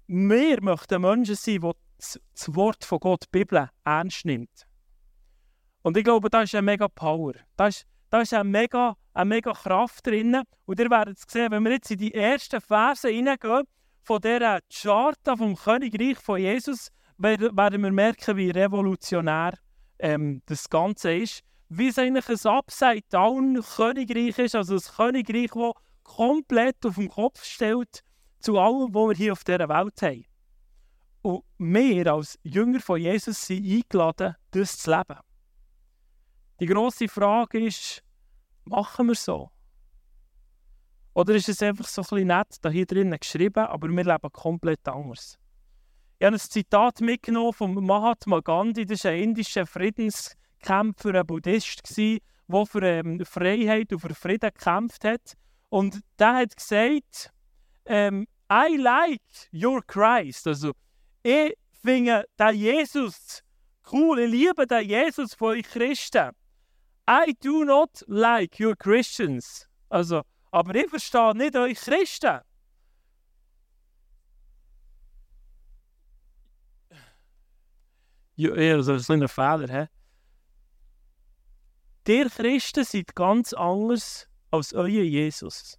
Wir 0.06 0.62
möchten 0.62 1.00
Menschen 1.00 1.36
sein, 1.36 1.60
die 1.60 1.70
das 1.96 2.54
Wort 2.54 2.84
von 2.84 2.98
Gott, 2.98 3.24
die 3.24 3.38
Bibel, 3.38 3.68
ernst 3.84 4.24
nimmt. 4.24 4.66
Und 5.82 5.96
ich 5.96 6.04
glaube, 6.04 6.28
da 6.30 6.42
ist 6.42 6.54
eine 6.54 6.62
mega 6.62 6.88
Power. 6.88 7.32
Da 7.56 7.68
ist, 7.68 7.86
da 8.10 8.20
ist 8.20 8.34
eine, 8.34 8.44
mega, 8.44 8.96
eine 9.14 9.28
mega 9.28 9.52
Kraft 9.52 10.06
drin. 10.06 10.42
Und 10.66 10.80
ihr 10.80 10.90
werdet 10.90 11.18
es 11.18 11.24
sehen, 11.26 11.50
wenn 11.50 11.64
wir 11.64 11.72
jetzt 11.72 11.90
in 11.90 11.98
die 11.98 12.14
ersten 12.14 12.60
Verse 12.60 13.08
hineingehen, 13.08 13.64
von 14.02 14.20
dieser 14.20 14.60
Charta 14.72 15.36
vom 15.36 15.56
Königreich 15.56 16.18
von 16.18 16.40
Jesus, 16.40 16.88
werden 17.18 17.82
wir 17.82 17.92
merken, 17.92 18.36
wie 18.36 18.50
revolutionär 18.50 19.54
ähm, 19.98 20.42
das 20.46 20.68
Ganze 20.68 21.14
ist. 21.14 21.42
Wie 21.68 21.88
es 21.88 21.98
eigentlich 21.98 22.28
ein 22.28 22.50
Upside-Down-Königreich 22.50 24.38
ist, 24.38 24.54
also 24.54 24.74
ein 24.74 24.96
Königreich, 24.96 25.50
das 25.52 25.72
komplett 26.02 26.84
auf 26.84 26.96
den 26.96 27.08
Kopf 27.08 27.44
stellt 27.44 28.02
zu 28.40 28.58
allem, 28.58 28.92
was 28.92 29.08
wir 29.08 29.16
hier 29.16 29.32
auf 29.32 29.44
dieser 29.44 29.68
Welt 29.68 30.02
haben. 30.02 30.24
Und 31.22 31.44
wir 31.58 32.12
als 32.12 32.38
Jünger 32.42 32.80
von 32.80 33.00
Jesus 33.00 33.46
sind 33.46 33.64
eingeladen, 33.64 34.34
das 34.50 34.78
zu 34.78 34.90
leben. 34.90 35.20
Die 36.60 36.66
grosse 36.66 37.08
Frage 37.08 37.64
ist, 37.64 38.02
machen 38.64 39.06
wir 39.06 39.14
so? 39.14 39.50
Oder 41.14 41.34
ist 41.34 41.48
es 41.48 41.62
einfach 41.62 41.86
so 41.86 42.02
ein 42.02 42.06
bisschen 42.08 42.28
nett, 42.28 42.58
hier 42.70 42.86
drinnen 42.86 43.18
geschrieben, 43.18 43.66
aber 43.66 43.88
wir 43.88 44.04
leben 44.04 44.32
komplett 44.32 44.86
anders? 44.88 45.38
Ich 46.18 46.26
habe 46.26 46.36
ein 46.36 46.40
Zitat 46.40 47.00
mitgenommen 47.00 47.52
von 47.52 47.74
Mahatma 47.74 48.40
Gandhi, 48.40 48.86
das 48.86 49.00
ist 49.00 49.06
ein 49.06 49.18
indischer 49.18 49.66
Friedenskämpfer, 49.66 51.14
ein 51.14 51.26
Buddhist, 51.26 51.82
der 51.98 52.66
für 52.66 52.82
ähm, 52.82 53.24
Freiheit 53.24 53.92
und 53.92 54.00
für 54.00 54.14
Frieden 54.14 54.50
gekämpft 54.56 55.04
hat. 55.04 55.34
Und 55.68 56.00
der 56.18 56.34
hat 56.34 56.56
gesagt, 56.56 57.32
ähm, 57.86 58.26
I 58.50 58.76
like 58.76 59.20
your 59.52 59.82
Christ. 59.86 60.46
Also, 60.46 60.72
ich 61.22 61.54
finde 61.82 62.24
den 62.38 62.54
Jesus 62.54 63.42
cool, 63.90 64.20
ich 64.20 64.30
liebe 64.30 64.66
den 64.66 64.88
Jesus 64.88 65.34
von 65.34 65.56
euch 65.56 65.64
Christen. 65.64 66.30
I 67.08 67.34
do 67.42 67.64
not 67.64 68.04
like 68.06 68.60
your 68.60 68.76
Christians. 68.76 69.66
Also, 69.88 70.22
aber 70.52 70.74
ich 70.74 70.88
verstehe 70.88 71.34
nicht 71.34 71.56
euch 71.56 71.80
Christen. 71.80 72.40
Ja, 78.36 78.76
das 78.76 78.88
ist 78.88 79.10
ein 79.10 79.26
Fehler. 79.28 79.88
He? 82.04 82.12
Ihr 82.12 82.30
Christen 82.30 82.84
seid 82.84 83.14
ganz 83.14 83.52
anders 83.52 84.28
als 84.50 84.74
euer 84.74 85.02
Jesus. 85.02 85.78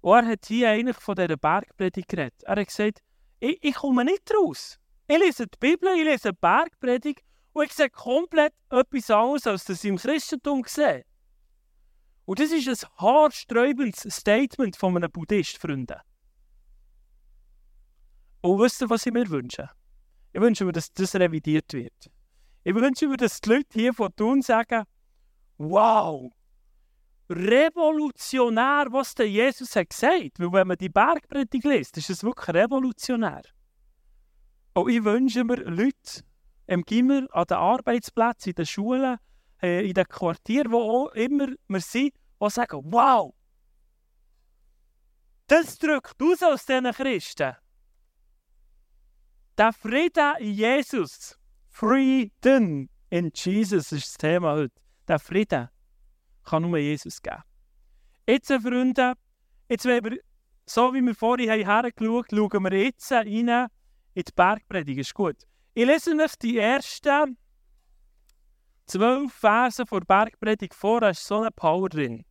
Und 0.00 0.16
er 0.16 0.26
hat 0.26 0.46
hier 0.46 0.70
eigentlich 0.70 0.96
von 0.96 1.14
dieser 1.14 1.36
Bergpredigt 1.36 2.08
geredet. 2.08 2.42
Er 2.44 2.56
hat 2.56 2.66
gesagt, 2.66 3.00
ich, 3.38 3.62
ich 3.62 3.74
komme 3.74 4.04
nicht 4.04 4.28
raus. 4.34 4.78
Ich 5.06 5.18
lese 5.18 5.46
die 5.46 5.58
Bibel, 5.58 5.88
ich 5.96 6.04
lese 6.04 6.30
die 6.32 6.38
Bergpredigt 6.40 7.22
und 7.52 7.64
ich 7.64 7.72
sehe 7.72 7.90
komplett 7.90 8.54
etwas 8.70 9.10
anderes, 9.10 9.46
als 9.46 9.64
das 9.64 9.84
ich 9.84 9.90
im 9.90 9.98
Christentum 9.98 10.64
sehe. 10.66 11.04
Und 12.30 12.38
das 12.38 12.52
ist 12.52 12.68
ein 12.68 12.88
haarsträubendes 12.98 14.02
Statement 14.08 14.76
von 14.76 14.96
einem 14.96 15.10
Buddhist, 15.10 15.58
Freunde. 15.58 16.00
Und 18.40 18.60
wisst 18.60 18.80
ihr, 18.80 18.88
was 18.88 19.04
ich 19.04 19.12
mir 19.12 19.28
wünsche? 19.28 19.68
Ich 20.32 20.40
wünsche 20.40 20.64
mir, 20.64 20.70
dass 20.70 20.92
das 20.92 21.16
revidiert 21.16 21.72
wird. 21.72 22.08
Ich 22.62 22.72
wünsche 22.72 23.08
mir, 23.08 23.16
dass 23.16 23.40
die 23.40 23.48
Leute 23.48 23.66
hier 23.72 23.92
von 23.92 24.14
Thun 24.14 24.42
sagen, 24.42 24.84
wow, 25.58 26.30
revolutionär, 27.28 28.86
was 28.90 29.12
der 29.16 29.28
Jesus 29.28 29.74
hat 29.74 29.90
gesagt. 29.90 30.38
Weil 30.38 30.52
wenn 30.52 30.68
man 30.68 30.78
die 30.78 30.88
Bergpredigt 30.88 31.64
liest, 31.64 31.96
ist 31.96 32.10
es 32.10 32.22
wirklich 32.22 32.54
revolutionär. 32.54 33.42
Und 34.74 34.88
ich 34.88 35.02
wünsche 35.02 35.42
mir 35.42 35.56
Leute 35.64 36.22
im 36.68 36.82
Gimmer, 36.82 37.26
an 37.32 37.46
den 37.46 37.56
Arbeitsplätzen, 37.56 38.50
in 38.50 38.54
den 38.54 38.66
Schulen, 38.66 39.18
äh, 39.60 39.84
in 39.84 39.94
den 39.94 40.06
Quartieren, 40.06 40.70
wo 40.70 40.78
auch 40.78 41.12
immer 41.14 41.48
wir 41.66 41.80
sind, 41.80 42.12
die 42.40 42.50
sagen, 42.50 42.80
wow, 42.84 43.34
das 45.46 45.78
drückt 45.78 46.22
aus 46.22 46.42
aus 46.42 46.64
diesen 46.64 46.92
Christen. 46.92 47.56
Der 49.58 49.72
Frieden 49.72 50.36
in 50.38 50.52
Jesus, 50.52 51.36
Frieden 51.68 52.88
in 53.10 53.30
Jesus 53.34 53.92
ist 53.92 54.06
das 54.06 54.16
Thema 54.16 54.52
heute. 54.52 54.74
Der 55.08 55.18
Frieden 55.18 55.68
kann 56.44 56.62
nur 56.62 56.78
Jesus 56.78 57.20
geben. 57.20 57.42
Jetzt, 58.26 58.52
Freunde, 58.52 59.14
jetzt 59.68 59.84
wir, 59.84 60.20
so 60.66 60.94
wie 60.94 61.02
wir 61.02 61.14
vorhin 61.16 61.50
hergeschaut 61.50 62.32
haben, 62.32 62.50
schauen 62.50 62.64
wir 62.64 62.84
jetzt 62.84 63.10
rein 63.10 63.26
in 63.26 63.68
die 64.14 64.32
Bergpredigt. 64.34 65.00
Ist 65.00 65.14
gut. 65.14 65.36
Ich 65.74 65.84
lese 65.84 66.16
euch 66.16 66.36
die 66.36 66.58
ersten 66.58 67.36
zwölf 68.86 69.32
Verse 69.32 69.84
vor 69.84 70.00
Bergpredigt 70.00 70.74
vor. 70.74 71.00
Da 71.00 71.10
ist 71.10 71.26
so 71.26 71.40
eine 71.40 71.50
Power 71.50 71.88
drin. 71.88 72.24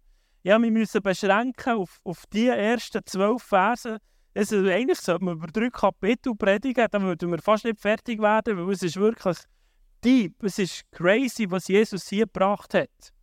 Ja, 0.43 0.61
wir 0.61 0.71
müssen 0.71 1.01
beschränken 1.01 1.73
auf, 1.73 1.99
auf 2.03 2.25
die 2.27 2.47
ersten 2.47 3.01
zwölf 3.05 3.43
Verse. 3.43 3.97
Also 4.33 4.57
eigentlich 4.57 4.99
sollte 4.99 5.25
man 5.25 5.35
über 5.35 5.47
drei 5.47 5.69
Kapitel 5.69 6.33
predigen, 6.35 6.87
dann 6.91 7.03
würden 7.03 7.31
wir 7.31 7.39
fast 7.39 7.65
nicht 7.65 7.79
fertig 7.79 8.21
werden, 8.21 8.57
weil 8.57 8.73
es 8.73 8.83
ist 8.83 8.95
wirklich 8.95 9.37
deep, 10.03 10.41
es 10.43 10.59
ist 10.59 10.89
crazy, 10.91 11.49
was 11.49 11.67
Jesus 11.67 12.07
hier 12.07 12.25
gebracht 12.25 12.73
hat. 12.73 13.13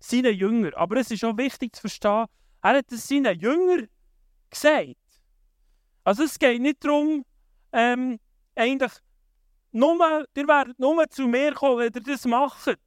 Seine 0.00 0.30
Jünger. 0.30 0.76
Aber 0.76 0.96
es 0.96 1.10
ist 1.10 1.24
auch 1.24 1.36
wichtig 1.36 1.76
zu 1.76 1.82
verstehen, 1.82 2.26
er 2.62 2.78
hat 2.78 2.90
es 2.90 3.06
seinen 3.06 3.38
Jüngern 3.38 3.88
gesagt. 4.50 4.96
Also 6.02 6.24
es 6.24 6.38
geht 6.38 6.60
nicht 6.60 6.84
darum, 6.84 7.24
ähm, 7.72 8.18
eigentlich, 8.56 8.92
nur, 9.70 10.26
ihr 10.34 10.48
werdet 10.48 10.78
nur 10.78 11.08
zu 11.10 11.28
mir 11.28 11.52
kommen, 11.52 11.78
wenn 11.78 11.92
ihr 11.94 12.02
das 12.02 12.24
macht. 12.24 12.78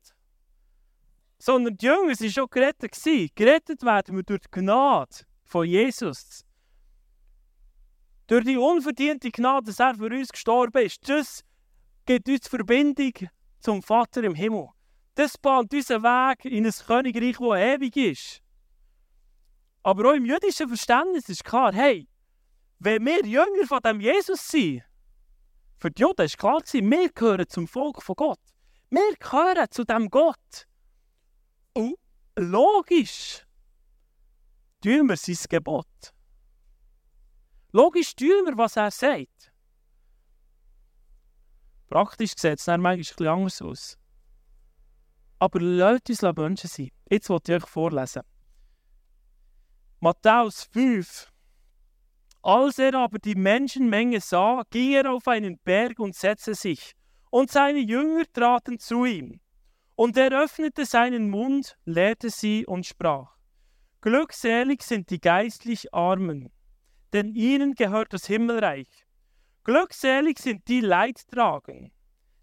Sondern 1.42 1.76
die 1.76 1.86
Jünger 1.88 2.20
waren 2.20 2.32
schon 2.32 2.48
gerettet. 2.52 2.92
Gewesen. 2.92 3.30
Gerettet 3.34 3.82
werden 3.82 4.16
wir 4.16 4.24
durch 4.24 4.42
die 4.42 4.52
Gnade 4.52 5.26
von 5.44 5.66
Jesus. 5.66 6.46
Durch 8.28 8.46
die 8.46 8.58
unverdiente 8.58 9.32
Gnade, 9.32 9.66
dass 9.66 9.80
er 9.80 9.96
für 9.96 10.06
uns 10.06 10.30
gestorben 10.30 10.86
ist. 10.86 11.10
Das 11.10 11.44
gibt 12.06 12.30
uns 12.30 12.48
Verbindung 12.48 13.14
zum 13.60 13.82
Vater 13.82 14.24
im 14.24 14.36
Himmel. 14.36 14.68
Das 15.16 15.38
bahnt 15.38 15.74
unseren 15.74 16.04
Weg 16.04 16.46
in 16.46 16.66
ein 16.66 16.72
Königreich, 16.72 17.38
das 17.38 17.60
ewig 17.60 17.98
ist. 17.98 18.42
Aber 19.84 20.12
auch 20.12 20.14
im 20.14 20.26
jüdischen 20.26 20.68
Verständnis 20.68 21.28
ist 21.28 21.44
klar, 21.44 21.74
hey, 21.74 22.08
wenn 22.78 23.04
wir 23.04 23.26
Jünger 23.26 23.68
von 23.68 23.80
dem 23.80 24.00
Jesus 24.00 24.48
sind, 24.48 24.84
für 25.78 25.90
die 25.90 26.04
Juden 26.04 26.22
ist 26.22 26.38
klar 26.38 26.62
wir 26.72 27.10
gehören 27.10 27.50
zum 27.50 27.68
Volk 27.68 28.04
von 28.04 28.16
Gott. 28.16 28.40
Wir 28.92 29.16
gehören 29.20 29.66
zu 29.72 29.84
dem 29.84 30.08
Gott. 30.10 30.68
Und 31.74 31.96
logisch 32.36 33.46
tun 34.82 35.08
wir 35.08 35.18
sein 35.18 35.38
Gebot. 35.50 36.14
Logisch 37.72 38.16
tun 38.16 38.46
wir, 38.46 38.58
was 38.58 38.76
er 38.76 38.92
sagt. 38.92 39.52
Praktisch 41.88 42.34
sieht 42.38 42.60
es 42.60 42.66
dann 42.66 42.82
manchmal 42.82 43.28
ein 43.28 43.34
anders 43.34 43.62
aus. 43.62 43.98
Aber 45.40 45.60
lasst 45.60 46.10
uns 46.10 46.22
Menschen 46.22 46.70
sein. 46.70 46.92
Jetzt 47.10 47.30
wollte 47.30 47.56
ich 47.56 47.64
euch 47.64 47.70
vorlesen. 47.70 48.22
Matthäus 50.00 50.64
5. 50.72 51.32
Als 52.44 52.80
er 52.80 52.96
aber 52.96 53.20
die 53.20 53.36
Menschenmenge 53.36 54.20
sah, 54.20 54.64
ging 54.70 54.94
er 54.94 55.12
auf 55.12 55.28
einen 55.28 55.60
Berg 55.60 56.00
und 56.00 56.16
setzte 56.16 56.56
sich, 56.56 56.94
und 57.30 57.52
seine 57.52 57.80
Jünger 57.80 58.24
traten 58.34 58.80
zu 58.80 59.06
ihm. 59.06 59.40
Und 60.02 60.18
er 60.18 60.32
öffnete 60.32 60.84
seinen 60.88 61.30
Mund, 61.30 61.78
lehrte 61.86 62.32
sie 62.32 62.66
und 62.66 62.88
sprach, 62.88 63.36
Glückselig 64.02 64.82
sind 64.82 65.12
die 65.12 65.22
geistlich 65.22 65.94
Armen, 65.94 66.50
denn 67.14 67.36
ihnen 67.36 67.76
gehört 67.76 68.12
das 68.12 68.26
Himmelreich. 68.26 68.90
Glückselig 69.64 70.40
sind 70.40 70.68
die 70.68 70.82
Leidtragen, 70.82 71.92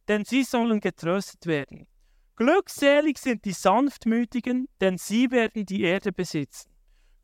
denn 0.07 0.25
sie 0.25 0.45
sollen 0.45 0.79
getröstet 0.79 1.47
werden. 1.47 1.89
Glückselig 2.37 3.19
sind 3.19 3.45
die 3.45 3.55
Sanftmütigen, 3.55 4.69
denn 4.81 4.97
sie 4.97 5.33
werden 5.33 5.67
die 5.67 5.83
Erde 5.83 6.13
besitzen. 6.13 6.71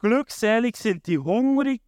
Glückselig 0.01 0.76
sind 0.76 1.07
die, 1.07 1.18
hungrig, 1.18 1.80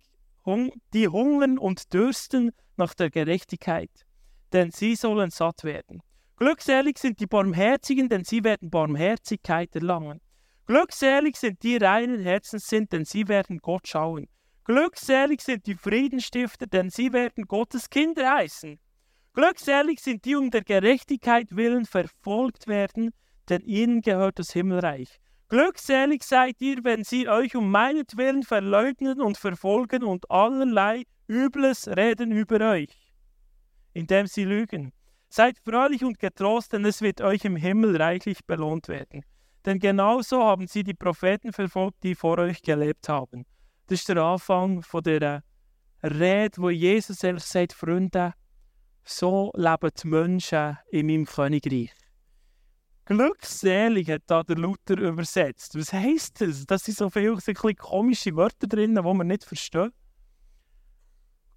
hung, 0.45 0.71
die 0.95 1.09
hungern 1.09 1.59
und 1.59 1.93
dürsten 1.93 2.53
nach 2.77 2.95
der 2.95 3.11
Gerechtigkeit, 3.11 3.91
denn 4.53 4.71
sie 4.71 4.95
sollen 4.95 5.31
satt 5.31 5.65
werden. 5.65 6.01
Glückselig 6.39 6.99
sind 6.99 7.19
die 7.19 7.27
Barmherzigen, 7.27 8.11
denn 8.11 8.25
sie 8.25 8.45
werden 8.45 8.71
Barmherzigkeit 8.71 9.75
erlangen. 9.75 10.21
Glückselig 10.67 11.37
sind 11.37 11.63
die 11.63 11.79
reinen 11.79 12.21
Herzens 12.21 12.67
sind, 12.67 12.93
denn 12.93 13.07
sie 13.07 13.27
werden 13.29 13.59
Gott 13.59 13.89
schauen. 13.89 14.29
Glückselig 14.65 15.41
sind 15.41 15.67
die 15.67 15.75
Friedenstifter, 15.75 16.67
denn 16.67 16.91
sie 16.91 17.13
werden 17.15 17.45
Gottes 17.45 17.89
Kinder 17.89 18.35
heißen. 18.35 18.79
Glückselig 19.33 20.01
sind 20.01 20.25
die 20.27 20.35
um 20.35 20.51
der 20.51 20.63
Gerechtigkeit 20.63 21.57
willen 21.57 21.87
verfolgt 21.87 22.67
werden, 22.67 23.13
denn 23.49 23.63
ihnen 23.63 24.03
gehört 24.03 24.39
das 24.39 24.53
Himmelreich. 24.53 25.21
Glückselig 25.49 26.23
seid 26.25 26.61
ihr, 26.61 26.83
wenn 26.83 27.05
sie 27.05 27.29
euch 27.29 27.55
um 27.55 27.71
meinetwillen 27.71 28.43
verleugnen 28.43 29.21
und 29.21 29.39
verfolgen 29.39 30.03
und 30.03 30.31
allerlei 30.31 31.05
Übles 31.29 31.87
reden 31.87 32.33
über 32.33 32.73
euch, 32.73 32.91
indem 33.95 34.27
sie 34.27 34.45
lügen. 34.45 34.93
Seid 35.29 35.59
fröhlich 35.59 36.05
und 36.05 36.19
getrost, 36.19 36.73
denn 36.73 36.85
es 36.85 37.01
wird 37.03 37.21
euch 37.21 37.45
im 37.45 37.57
Himmel 37.57 37.97
reichlich 37.97 38.45
belohnt 38.47 38.89
werden. 38.89 39.25
Denn 39.65 39.79
genauso 39.81 40.43
haben 40.45 40.69
sie 40.69 40.85
die 40.85 40.95
Propheten 40.95 41.53
verfolgt, 41.53 42.03
die 42.05 42.15
vor 42.15 42.39
euch 42.39 42.63
gelebt 42.63 43.09
haben. 43.09 43.45
Das 43.89 44.01
ist 44.01 44.09
der 44.09 44.19
Anfang 44.19 44.83
von 44.83 45.03
der 45.03 45.43
Rede, 46.03 46.57
wo 46.59 46.71
Jesus 46.71 47.19
selbst 47.19 47.51
sagt, 47.51 47.73
Freunde, 47.73 48.35
so 49.05 49.53
leben 49.57 49.91
die 50.03 50.09
Menschen 50.09 50.79
in 50.91 51.07
meinem 51.07 51.27
Königreich. 51.27 51.93
Glückselig 53.07 54.11
hat 54.11 54.23
da 54.27 54.43
der 54.43 54.57
Luther 54.57 54.99
übersetzt. 54.99 55.79
Was 55.79 55.93
heisst 55.93 56.41
das? 56.41 56.67
Das 56.67 56.85
sind 56.85 56.99
so 56.99 57.09
viele 57.09 57.37
komische 57.77 58.35
Wörter 58.35 58.67
drin, 58.67 58.97
die 58.97 59.01
man 59.01 59.27
nicht 59.29 59.45
versteht. 59.45 59.93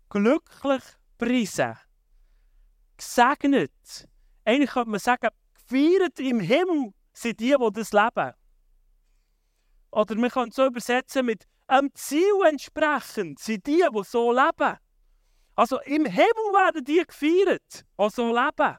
Glücklich 0.10 0.84
preisen. 1.18 1.76
Gesegnet. 3.00 4.08
Eigentlich 4.44 4.72
könnte 4.72 4.90
man 4.90 5.00
sagen, 5.00 5.30
gefeiert 5.54 6.20
im 6.20 6.42
Himmel 6.42 6.94
sind 7.14 7.40
die, 7.40 7.56
die 7.58 7.72
das 7.74 7.94
leben. 7.94 8.34
Oder 9.92 10.16
man 10.16 10.30
kann 10.30 10.50
es 10.50 10.56
so 10.56 10.66
übersetzen 10.66 11.26
mit 11.26 11.46
einem 11.68 11.94
Ziel 11.94 12.34
entsprechend 12.48 13.40
sind 13.40 13.66
die, 13.66 13.84
die 13.92 14.04
so 14.04 14.34
leben. 14.34 14.78
Also 15.56 15.80
im 15.82 16.06
Himmel 16.06 16.54
werden 16.54 16.84
die 16.84 17.04
gefeiert, 17.06 17.86
die 17.98 18.10
so 18.10 18.28
leben. 18.28 18.78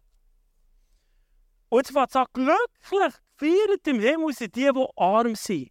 Und 1.71 1.79
jetzt 1.79 1.95
wird 1.95 2.15
es 2.15 2.25
glücklich 2.33 3.15
gefeiert 3.37 3.87
im 3.87 4.01
Himmel 4.01 4.35
sind 4.35 4.55
die, 4.55 4.71
die 4.71 4.87
arm 4.97 5.35
sind. 5.35 5.71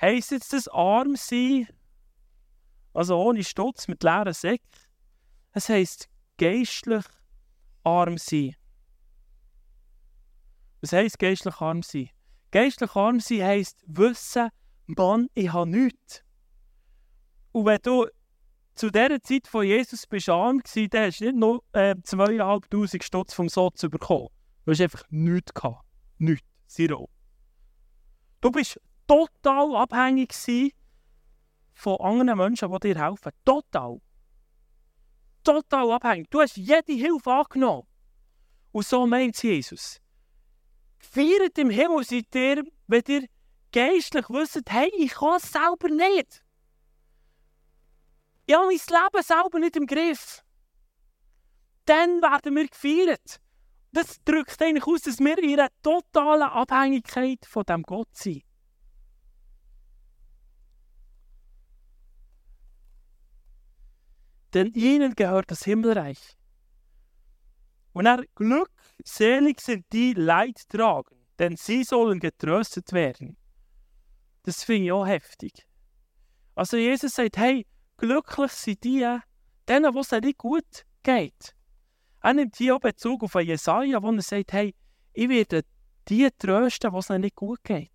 Heißt 0.00 0.30
jetzt 0.30 0.52
das 0.52 0.68
arm 0.68 1.16
sein, 1.16 1.68
also 2.94 3.18
ohne 3.18 3.44
Stutz, 3.44 3.86
mit 3.86 4.02
leeren 4.02 4.32
Säcken? 4.32 4.64
Es 5.52 5.68
heisst 5.68 6.08
geistlich 6.38 7.04
arm 7.82 8.18
sein. 8.18 8.54
Was 10.80 10.92
heisst 10.92 11.18
geistlich 11.18 11.60
arm 11.60 11.82
sein? 11.82 12.10
Geistlich 12.50 12.94
arm 12.94 13.20
sein 13.20 13.42
heisst 13.42 13.82
wissen, 13.86 14.50
Mann, 14.86 15.28
ich 15.34 15.52
habe 15.52 15.70
nichts. 15.70 16.22
Und 17.52 17.66
wenn 17.66 17.78
du 17.82 18.06
zu 18.74 18.90
dieser 18.90 19.22
Zeit 19.22 19.46
von 19.46 19.64
Jesus 19.64 20.06
bist 20.06 20.28
arm 20.28 20.58
gewesen, 20.58 20.90
dann 20.90 21.06
hast 21.06 21.20
du 21.20 21.24
nicht 21.24 21.36
nur 21.36 21.62
äh, 21.72 21.94
2'500 21.94 23.02
Stutz 23.02 23.32
vom 23.32 23.48
Sotz 23.48 23.80
bekommen. 23.82 24.28
Du 24.64 24.72
hast 24.72 24.80
einfach 24.80 25.04
nichts 25.10 25.54
gehabt. 25.54 25.84
Nichts. 26.18 26.46
Zero. 26.66 27.08
Du 28.40 28.50
bist 28.50 28.80
total 29.06 29.76
abhängig 29.76 30.34
von 31.74 32.00
anderen 32.00 32.38
Menschen, 32.38 32.70
die 32.72 32.78
dir 32.80 32.98
helfen. 33.00 33.32
Total. 33.44 34.00
Total 35.44 35.92
abhängig. 35.92 36.30
Du 36.30 36.40
hast 36.40 36.56
jede 36.56 36.92
Hilfe 36.92 37.30
angenommen. 37.30 37.86
Und 38.72 38.86
so 38.86 39.06
meint 39.06 39.40
Jesus. 39.42 40.00
Feiert 40.98 41.58
im 41.58 41.70
Himmel 41.70 42.02
seid 42.04 42.34
ihr, 42.34 42.64
wenn 42.86 43.02
ihr 43.06 43.28
geistlich 43.70 44.28
wisst, 44.30 44.62
hey, 44.68 44.90
ich 44.96 45.12
kann 45.12 45.36
es 45.36 45.52
selber 45.52 45.88
nicht. 45.88 46.42
Ich 48.46 48.54
habe 48.54 48.66
mein 48.66 48.76
Leben 48.76 49.22
selber 49.22 49.58
nicht 49.58 49.76
im 49.76 49.86
Griff. 49.86 50.42
Dann 51.84 52.22
werden 52.22 52.54
wir 52.54 52.68
gefeiert. 52.68 53.40
Das 53.92 54.22
drückt 54.24 54.60
eigentlich 54.62 54.86
aus, 54.86 55.02
dass 55.02 55.18
wir 55.18 55.38
in 55.38 55.58
einer 55.58 55.68
totalen 55.82 56.42
Abhängigkeit 56.42 57.44
von 57.46 57.64
dem 57.64 57.82
Gott 57.82 58.08
sind. 58.12 58.43
Denn 64.54 64.72
ihnen 64.72 65.14
gehört 65.14 65.50
das 65.50 65.64
Himmelreich. 65.64 66.20
Und 67.92 68.06
er 68.06 68.24
glückselig 68.34 69.60
sind 69.60 69.84
die 69.92 70.14
Leid 70.14 70.68
tragen, 70.68 71.16
denn 71.38 71.56
sie 71.56 71.84
sollen 71.84 72.20
getröstet 72.20 72.92
werden. 72.92 73.36
Das 74.44 74.62
finde 74.62 74.86
ich 74.86 74.92
auch 74.92 75.06
heftig. 75.06 75.66
Also 76.54 76.76
Jesus 76.76 77.14
sagt, 77.14 77.36
hey, 77.36 77.66
glücklich 77.96 78.52
sind 78.52 78.84
die, 78.84 79.18
denen, 79.68 79.94
wo 79.94 80.00
es 80.00 80.12
nicht 80.12 80.38
gut 80.38 80.84
geht. 81.02 81.54
Er 82.22 82.34
nimmt 82.34 82.56
hier 82.56 82.76
auch 82.76 82.80
Bezug 82.80 83.24
auf 83.24 83.34
Jesaja, 83.34 84.02
wo 84.02 84.12
er 84.12 84.22
sagt, 84.22 84.52
hey, 84.52 84.74
ich 85.12 85.28
werde 85.28 85.64
die 86.08 86.28
trösten, 86.38 86.92
wo 86.92 86.98
es 86.98 87.08
nicht 87.08 87.34
gut 87.34 87.62
geht. 87.64 87.90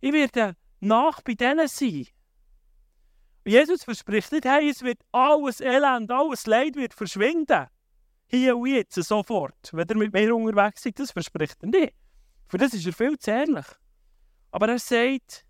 Ich 0.00 0.12
werde 0.12 0.56
nach 0.80 1.20
bei 1.22 1.34
denen 1.34 1.68
sein. 1.68 2.06
Jesus 3.44 3.84
verspricht 3.84 4.32
nicht, 4.32 4.44
hey, 4.44 4.68
es 4.68 4.82
wird 4.82 5.00
alles 5.12 5.60
Elend, 5.60 6.10
alles 6.10 6.46
Leid 6.46 6.76
wird 6.76 6.94
verschwinden. 6.94 7.66
Hier 8.26 8.56
und 8.56 8.68
jetzt, 8.68 8.94
sofort. 8.94 9.70
Wenn 9.72 9.88
er 9.88 9.96
mit 9.96 10.12
mir 10.12 10.34
unterwegs 10.34 10.84
ist, 10.84 10.98
das 10.98 11.10
verspricht 11.10 11.56
er 11.62 11.68
nicht. 11.68 11.94
Für 12.48 12.58
das 12.58 12.74
ist 12.74 12.86
er 12.86 12.92
viel 12.92 13.18
zu 13.18 13.30
ehrlich. 13.30 13.66
Aber 14.50 14.68
er 14.68 14.78
sagt, 14.78 15.46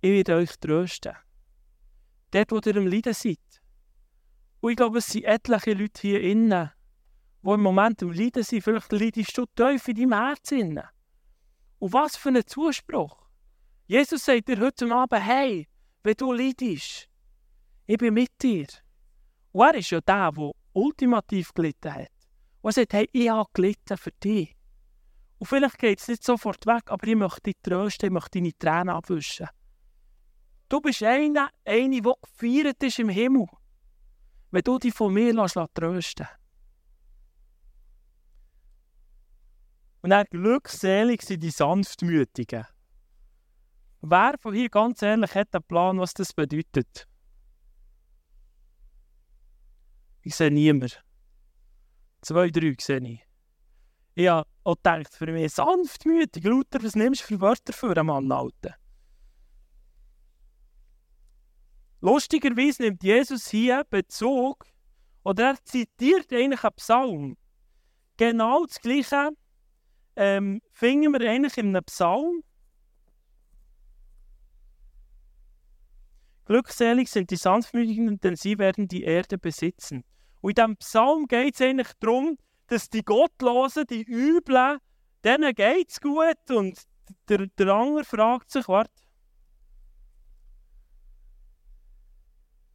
ich 0.00 0.10
werde 0.10 0.36
euch 0.36 0.56
trösten. 0.58 1.14
dort, 2.30 2.50
wo 2.50 2.58
ihr 2.58 2.76
am 2.76 2.86
Leiden 2.86 3.14
seid. 3.14 3.38
Und 4.60 4.70
ich 4.70 4.76
glaube, 4.76 4.98
es 4.98 5.06
sind 5.06 5.24
etliche 5.24 5.72
Leute 5.74 6.00
hier 6.00 6.20
innen, 6.20 6.70
die 7.42 7.50
im 7.50 7.60
Moment 7.60 8.02
am 8.02 8.12
Leiden 8.12 8.42
sind. 8.42 8.62
Vielleicht 8.62 8.92
leidest 8.92 9.36
du 9.36 9.46
tief 9.46 9.88
in 9.88 9.96
deinem 9.96 10.12
Herzen. 10.12 10.80
Und 11.78 11.92
was 11.92 12.16
für 12.16 12.30
ein 12.30 12.46
Zuspruch. 12.46 13.16
Jesus 13.86 14.24
sagt 14.24 14.48
dir 14.48 14.60
heute 14.60 14.92
Abend, 14.92 15.24
hey, 15.24 15.68
wenn 16.02 16.14
du 16.14 16.32
leidest, 16.32 17.08
ich 17.86 17.98
bin 17.98 18.14
mit 18.14 18.30
dir. 18.42 18.66
Und 19.52 19.66
er 19.66 19.74
ist 19.74 19.90
ja 19.90 20.00
der, 20.00 20.32
der 20.32 20.50
ultimativ 20.72 21.52
gelitten 21.54 21.94
hat. 21.94 22.12
Und 22.60 22.70
er 22.70 22.72
sagt, 22.72 22.92
hey, 22.92 23.08
ich 23.12 23.28
habe 23.28 23.48
gelitten 23.52 23.96
für 23.96 24.12
dich. 24.12 24.56
Und 25.38 25.46
vielleicht 25.46 25.78
geht 25.78 26.00
es 26.00 26.08
nicht 26.08 26.24
sofort 26.24 26.66
weg, 26.66 26.82
aber 26.86 27.06
ich 27.06 27.16
möchte 27.16 27.42
dich 27.42 27.56
trösten, 27.62 28.08
ich 28.08 28.12
möchte 28.12 28.38
deine 28.38 28.58
Tränen 28.58 28.90
abwischen. 28.90 29.48
Du 30.68 30.80
bist 30.80 31.02
einer, 31.02 31.50
eine, 31.64 32.02
der 32.02 32.14
gefeiert 32.20 32.82
ist 32.82 32.98
im 32.98 33.08
Himmel. 33.08 33.46
Wenn 34.50 34.62
du 34.62 34.78
dich 34.78 34.92
von 34.92 35.12
mir 35.12 35.32
lässt, 35.32 35.58
trösten 35.74 36.26
Und 40.02 40.10
dann 40.10 40.26
glückselig 40.30 41.22
sind 41.22 41.42
die 41.42 41.50
Sanftmütigen. 41.50 42.66
Wer 44.00 44.34
von 44.38 44.54
hier 44.54 44.68
ganz 44.68 45.02
ehrlich 45.02 45.34
hat 45.34 45.54
einen 45.54 45.64
Plan, 45.64 45.98
was 45.98 46.14
das 46.14 46.32
bedeutet? 46.32 47.08
Ich 50.22 50.34
sehe 50.34 50.50
niemanden. 50.50 50.92
Zwei, 52.22 52.50
drei 52.50 52.74
sehe 52.80 52.98
ich. 52.98 53.26
Ich 54.14 54.28
habe 54.28 54.48
auch 54.64 54.76
gedacht, 54.76 55.14
für 55.14 55.26
mich 55.26 55.52
sanftmütig, 55.52 56.44
lauter, 56.44 56.82
was 56.82 56.96
nimmst 56.96 57.22
du 57.22 57.26
für 57.26 57.40
Wörter 57.40 57.72
für 57.72 57.96
einen 57.96 58.06
Mann, 58.06 58.32
Alten? 58.32 58.74
Lustigerweise 62.00 62.82
nimmt 62.82 63.02
Jesus 63.02 63.48
hier 63.48 63.84
Bezug, 63.88 64.64
oder 65.24 65.50
er 65.50 65.64
zitiert 65.64 66.32
eigentlich 66.32 66.64
einen 66.64 66.74
Psalm. 66.74 67.36
Genau 68.16 68.64
das 68.64 68.80
Gleiche 68.80 69.30
ähm, 70.16 70.60
finden 70.72 71.12
wir 71.12 71.28
eigentlich 71.28 71.58
in 71.58 71.68
einem 71.68 71.84
Psalm. 71.84 72.42
Glückselig 76.48 77.10
sind 77.10 77.30
die 77.30 77.36
Sanftmütigen, 77.36 78.18
denn 78.20 78.34
sie 78.34 78.56
werden 78.56 78.88
die 78.88 79.02
Erde 79.02 79.36
besitzen. 79.36 80.02
Und 80.40 80.52
in 80.52 80.54
diesem 80.54 80.76
Psalm 80.78 81.26
geht 81.26 81.54
es 81.54 81.60
eigentlich 81.60 81.92
darum, 82.00 82.38
dass 82.68 82.88
die 82.88 83.04
Gottlosen, 83.04 83.84
die 83.86 84.02
Üblen, 84.02 84.78
denen 85.22 85.54
geht 85.54 85.90
es 85.90 86.00
gut 86.00 86.50
und 86.50 86.80
der, 87.28 87.48
der 87.48 87.68
andere 87.68 88.02
fragt 88.02 88.50
sich, 88.50 88.66
warte, 88.66 88.90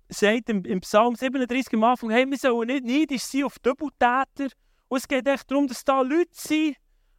sagt 0.09 0.49
im, 0.49 0.63
im, 0.65 0.81
Psalm 0.81 1.15
37 1.15 1.73
am 1.73 1.83
Anfang, 1.83 2.11
hey, 2.11 2.29
wir 2.29 2.37
sollen 2.37 2.67
nicht 2.67 2.85
neidisch 2.85 3.23
sein 3.23 3.45
auf 3.45 3.57
Doppeltäter. 3.57 4.55
Und 4.87 4.97
es 4.99 5.07
geht 5.07 5.25
echt 5.25 5.49
darum, 5.49 5.67
dass 5.67 5.83
da 5.83 6.01
Leute 6.01 6.29
sind, 6.33 6.75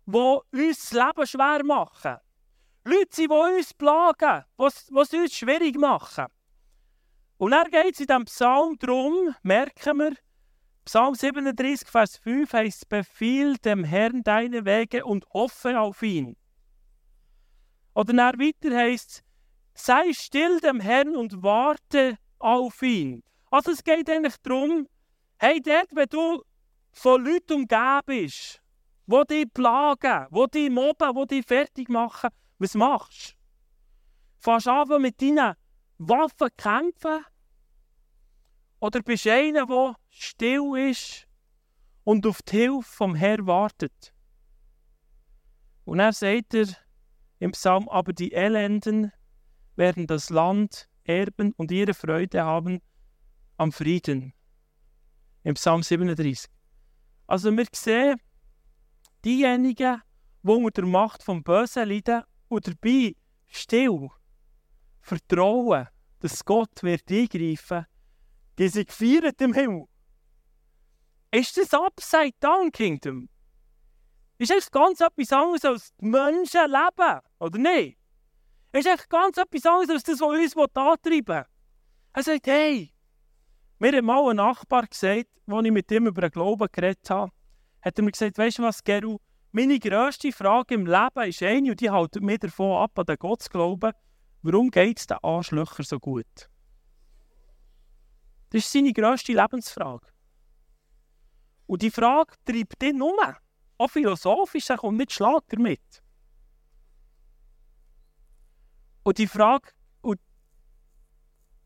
die 0.06 0.16
uns 0.16 0.88
das 0.88 0.92
Leben 0.92 1.26
schwer 1.26 1.64
machen. 1.64 2.18
Leute 2.84 3.08
sind, 3.10 3.32
die 3.32 3.56
uns 3.58 3.74
plagen, 3.74 4.44
die 4.56 4.64
es 4.64 4.88
uns 5.12 5.34
schwierig 5.34 5.76
machen. 5.76 6.26
Und 7.36 7.50
dann 7.50 7.70
geht 7.70 7.94
es 7.94 8.00
in 8.00 8.06
diesem 8.06 8.24
Psalm 8.26 8.76
darum, 8.78 9.34
merken 9.42 9.98
wir, 9.98 10.12
Psalm 10.84 11.14
37, 11.14 11.88
Vers 11.88 12.18
5 12.18 12.52
heißt, 12.52 12.88
befiehl 12.88 13.56
dem 13.56 13.84
Herrn 13.84 14.22
deine 14.22 14.64
Wege 14.64 15.04
und 15.04 15.26
hoffe 15.32 15.78
auf 15.78 16.02
ihn. 16.02 16.36
Oder 17.94 18.12
dann 18.12 18.38
weiter 18.38 18.76
heißt 18.76 19.24
sei 19.74 20.12
still 20.12 20.60
dem 20.60 20.80
Herrn 20.80 21.16
und 21.16 21.42
warte 21.42 22.18
auf 22.38 22.80
ihn. 22.82 23.22
Also 23.50 23.72
es 23.72 23.82
geht 23.82 24.08
eigentlich 24.08 24.36
darum, 24.42 24.88
hey, 25.38 25.60
dort, 25.60 25.88
wenn 25.92 26.08
du 26.08 26.42
von 26.92 27.24
Leuten 27.24 27.62
umgeben 27.62 28.00
bist, 28.06 28.60
die 29.06 29.24
dich 29.28 29.52
plagen, 29.52 30.26
die 30.30 30.50
dich 30.50 30.70
mobben, 30.70 31.14
die 31.14 31.36
dich 31.36 31.46
fertig 31.46 31.88
machen, 31.88 32.30
was 32.58 32.74
machst 32.74 33.30
du? 33.30 33.34
Fährst 34.38 34.68
an 34.68 35.02
mit 35.02 35.20
deinen 35.20 35.54
Waffen 35.98 36.48
kämpfen? 36.56 37.24
Oder 38.80 39.02
bist 39.02 39.24
du 39.24 39.32
einer, 39.32 39.66
der 39.66 39.96
still 40.10 40.76
ist 40.76 41.26
und 42.04 42.26
auf 42.26 42.42
die 42.42 42.58
Hilfe 42.58 42.82
vom 42.82 43.14
Herrn 43.14 43.46
wartet? 43.46 44.12
Und 45.84 46.00
er 46.00 46.12
sagt 46.12 46.54
er 46.54 46.66
im 47.38 47.52
Psalm, 47.52 47.88
aber 47.88 48.12
die 48.12 48.32
Elenden 48.32 49.12
werden 49.76 50.06
das 50.06 50.30
Land 50.30 50.88
erben 51.04 51.52
und 51.52 51.70
ihre 51.70 51.94
Freude 51.94 52.44
haben 52.44 52.80
am 53.56 53.72
Frieden. 53.72 54.32
Im 55.42 55.54
Psalm 55.54 55.82
37. 55.82 56.50
Also 57.26 57.54
wir 57.56 57.66
sehen, 57.72 58.20
diejenigen, 59.24 60.02
die 60.42 60.50
unter 60.50 60.82
der 60.82 60.86
Macht 60.86 61.22
vom 61.22 61.42
Bösen 61.42 61.88
leiden 61.88 62.22
und 62.48 62.66
dabei 62.66 63.14
still 63.46 64.08
vertrauen, 65.04 65.88
dass 66.20 66.44
Gott 66.44 66.82
wird 66.82 67.10
eingreifen 67.10 67.86
die 68.58 68.68
sind 68.68 68.86
gefeiert 68.86 69.40
im 69.40 69.52
Himmel. 69.52 69.86
Ist 71.32 71.56
das 71.56 71.74
Upside 71.74 72.34
Down 72.38 72.70
Kingdom? 72.70 73.28
Ist 74.38 74.50
das 74.50 74.70
ganz 74.70 75.00
etwas 75.00 75.32
anderes 75.32 75.64
als 75.64 75.92
die 75.96 76.06
Menschen 76.06 76.70
leben, 76.70 77.20
oder 77.40 77.58
nicht? 77.58 77.98
ist 78.72 78.86
echt 78.86 79.08
ganz 79.08 79.36
etwas 79.36 79.66
anderes 79.66 79.90
als 79.90 80.02
das, 80.04 80.20
was 80.20 80.56
uns 80.56 80.76
antreiben 80.76 81.44
Er 82.12 82.22
sagt, 82.22 82.46
hey, 82.46 82.92
mir 83.78 83.96
hat 83.96 84.04
mal 84.04 84.30
ein 84.30 84.36
Nachbar 84.36 84.86
gesagt, 84.86 85.28
als 85.46 85.64
ich 85.64 85.72
mit 85.72 85.90
ihm 85.90 86.06
über 86.06 86.22
den 86.22 86.30
Glauben 86.30 86.68
geredet 86.70 87.08
habe, 87.10 87.32
hat 87.82 87.98
er 87.98 88.04
mir 88.04 88.12
gesagt, 88.12 88.38
weißt 88.38 88.58
du 88.58 88.62
was, 88.62 88.82
Geru, 88.82 89.18
meine 89.52 89.78
grösste 89.78 90.32
Frage 90.32 90.74
im 90.74 90.86
Leben 90.86 91.28
ist 91.28 91.42
eine, 91.42 91.70
und 91.70 91.80
die 91.80 91.92
hält 91.92 92.20
mich 92.20 92.38
davon 92.38 92.82
ab, 92.82 92.98
an 92.98 93.06
den 93.06 93.16
Gott 93.16 93.42
zu 93.42 93.50
glauben, 93.50 93.92
warum 94.44 94.70
geht 94.70 94.98
es 94.98 95.06
den 95.06 95.18
Arschlöcher 95.22 95.82
so 95.82 95.98
gut? 95.98 96.50
Das 98.50 98.64
ist 98.64 98.72
seine 98.72 98.92
grösste 98.92 99.32
Lebensfrage. 99.32 100.06
Und 101.66 101.82
die 101.82 101.90
Frage 101.90 102.34
treibt 102.44 102.82
ihn 102.82 103.02
um. 103.02 103.16
Auch 103.78 103.90
philosophisch, 103.90 104.70
er 104.70 104.76
kommt 104.76 104.98
nicht 104.98 105.12
Schlag 105.12 105.42
damit. 105.48 106.02
Und 109.02 109.18
die 109.18 109.26
Frage, 109.26 109.70
und 110.02 110.20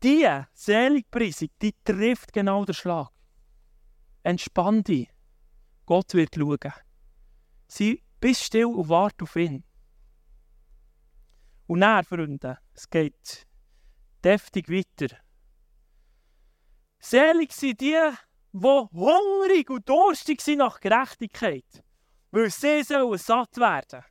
diese 0.01 0.47
Seligpreisung, 0.53 1.49
die 1.61 1.75
trifft 1.83 2.33
genau 2.33 2.65
den 2.65 2.73
Schlag. 2.73 3.09
Entspann 4.23 4.83
dich. 4.83 5.09
Gott 5.85 6.13
wird 6.13 6.35
schauen. 6.35 6.73
Sei 7.67 8.01
bist 8.19 8.43
still 8.43 8.65
und 8.65 8.89
warte 8.89 9.23
auf 9.23 9.35
ihn. 9.35 9.63
Und 11.69 11.81
dann, 11.81 12.03
Freunde, 12.03 12.57
es 12.73 12.89
geht 12.89 13.45
deftig 14.23 14.69
weiter. 14.69 15.15
Selig 16.97 17.51
sind 17.51 17.79
die, 17.79 18.09
die 18.51 18.87
hungrig 18.91 19.69
und 19.69 19.87
durstig 19.87 20.41
sind 20.41 20.57
nach 20.57 20.79
Gerechtigkeit, 20.79 21.83
weil 22.31 22.49
sie 22.49 22.81
sollen 22.81 23.19
satt 23.19 23.55
werden 23.57 24.03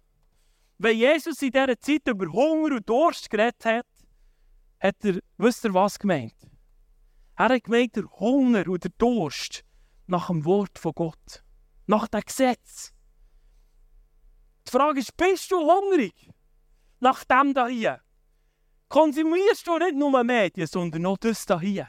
wenn 0.78 0.96
Jesus 0.96 1.42
in 1.42 1.50
dieser 1.50 1.80
Zeit 1.80 2.06
über 2.06 2.32
Hunger 2.32 2.76
und 2.76 2.88
Durst 2.88 3.28
geredet 3.28 3.64
hat, 3.64 3.86
hat 4.78 5.04
er, 5.04 5.18
wisst 5.36 5.64
ihr 5.64 5.74
was 5.74 5.98
gemeint? 5.98 6.36
Er 7.34 7.48
hat 7.48 7.64
gemeint, 7.64 7.96
der 7.96 8.04
Hunger 8.04 8.68
und 8.68 8.84
der 8.84 8.92
Durst 8.96 9.64
nach 10.06 10.28
dem 10.28 10.44
Wort 10.44 10.78
von 10.78 10.92
Gott, 10.94 11.42
nach 11.88 12.06
dem 12.06 12.20
Gesetz. 12.20 12.92
Die 14.68 14.70
Frage 14.70 15.00
ist, 15.00 15.16
bist 15.16 15.50
du 15.50 15.56
hungrig 15.56 16.30
nach 17.00 17.24
dem 17.24 17.54
da 17.54 17.66
hier? 17.68 18.00
Konsumierst 18.88 19.66
du 19.66 19.78
nicht 19.78 19.96
nur 19.96 20.24
Medien, 20.24 20.66
sondern 20.66 21.06
auch 21.06 21.18
das 21.18 21.44
da 21.46 21.60
hier? 21.60 21.88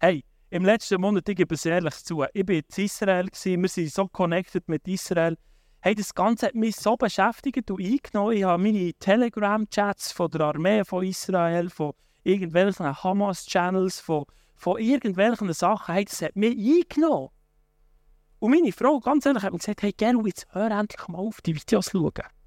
Hey, 0.00 0.24
im 0.50 0.64
letzten 0.64 1.00
Monat, 1.00 1.28
ich 1.28 1.36
gebe 1.36 1.54
es 1.54 1.64
ehrlich 1.64 1.94
zu, 2.04 2.24
ich 2.32 2.48
war 2.48 2.54
in 2.54 2.64
Israel, 2.76 3.28
wir 3.32 3.68
sind 3.68 3.92
so 3.92 4.08
connected 4.08 4.68
mit 4.68 4.88
Israel, 4.88 5.36
hey, 5.80 5.94
das 5.94 6.14
Ganze 6.14 6.46
hat 6.46 6.54
mich 6.54 6.76
so 6.76 6.96
beschäftigt 6.96 7.70
und 7.70 7.80
eingenommen. 7.80 8.36
Ich 8.36 8.44
habe 8.44 8.62
meine 8.62 8.92
Telegram-Chats 8.94 10.12
von 10.12 10.30
der 10.30 10.40
Armee 10.42 10.84
von 10.84 11.04
Israel, 11.04 11.70
von 11.70 11.92
irgendwelchen 12.24 13.02
Hamas-Channels, 13.02 14.00
von, 14.00 14.24
von 14.56 14.78
irgendwelchen 14.78 15.52
Sachen, 15.52 15.94
hey, 15.94 16.04
das 16.04 16.20
hat 16.22 16.36
mich 16.36 16.56
eingenommen. 16.58 17.28
Und 18.40 18.50
meine 18.50 18.72
Frau, 18.72 19.00
ganz 19.00 19.26
ehrlich, 19.26 19.42
hat 19.42 19.52
mir 19.52 19.58
gesagt, 19.58 19.82
hey, 19.82 19.92
Gero, 19.92 20.26
jetzt 20.26 20.46
hör 20.50 20.70
endlich 20.70 21.08
mal 21.08 21.18
auf, 21.18 21.40
die 21.42 21.54
Videos 21.54 21.86
zu 21.86 21.98
schauen. 21.98 22.39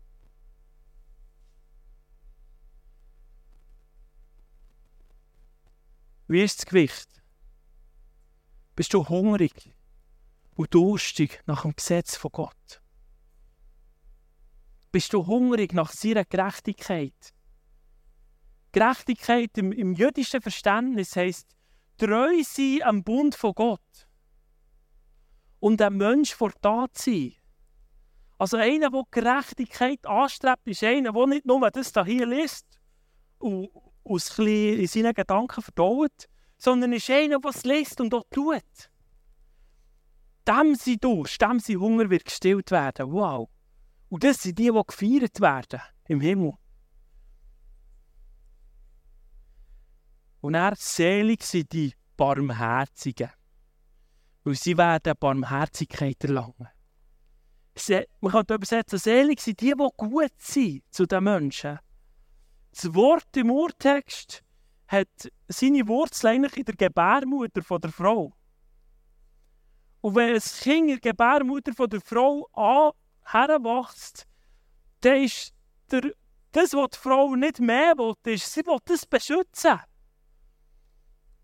Wie 6.27 6.41
ist 6.41 6.59
das 6.59 6.65
Gewicht? 6.65 7.09
Bist 8.75 8.93
du 8.93 9.07
hungrig 9.07 9.75
und 10.55 10.73
durstig 10.73 11.41
nach 11.45 11.63
dem 11.63 11.75
Gesetz 11.75 12.15
von 12.15 12.31
Gott? 12.31 12.81
Bist 14.91 15.11
du 15.11 15.27
hungrig 15.27 15.73
nach 15.73 15.91
seiner 15.91 16.23
Gerechtigkeit? 16.23 17.33
Gerechtigkeit 18.71 19.57
im, 19.57 19.71
im 19.71 19.93
jüdischen 19.93 20.41
Verständnis 20.41 21.15
heisst, 21.15 21.55
treu 21.97 22.41
sein 22.43 22.79
am 22.83 23.03
Bund 23.03 23.35
von 23.35 23.53
Gott. 23.53 24.07
Und 25.59 25.81
ein 25.81 25.97
Mensch 25.97 26.33
vor 26.33 26.51
Tat 26.61 26.97
sein. 26.97 27.33
Also 28.37 28.57
einer, 28.57 28.89
der 28.89 29.03
Gerechtigkeit 29.11 30.05
anstrebt, 30.05 30.67
ist 30.67 30.83
einer, 30.83 31.11
der 31.11 31.27
nicht 31.27 31.45
nur 31.45 31.69
das 31.69 31.91
hier 32.05 32.25
liest 32.25 32.65
und, 33.39 33.69
und 34.03 34.39
in 34.39 34.87
seinen 34.87 35.13
Gedanken 35.13 35.61
verdaut, 35.61 36.27
sondern 36.57 36.93
ist 36.93 37.09
einer, 37.09 37.39
der 37.39 37.49
es 37.49 37.63
liest 37.63 37.99
und 38.01 38.13
auch 38.13 38.25
tut. 38.29 38.89
Dem 40.47 40.75
sein 40.75 40.97
Durst, 40.99 41.41
dem 41.41 41.59
sein 41.59 41.79
Hunger 41.79 42.09
wird 42.09 42.25
gestillt 42.25 42.71
werden. 42.71 43.11
Wow. 43.11 43.49
Und 44.09 44.23
das 44.23 44.41
sind 44.41 44.59
die, 44.59 44.71
die 44.71 44.81
gefeiert 44.85 45.39
werden 45.39 45.81
im 46.07 46.21
Himmel. 46.21 46.53
Und 50.41 50.55
er 50.55 50.75
selig 50.75 51.43
sind 51.43 51.71
die 51.71 51.93
Barmherzigen, 52.17 53.29
weil 54.43 54.55
sie 54.55 54.77
werden 54.77 55.13
Barmherzigkeit 55.17 56.21
erlangen. 56.23 56.67
Man 58.19 58.31
kann 58.31 58.45
übersetzen, 58.49 58.99
selig 58.99 59.39
sind 59.39 59.61
die, 59.61 59.73
die 59.73 59.89
gut 59.95 60.33
sind 60.37 60.83
zu 60.91 61.05
den 61.05 61.23
Menschen. 61.23 61.79
Das 62.73 62.93
Wort 62.93 63.37
im 63.37 63.51
Urtext 63.51 64.43
hat 64.87 65.31
seine 65.47 65.87
Wurzel 65.87 66.27
eigentlich 66.27 66.57
in 66.57 66.65
der 66.65 66.75
Gebärmutter 66.75 67.79
der 67.79 67.91
Frau. 67.91 68.33
Und 70.01 70.15
wenn 70.15 70.33
ein 70.33 70.41
Kind 70.41 70.89
in 70.89 70.99
der 70.99 71.11
Gebärmutter 71.11 71.87
der 71.87 72.01
Frau 72.01 72.47
heranwächst, 73.23 74.25
dann 75.01 75.23
ist 75.23 75.53
der, 75.91 76.11
das, 76.51 76.73
was 76.73 76.89
die 76.91 76.99
Frau 76.99 77.35
nicht 77.35 77.59
mehr 77.59 77.97
will, 77.97 78.15
ist, 78.25 78.51
sie 78.51 78.65
will 78.65 78.79
das 78.85 79.05
beschützen 79.05 79.79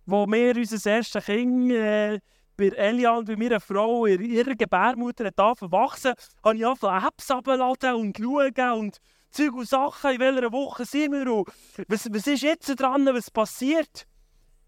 wo 0.09 0.25
wir 0.25 0.55
unser 0.55 0.91
erstes 0.91 1.25
Kind 1.25 1.71
äh, 1.71 2.19
bei 2.57 2.67
Elia 2.69 3.15
und 3.15 3.25
bei 3.25 3.35
meiner 3.35 3.59
Frau 3.59 4.05
in 4.05 4.21
ihrer 4.21 4.55
Gebärmutter 4.55 5.31
wachsen, 5.35 6.13
habe 6.43 6.57
ich 6.57 6.65
angefangen 6.65 7.05
Apps 7.05 7.31
abzuladen 7.31 7.93
und 7.93 8.17
schauen 8.17 8.79
und 8.79 8.97
Zeug 9.31 9.53
und 9.53 9.67
Sachen, 9.67 10.11
in 10.11 10.19
welcher 10.19 10.51
Woche 10.51 10.85
sind 10.85 11.11
wir 11.11 11.31
und 11.31 11.49
was, 11.87 12.11
was 12.11 12.27
ist 12.27 12.43
jetzt 12.43 12.67
dran, 12.79 13.05
was 13.05 13.29
passiert. 13.31 14.07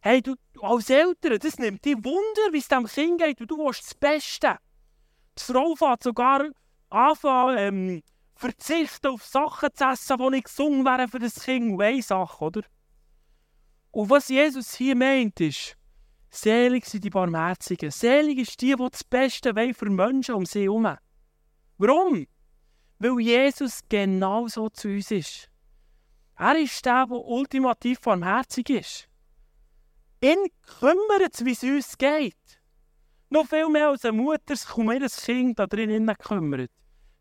Hey, 0.01 0.21
du 0.21 0.35
als 0.61 0.89
Eltern, 0.89 1.37
das 1.39 1.57
nimmt 1.57 1.85
dich 1.85 1.95
Wunder, 1.95 2.51
wie 2.51 2.57
es 2.57 2.67
dem 2.67 2.85
Kind 2.85 3.21
geht 3.21 3.41
und 3.41 3.51
du 3.51 3.57
willst 3.57 3.83
das 3.85 3.95
Beste. 3.95 4.57
Die 5.37 5.43
Frau 5.43 5.75
fängt 5.75 6.03
sogar 6.03 6.45
anfangen, 6.89 7.57
ähm, 7.57 8.01
verzichten 8.35 9.07
auf 9.07 9.23
Sachen 9.23 9.69
zu 9.73 9.83
essen, 9.85 10.17
die 10.17 10.29
nicht 10.29 10.45
gesungen 10.45 10.85
wären 10.85 11.07
für 11.07 11.19
das 11.19 11.43
Kind. 11.43 11.79
Eine 11.81 12.01
Sache, 12.01 12.43
oder? 12.43 12.61
Und 13.91 14.09
was 14.09 14.29
Jesus 14.29 14.75
hier 14.75 14.95
meint, 14.95 15.39
ist, 15.39 15.75
selig 16.29 16.85
sind 16.85 17.03
die 17.03 17.09
Barmherzigen. 17.09 17.91
Selig 17.91 18.39
ist 18.39 18.61
die, 18.61 18.75
die 18.75 18.89
das 18.89 19.03
Beste 19.03 19.53
für 19.73 19.89
Menschen 19.89 20.35
um 20.35 20.45
sie 20.45 20.63
herum. 20.63 20.95
Warum? 21.77 22.25
Weil 23.01 23.19
Jesus 23.19 23.79
genauso 23.89 24.69
zu 24.69 24.87
uns 24.89 25.09
ist. 25.09 25.49
Er 26.37 26.55
ist 26.55 26.85
der, 26.85 27.07
der 27.07 27.17
ultimativ 27.17 27.99
barmherzig 27.99 28.69
ist. 28.69 29.09
Ihn 30.23 30.37
kümmert 30.61 31.33
es, 31.33 31.43
wie 31.43 31.53
es 31.53 31.63
uns 31.63 31.97
geht. 31.97 32.61
Noch 33.31 33.47
viel 33.47 33.67
mehr 33.69 33.87
als 33.87 34.05
eine 34.05 34.21
Mutter 34.21 34.55
sich 34.55 34.77
um 34.77 34.91
ihr 34.91 35.09
Kind 35.09 35.57
da 35.57 35.65
drinnen 35.65 36.15
kümmert. 36.15 36.69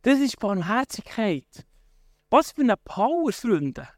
Das 0.02 0.18
ist 0.18 0.38
Barmherzigkeit. 0.38 1.66
Was 2.28 2.52
für 2.52 2.60
eine 2.60 2.76
Power, 2.76 3.32
Freunde. 3.32 3.88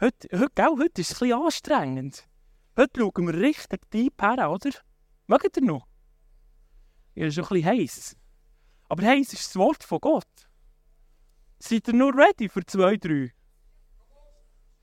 Heute, 0.00 0.28
heute, 0.32 0.50
gell, 0.56 0.76
heute 0.76 1.02
ist 1.02 1.12
es 1.12 1.22
ein 1.22 1.28
bisschen 1.28 1.40
anstrengend. 1.40 2.28
Heute 2.76 3.00
schauen 3.00 3.26
wir 3.28 3.34
richtig 3.34 3.88
deep 3.92 4.20
her, 4.20 4.50
oder? 4.50 4.70
Mögt 5.28 5.56
ihr 5.56 5.62
noch? 5.62 5.86
Ja, 7.14 7.26
ist 7.28 7.36
schon 7.36 7.44
ein 7.44 7.48
bisschen 7.50 7.66
heiß. 7.66 8.16
Aber 8.88 9.02
heiß 9.04 9.32
ist 9.32 9.46
das 9.48 9.56
Wort 9.56 9.84
von 9.84 10.00
Gott. 10.00 10.48
Seid 11.58 11.88
ihr 11.88 11.94
nur 11.94 12.14
ready 12.14 12.48
für 12.48 12.64
zwei, 12.66 12.96
drei? 12.96 13.32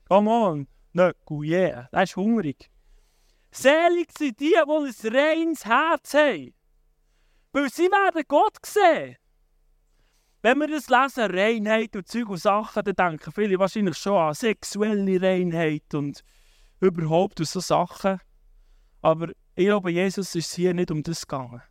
Come 0.08 0.30
on. 0.30 0.68
No, 0.92 1.10
gut, 1.24 1.46
yeah. 1.46 1.88
Das 1.92 2.10
ist 2.10 2.16
hungrig. 2.16 2.70
Selig 3.50 4.10
sind 4.16 4.40
die, 4.40 4.50
die 4.50 4.56
ein 4.56 5.14
reines 5.14 5.64
Herz 5.64 6.14
haben. 6.14 6.54
Weil 7.52 7.70
sie 7.70 7.84
werden 7.84 8.22
Gott 8.26 8.58
sehen. 8.64 9.16
Wenn 10.42 10.58
wir 10.58 10.66
das 10.66 10.88
lesen, 10.88 11.30
Reinheit 11.30 11.94
und 11.94 12.08
Zeug 12.08 12.28
und 12.28 12.38
Sachen, 12.38 12.82
dann 12.82 12.94
denken 12.94 13.30
viele 13.30 13.58
wahrscheinlich 13.58 13.96
schon 13.96 14.16
an 14.16 14.34
sexuelle 14.34 15.22
Reinheit 15.22 15.94
und 15.94 16.24
überhaupt 16.80 17.38
und 17.38 17.46
so 17.46 17.60
Sachen. 17.60 18.18
Aber 19.02 19.28
ich 19.54 19.66
glaube, 19.66 19.92
Jesus 19.92 20.34
ist 20.34 20.54
hier 20.54 20.74
nicht 20.74 20.90
um 20.90 21.02
das 21.02 21.26
gegangen. 21.26 21.62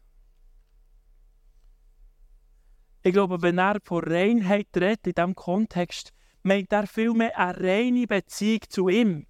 Ich 3.04 3.14
glaube, 3.14 3.41
wenn 3.41 3.58
er 3.58 3.80
von 3.84 4.04
Reinheit 4.04 4.68
redet, 4.76 5.08
in 5.08 5.14
diesem 5.14 5.36
Kontext, 5.36 6.12
meint 6.43 6.72
er 6.72 6.88
vielmehr 6.88 7.38
eine 7.38 7.60
reine 7.60 8.08
Beziehung 8.08 8.62
zu 8.70 8.89
ihm. 8.89 9.28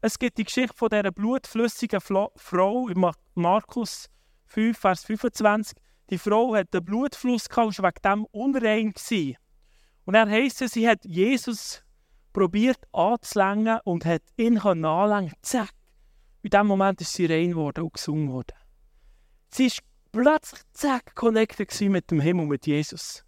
Es 0.00 0.18
gibt 0.18 0.38
die 0.38 0.44
Geschichte 0.44 0.76
von 0.76 0.88
dieser 0.88 1.12
blutflüssigen 1.12 2.00
Frau 2.00 2.88
in 2.88 3.12
Markus 3.34 4.08
5, 4.46 4.78
Vers 4.78 5.04
25 5.04 5.76
die 6.10 6.18
Frau 6.18 6.56
hat 6.56 6.74
einen 6.74 6.84
Blutfluss 6.84 7.46
und 7.46 7.78
war 7.78 7.92
wegen 7.92 8.02
dem 8.02 8.24
unrein. 8.32 8.92
Und 10.04 10.14
er 10.14 10.28
heisst 10.28 10.58
sie 10.58 10.88
hat 10.88 11.04
Jesus 11.04 11.84
probiert 12.32 12.80
anzulängen 12.92 13.78
und 13.84 14.04
hat 14.04 14.22
ihn 14.36 14.58
anlängen 14.58 15.32
Zack. 15.40 15.70
In 16.42 16.50
diesem 16.50 16.66
Moment 16.66 17.00
ist 17.00 17.12
sie 17.12 17.26
rein 17.26 17.50
geworden 17.50 17.84
und 17.84 17.92
gesungen 17.92 18.32
worden. 18.32 18.56
Sie 19.50 19.66
ist 19.66 19.82
plötzlich 20.12 20.60
zack 20.72 21.14
connected 21.14 21.80
mit 21.82 22.10
dem 22.10 22.20
Himmel, 22.20 22.46
mit 22.46 22.66
Jesus. 22.66 23.24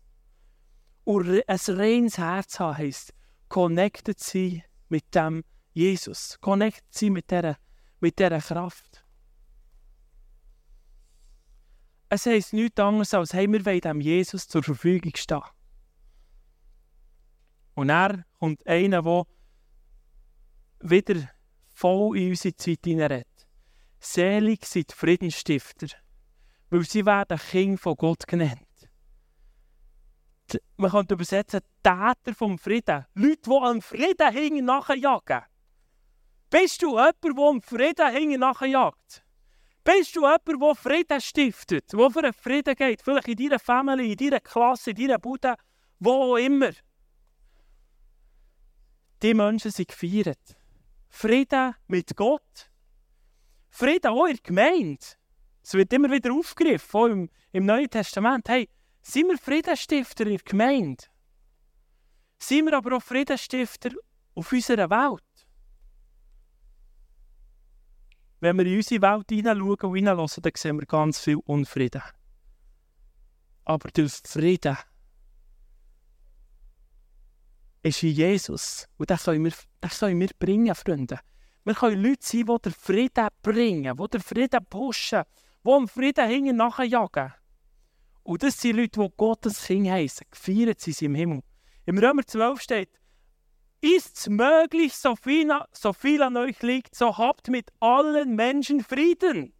Und 1.05 1.43
ein 1.49 1.59
reines 1.69 2.19
Herz 2.19 2.59
haben 2.61 2.79
heisst, 2.79 3.13
connected 3.49 4.19
sein 4.19 4.63
mit 4.89 5.15
dem 5.15 5.45
Jesus. 5.73 6.39
Connected 6.41 6.85
sein 6.91 7.13
mit 7.13 7.31
dieser, 7.31 7.57
mit 8.01 8.19
dieser 8.19 8.41
Kraft. 8.41 9.05
Es 12.09 12.27
heisst 12.27 12.53
nichts 12.53 12.79
anderes 12.79 13.15
als, 13.15 13.33
hey, 13.33 13.51
wir 13.51 13.65
wollen 13.65 13.81
dem 13.81 14.01
Jesus 14.01 14.47
zur 14.47 14.63
Verfügung 14.63 15.13
stehen. 15.17 15.43
Und 17.75 17.89
er 17.89 18.25
kommt 18.39 18.67
einer, 18.67 19.03
der 19.03 19.25
wieder 20.81 21.31
voll 21.69 22.19
in 22.19 22.31
unsere 22.31 22.55
Zeit 22.55 22.81
hineinredet. 22.85 23.27
Selig 23.99 24.67
sind 24.67 24.93
Friedensstifter, 24.93 25.87
weil 26.73 26.85
sie 26.85 27.05
werden 27.05 27.39
Kinder 27.39 27.77
von 27.77 27.95
Gott 27.97 28.27
genannt. 28.27 28.59
Man 30.79 30.91
könnte 30.91 31.15
übersetzen, 31.15 31.61
Täter 31.83 32.35
vom 32.35 32.59
Frieden. 32.59 33.05
Leute, 33.13 33.43
die 33.45 33.51
am 33.51 33.83
Frieden 33.83 34.33
hinten 34.33 34.65
nachjagen. 34.65 35.43
Bist 36.49 36.81
du 36.81 36.93
jemand, 36.93 37.23
der 37.23 37.45
am 37.45 37.61
Frieden 37.61 38.13
hinten 38.13 38.41
nachjagt? 38.41 39.23
Bist 39.85 40.17
du 40.17 40.23
jemand, 40.23 40.49
der 40.49 40.75
Frieden 40.75 41.21
stiftet, 41.21 41.93
der 41.93 42.11
für 42.11 42.21
einen 42.21 42.33
Frieden 42.33 42.75
geht? 42.75 43.03
Vielleicht 43.03 43.29
in 43.29 43.37
deiner 43.37 43.59
Familie, 43.59 44.13
in 44.13 44.17
deiner 44.17 44.41
Klasse, 44.41 44.93
in 44.93 44.97
deiner 44.97 45.19
Bude, 45.19 45.55
wo 45.99 46.11
auch 46.11 46.37
immer. 46.37 46.71
Die 49.23 49.35
Menschen 49.35 49.71
sind 49.71 49.89
gefeiert. 49.89 50.57
Frieden 51.11 51.75
mit 51.87 52.17
Gott. 52.17 52.71
Frieden 53.69 54.13
auch 54.13 54.27
in 54.27 54.39
Gemeinde. 54.43 55.22
Es 55.63 55.75
wird 55.75 55.93
immer 55.93 56.11
wieder 56.11 56.33
aufgegriffen, 56.33 57.01
auch 57.01 57.07
im, 57.07 57.31
im 57.53 57.67
Neuen 57.67 57.89
Testament. 57.89 58.49
Hey, 58.49 58.69
sind 59.01 59.29
wir 59.29 59.39
Friedensstifter 59.39 60.25
in 60.25 60.37
der 60.37 60.45
Gemeinde? 60.45 61.05
Sind 62.39 62.67
wir 62.67 62.77
aber 62.77 62.97
auch 62.97 63.03
Friedensstifter 63.03 63.91
auf 64.35 64.53
unserer 64.53 64.91
Welt? 64.91 65.23
Wenn 68.41 68.59
wir 68.59 68.67
in 68.67 68.77
unsere 68.77 69.03
Welt 69.03 69.27
hineinschauen 69.31 69.77
und 69.91 69.95
hineinlassen, 69.95 70.43
dann 70.43 70.53
sehen 70.57 70.81
wir 70.81 70.87
ganz 70.87 71.21
viel 71.21 71.37
Unfrieden. 71.37 72.03
Aber 73.65 73.89
der 73.91 74.09
Frieden 74.09 74.77
ist 77.83 78.03
in 78.03 78.11
Jesus. 78.11 78.89
Und 78.97 79.11
das 79.11 79.25
können 79.25 79.45
wir, 79.45 79.53
das 79.81 80.01
können 80.01 80.19
wir 80.19 80.31
bringen, 80.39 80.75
Freunde. 80.75 81.21
Wir 81.65 81.75
können 81.75 82.03
Leute 82.03 82.27
sein, 82.27 82.47
die 82.47 82.59
den 82.63 82.73
Frieden 82.73 83.29
bringen, 83.43 83.97
die 83.97 84.09
den 84.09 84.21
Frieden 84.21 84.67
pushen, 84.69 85.23
die 85.65 85.71
am 85.71 85.89
Frieden 85.89 86.29
hinten 86.29 86.57
nachjagen. 86.57 87.33
Und 88.23 88.43
das 88.43 88.61
sind 88.61 88.77
Leute, 88.77 89.01
die 89.01 89.15
Gottes 89.17 89.65
Kind 89.65 89.89
heißen. 89.89 90.27
Gefeiert 90.31 90.81
sind 90.81 90.97
sie 90.97 91.05
im 91.07 91.15
Himmel. 91.15 91.43
Im 91.87 91.99
Römer 91.99 92.25
12 92.25 92.61
steht, 92.61 93.01
Ist's 93.81 94.29
möglich, 94.29 94.95
so 94.95 95.17
viel, 95.17 95.51
so 95.73 95.93
viel 95.93 96.23
an 96.23 96.37
euch 96.37 96.63
liegt, 96.63 96.95
so 96.95 97.19
habt 97.19 97.49
mit 97.49 97.73
allen 97.81 98.37
Menschen 98.37 98.81
Frieden. 98.81 99.55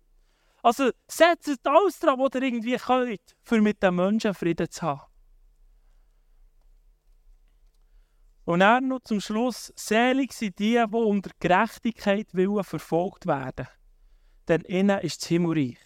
Also 0.63 0.93
setzt 1.09 1.67
alles 1.67 1.99
dran, 1.99 2.21
was 2.21 2.31
ihr 2.37 2.43
irgendwie 2.43 2.77
könnt, 2.77 3.37
für 3.43 3.61
mit 3.61 3.83
den 3.83 3.97
Menschen 3.97 4.33
Frieden 4.33 4.71
zu 4.71 4.83
haben. 4.83 5.01
Und 8.45 8.61
dann 8.61 8.89
noch 8.89 9.01
zum 9.01 9.21
Schluss, 9.21 9.73
selig 9.75 10.33
sind 10.33 10.59
die, 10.61 10.75
die 10.75 10.97
unter 10.97 11.31
Gerechtigkeit 11.41 12.33
willen 12.33 12.63
verfolgt 12.63 13.27
werden. 13.27 13.67
Denn 14.47 14.63
ihnen 14.63 15.01
ist 15.01 15.23
das 15.23 15.29
Himmelreich. 15.29 15.79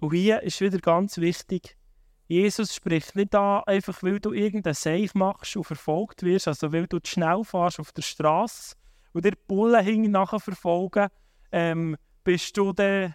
Und 0.00 0.14
hier 0.14 0.42
ist 0.42 0.60
wieder 0.60 0.78
ganz 0.78 1.18
wichtig, 1.18 1.76
Jesus 2.26 2.74
spricht 2.74 3.16
nicht 3.16 3.34
an, 3.34 3.62
einfach 3.66 4.02
weil 4.02 4.18
du 4.18 4.32
irgendein 4.32 4.74
Seich 4.74 5.14
machst 5.14 5.56
und 5.56 5.64
verfolgt 5.64 6.22
wirst, 6.22 6.48
also 6.48 6.72
weil 6.72 6.86
du 6.86 6.98
zu 7.00 7.12
schnell 7.12 7.44
fährst 7.44 7.80
auf 7.80 7.92
der 7.92 8.02
Straße 8.02 8.76
und 9.12 9.24
dir 9.24 9.34
Bullen 9.46 9.84
hinten 9.84 10.12
nachher 10.12 10.40
verfolgen, 10.40 11.08
ähm, 11.52 11.96
bist 12.24 12.56
du 12.56 12.72
dann 12.72 13.14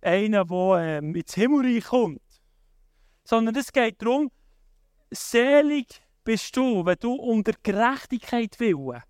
einer, 0.00 0.44
der 0.44 0.98
ähm, 0.98 1.14
ins 1.14 1.34
Himmelreich 1.34 1.84
kommt. 1.84 2.22
Sondern 3.24 3.54
es 3.56 3.72
geht 3.72 4.00
darum, 4.02 4.30
selig 5.10 6.02
bist 6.24 6.56
du, 6.56 6.84
wenn 6.84 6.96
du 6.98 7.12
unter 7.12 7.52
Gerechtigkeit 7.62 8.58
willen. 8.58 9.02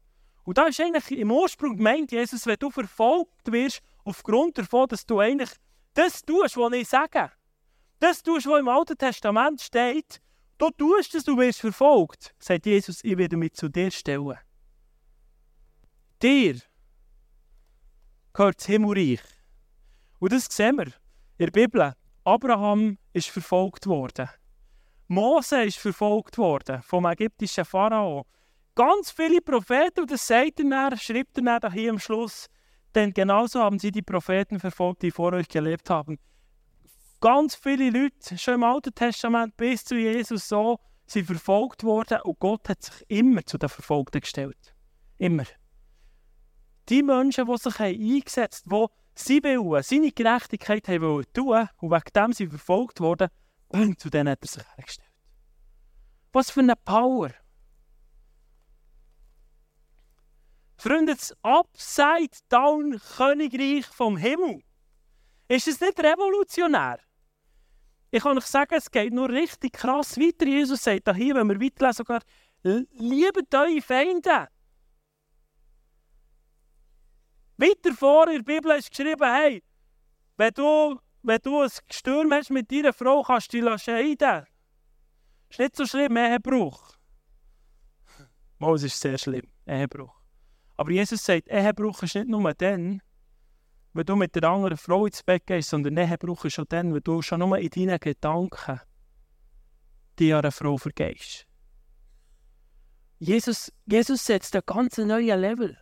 Und 0.45 0.59
da 0.59 0.67
ist 0.67 0.81
eigentlich 0.81 1.19
im 1.19 1.31
Ursprung 1.31 1.77
gemeint, 1.77 2.13
Jesus, 2.13 2.47
wenn 2.47 2.59
du 2.59 2.71
verfolgt 2.71 3.51
wirst, 3.51 3.81
aufgrund 4.05 4.59
davon, 4.59 4.89
dass 4.89 5.07
du 5.07 5.21
eigentlich 5.21 5.51
das 5.97 6.23
tust, 6.23 6.57
was 6.57 6.73
ich 6.75 6.89
sage. 6.89 7.31
Das 7.99 8.23
tust, 8.23 8.47
was 8.47 8.61
im 8.61 8.69
Alten 8.69 8.99
Testament 8.99 9.61
steht. 9.61 10.21
Du 10.59 10.71
tust 10.71 11.15
es, 11.15 11.25
du 11.25 11.37
wirst 11.37 11.61
verfolgt. 11.61 12.35
Sagt 12.39 12.67
Jesus, 12.67 13.03
ich 13.03 13.17
werde 13.17 13.37
mich 13.37 13.55
zu 13.55 13.69
dir 13.69 13.91
stellen. 13.91 14.39
Dir 16.23 16.61
gehört 18.33 18.59
das 18.59 18.67
Himmelreich. 18.67 19.21
Und 20.19 20.33
das 20.33 20.47
sehen 20.51 20.77
wir 20.77 20.87
in 21.39 21.47
der 21.47 21.51
Bibel. 21.51 21.95
Abraham 22.25 22.99
ist 23.13 23.29
verfolgt 23.29 23.87
worden. 23.87 24.29
Mose 25.09 25.63
ist 25.63 25.79
verfolgt 25.79 26.37
worden 26.37 26.83
vom 26.83 27.07
ägyptischen 27.07 27.65
Pharao. 27.65 28.27
Ganz 28.75 29.11
viele 29.11 29.41
Propheten, 29.41 30.01
und 30.01 30.11
das 30.11 30.27
sagt 30.27 30.61
er 30.61 30.69
dann, 30.69 30.99
schreibt 30.99 31.39
er 31.39 31.61
dann 31.61 31.73
hier 31.73 31.91
am 31.91 31.99
Schluss, 31.99 32.49
denn 32.97 33.13
genauso 33.13 33.61
haben 33.61 33.79
sie 33.79 33.93
die 33.93 34.03
Propheten 34.03 34.59
verfolgt, 34.59 35.03
die 35.03 35.11
vor 35.11 35.33
euch 35.35 35.49
gelebt 35.49 35.91
haben. 35.91 36.19
Ganz 37.21 37.55
viele 37.55 37.91
Leute, 37.91 38.39
schon 38.39 38.55
im 38.55 38.65
Alten 38.65 38.95
Testament 38.95 39.57
bis 39.57 39.85
zu 39.85 39.97
Jesus 39.97 40.49
so, 40.49 40.81
sind 41.07 41.27
verfolgt 41.27 41.85
worden 41.85 42.19
und 42.25 42.41
Gott 42.41 42.69
hat 42.69 42.83
sich 42.83 43.05
immer 43.09 43.45
zu 43.45 43.59
den 43.59 43.69
Verfolgten 43.69 44.21
gestellt. 44.21 44.75
Immer. 45.19 45.45
Die 46.89 47.03
Menschen, 47.03 47.47
die 47.47 47.57
sich 47.59 47.81
eingesetzt 47.81 48.67
haben, 48.71 48.89
die 49.19 49.23
sie 49.23 49.43
wollen, 49.43 49.83
seine 49.83 50.13
Gerechtigkeit 50.13 50.89
haben 50.89 51.03
wollen 51.03 51.27
tun 51.33 51.69
und 51.79 51.91
wegen 51.91 52.13
dem 52.15 52.33
sie 52.33 52.47
verfolgt 52.47 53.01
wurden, 53.01 53.29
bang, 53.69 53.97
zu 53.99 54.11
denen 54.11 54.31
hat 54.31 54.43
er 54.43 54.49
sich 54.49 54.65
hergestellt. 54.77 55.11
Was 56.33 56.51
für 56.51 56.61
eine 56.61 56.77
Power! 56.77 57.31
Freunde, 60.77 61.15
das 61.15 61.35
Upside-Down-Königreich 61.43 63.87
vom 63.87 64.17
Himmel. 64.17 64.63
Ist 65.49 65.69
es 65.69 65.81
nicht 65.81 65.99
revolutionär? 65.99 66.99
Ich 68.11 68.23
kann 68.23 68.37
euch 68.37 68.47
sagen, 68.47 68.75
es 68.75 68.91
geht 68.91 69.13
nur 69.13 69.29
richtig 69.29 69.75
krass 69.75 70.19
weiter. 70.19 70.47
Jesus 70.47 70.83
sagt 70.83 71.15
hier, 71.15 71.35
wenn 71.35 71.49
wir 71.49 71.61
weiterlesen, 71.61 72.05
sogar, 72.05 72.21
liebet 72.63 73.55
eure 73.55 73.81
Feinde. 73.81 74.49
Weiter 77.59 77.95
vor 77.95 78.29
in 78.29 78.45
der 78.45 78.55
Bibel 78.55 78.73
ist 78.73 78.91
geschrieben, 78.91 79.25
hey, 79.25 79.63
wenn 80.37 80.53
du, 80.53 81.01
wenn 81.23 81.41
du 81.43 81.63
ein 81.63 81.71
Gestürm 81.89 82.33
hast 82.33 82.51
mit 82.51 82.71
deiner 82.71 82.93
Frau, 82.93 83.23
kannst 83.23 83.53
du 83.53 83.61
dich 83.61 83.83
scheiden. 83.83 84.47
Ist 85.49 85.59
nicht 85.59 85.77
so 85.77 85.87
schlimm, 85.87 86.17
Ehebruch. 86.17 86.97
Mal, 88.59 88.75
es 88.75 88.83
ist 88.83 89.01
sehr 89.01 89.17
schlimm, 89.17 89.49
Ehebruch. 89.67 90.16
Aber 90.77 90.91
Jesus 90.91 91.25
sagt, 91.25 91.49
Ehebruch 91.49 92.03
ist 92.03 92.15
nicht 92.15 92.29
nur 92.29 92.53
dann, 92.55 93.01
wenn 93.95 94.07
du 94.07 94.17
mit 94.17 94.35
der 94.35 94.45
anderen 94.45 94.77
Frau 94.77 95.07
ins 95.07 95.23
Bett 95.23 95.47
gehst, 95.47 95.71
sondern 95.71 95.97
Ehebruch 95.97 96.45
ist 96.45 96.55
schon 96.55 96.67
dann, 96.69 96.95
wenn 96.95 97.03
du 97.03 97.23
schon 97.23 97.41
nur 97.41 97.59
in 97.59 97.71
deinen 97.71 97.99
Gedanken 97.99 98.81
die 100.19 100.33
an 100.33 100.41
eine 100.41 100.53
Frau 100.53 100.77
vergehst. 100.77 101.47
Jesus, 103.19 103.73
Jesus 103.87 104.25
setzt 104.25 104.55
ein 104.57 104.63
ganz 104.65 104.99
neues 104.99 105.39
Level. 105.39 105.79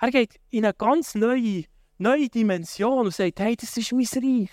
Er 0.00 0.10
geht 0.10 0.40
in 0.50 0.64
eine 0.64 0.74
ganz 0.74 1.14
neue, 1.14 1.64
neue 1.98 2.28
Dimension 2.28 3.06
und 3.06 3.14
sagt, 3.14 3.40
hey, 3.40 3.56
das 3.56 3.76
ist 3.76 3.92
mein 3.92 4.06
Reich. 4.06 4.50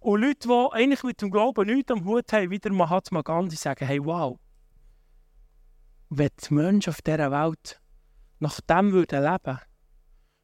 Und 0.00 0.20
Leute, 0.20 0.48
die 0.48 0.68
eigentlich 0.72 1.02
mit 1.02 1.20
dem 1.20 1.30
Glauben 1.30 1.66
nichts 1.66 1.90
am 1.90 2.04
Hut 2.04 2.32
haben, 2.32 2.50
wie 2.50 2.58
der 2.58 2.72
Mahatma 2.72 3.22
Gandhi, 3.22 3.56
sagen, 3.56 3.86
hey, 3.86 4.04
wow, 4.04 4.38
wenn 6.10 6.30
die 6.42 6.54
Menschen 6.54 6.90
auf 6.90 7.02
dieser 7.02 7.30
Welt 7.30 7.80
nach 8.38 8.60
dem 8.62 8.92
würden 8.92 9.22
leben, 9.22 9.58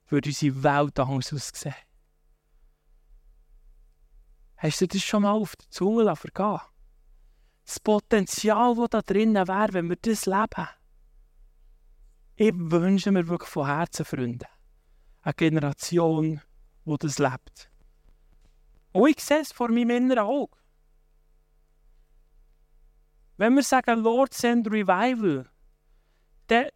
würde 0.09 0.29
unsere 0.29 0.63
Welt 0.63 0.99
anders 1.01 1.33
aussehen. 1.33 1.75
Hast 4.57 4.81
du 4.81 4.87
das 4.87 5.03
schon 5.03 5.23
mal 5.23 5.33
auf 5.33 5.57
der 5.57 5.71
Zunge 5.71 6.17
vergehen? 6.17 6.61
Das 7.65 7.81
Potenzial, 7.81 8.75
das 8.75 8.91
da 8.91 9.03
drinnen 9.03 9.49
wäre, 9.49 9.73
wenn 9.73 9.89
wir 9.89 9.97
das 9.97 10.27
leben. 10.27 10.69
Ich 12.37 12.53
wünsche 12.55 13.13
mir 13.13 13.29
wirklich 13.29 13.51
von 13.51 13.67
Herzen, 13.67 14.05
Freunde, 14.05 14.47
eine 15.23 15.35
Generation, 15.35 16.41
die 16.85 16.97
das 16.99 17.19
lebt. 17.19 17.71
Und 18.93 19.09
ich 19.09 19.21
sehe 19.21 19.41
es 19.41 19.53
vor 19.53 19.69
meinem 19.69 19.91
inneren 19.91 20.25
Auge. 20.27 20.57
Wenn 23.37 23.55
wir 23.55 23.63
sagen, 23.63 24.01
Lord 24.01 24.35
send 24.35 24.69
Revival, 24.69 25.49
dann 26.47 26.67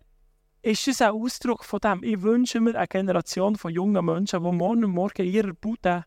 ist 0.62 0.88
es 0.88 1.00
ein 1.00 1.12
Ausdruck 1.12 1.64
von 1.64 1.80
dem. 1.80 2.02
Ich 2.02 2.22
wünsche 2.22 2.60
mir 2.60 2.74
eine 2.74 2.88
Generation 2.88 3.56
von 3.56 3.72
jungen 3.72 4.04
Menschen, 4.04 4.42
die 4.42 4.52
morgen 4.52 4.84
und 4.84 4.90
morgen 4.90 5.22
in 5.22 5.32
ihrer 5.32 5.52
Bude 5.52 6.04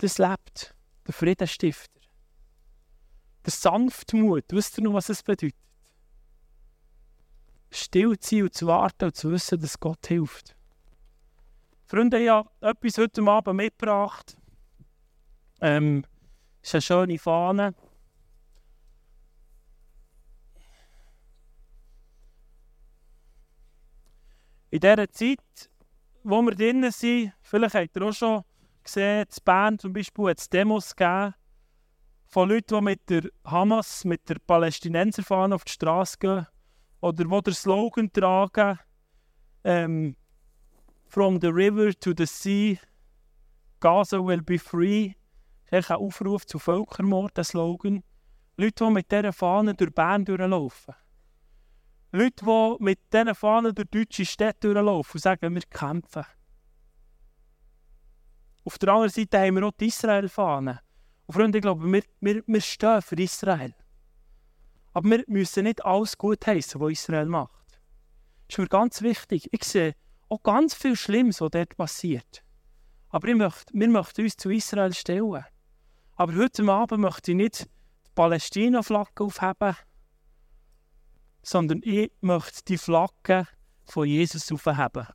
das 0.00 0.18
lebt. 0.18 0.74
Der 1.06 1.14
Friedenstifter. 1.14 2.00
Der 3.44 3.52
Sanftmut. 3.52 4.44
Wisst 4.50 4.78
ihr 4.78 4.84
noch, 4.84 4.94
was 4.94 5.08
es 5.08 5.22
bedeutet? 5.22 5.56
Still 7.70 8.18
zu 8.18 8.36
sein 8.36 8.42
und 8.44 8.54
zu 8.54 8.66
warten 8.66 9.04
und 9.06 9.16
zu 9.16 9.30
wissen, 9.30 9.60
dass 9.60 9.78
Gott 9.78 10.06
hilft. 10.06 10.56
Freunde, 11.86 12.18
ich 12.20 12.28
habe 12.28 12.50
etwas 12.60 12.98
heute 12.98 13.22
Abend 13.22 13.56
mitgebracht. 13.56 14.36
Ähm, 15.60 16.04
ist 16.62 16.74
eine 16.74 16.82
schöne 16.82 17.18
Fahne. 17.18 17.74
In 24.70 24.80
dieser 24.80 25.10
Zeit, 25.10 25.70
wo 26.22 26.42
wir 26.42 26.54
drinnen 26.54 26.92
sind, 26.92 27.32
vielleicht 27.42 27.74
habt 27.74 27.96
ihr 27.96 28.02
auch 28.02 28.12
schon 28.12 28.42
gesehen, 28.84 29.22
in 29.22 29.44
Bern 29.44 29.78
zum 29.78 29.92
Beispiel 29.92 30.28
hat 30.28 30.38
es 30.38 30.48
Demos 30.48 30.94
gegeben 30.94 31.34
von 32.26 32.48
Leuten, 32.48 32.76
die 32.76 32.84
mit 32.84 33.10
der 33.10 33.30
Hamas, 33.44 34.04
mit 34.04 34.28
der 34.28 34.36
Palästinenserfahne 34.46 35.54
auf 35.54 35.64
die 35.64 35.72
Straße 35.72 36.16
gehen 36.18 36.46
oder 37.00 37.24
die 37.24 37.42
den 37.42 37.54
Slogan 37.54 38.12
tragen, 38.12 38.78
ähm, 39.64 40.16
«From 41.08 41.40
the 41.40 41.48
river 41.48 41.92
to 41.98 42.12
the 42.16 42.26
sea, 42.26 42.76
Gaza 43.80 44.18
will 44.18 44.42
be 44.42 44.58
free». 44.58 45.14
Das 45.70 45.86
ist 45.86 45.90
ein 45.90 45.96
Aufruf 45.96 46.46
zu 46.46 46.58
Völkermord, 46.58 47.36
der 47.36 47.44
Slogan. 47.44 48.02
Leute, 48.56 48.84
die 48.84 48.90
mit 48.90 49.10
dieser 49.10 49.32
Fahne 49.32 49.74
durch 49.74 49.92
Bern 49.92 50.24
durchlaufen. 50.24 50.94
Leute, 52.12 52.44
die 52.44 52.84
mit 52.84 52.98
diesen 53.12 53.34
Fahnen 53.34 53.74
durch 53.74 53.88
deutsche 53.88 54.26
Städte 54.26 54.72
durchlaufen 54.72 55.16
und 55.16 55.22
sagen, 55.22 55.54
wir 55.54 55.62
kämpfen. 55.62 56.24
Auf 58.64 58.78
der 58.78 58.88
anderen 58.90 59.10
Seite 59.10 59.38
haben 59.38 59.56
wir 59.56 59.66
auch 59.66 59.72
die 59.78 59.86
Israel-Fahnen. 59.86 60.80
Und 61.26 61.34
Freunde, 61.34 61.58
ich 61.58 61.62
glaube, 61.62 61.90
wir, 61.90 62.02
wir, 62.20 62.42
wir 62.46 62.60
stehen 62.60 63.02
für 63.02 63.14
Israel. 63.14 63.74
Aber 64.92 65.08
wir 65.08 65.24
müssen 65.28 65.64
nicht 65.64 65.84
alles 65.84 66.18
gut 66.18 66.44
heißen, 66.44 66.80
was 66.80 66.92
Israel 66.92 67.26
macht. 67.26 67.78
Das 68.48 68.54
ist 68.54 68.58
mir 68.58 68.66
ganz 68.66 69.02
wichtig. 69.02 69.48
Ich 69.52 69.62
sehe 69.62 69.94
auch 70.28 70.42
ganz 70.42 70.74
viel 70.74 70.96
Schlimmes, 70.96 71.40
was 71.40 71.50
dort 71.52 71.76
passiert. 71.76 72.42
Aber 73.10 73.28
ich 73.28 73.36
möchte, 73.36 73.72
wir 73.72 73.88
möchten 73.88 74.22
uns 74.22 74.36
zu 74.36 74.50
Israel 74.50 74.92
stellen. 74.92 75.44
Aber 76.16 76.34
heute 76.34 76.64
Abend 76.68 77.00
möchte 77.00 77.30
ich 77.30 77.36
nicht 77.36 77.62
die 77.62 78.10
Palästina-Flagge 78.14 79.24
aufheben, 79.24 79.76
sondern 81.42 81.80
ich 81.84 82.12
möchte 82.20 82.64
die 82.66 82.78
Flagge 82.78 83.46
von 83.84 84.06
Jesus 84.06 84.50
aufheben. 84.52 85.06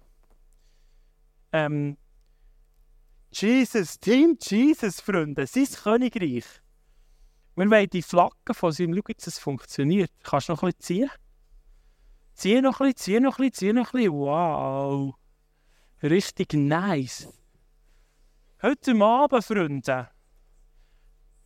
Ähm, 1.52 1.98
Jesus, 3.32 4.00
Team 4.00 4.38
Jesus, 4.42 5.02
Freunde, 5.02 5.46
sein 5.48 5.68
Königreich. 5.68 6.46
Wir 7.56 7.70
wollen 7.70 7.90
die 7.90 8.02
Flagge 8.02 8.54
von 8.54 8.72
seinem, 8.72 8.96
schau 8.96 9.04
jetzt, 9.08 9.28
es 9.28 9.40
funktioniert. 9.40 10.12
Kannst 10.24 10.50
du 10.50 10.54
noch 10.54 10.64
ein 10.64 10.72
bisschen 10.72 10.82
ziehen? 10.82 11.12
Zieh 12.34 12.62
noch 12.62 12.82
ein 12.82 12.94
bisschen, 12.94 12.98
zieh 12.98 13.20
noch 13.20 13.40
ein 13.40 13.50
bisschen, 13.50 13.54
zieh 13.54 13.74
noch 13.74 13.94
ein 13.94 13.98
bisschen. 13.98 14.14
Wow. 14.14 15.16
Richtig 16.04 16.54
nice. 16.54 17.30
Heute 18.62 18.96
Abend, 19.04 19.44
Freunde, 19.44 20.10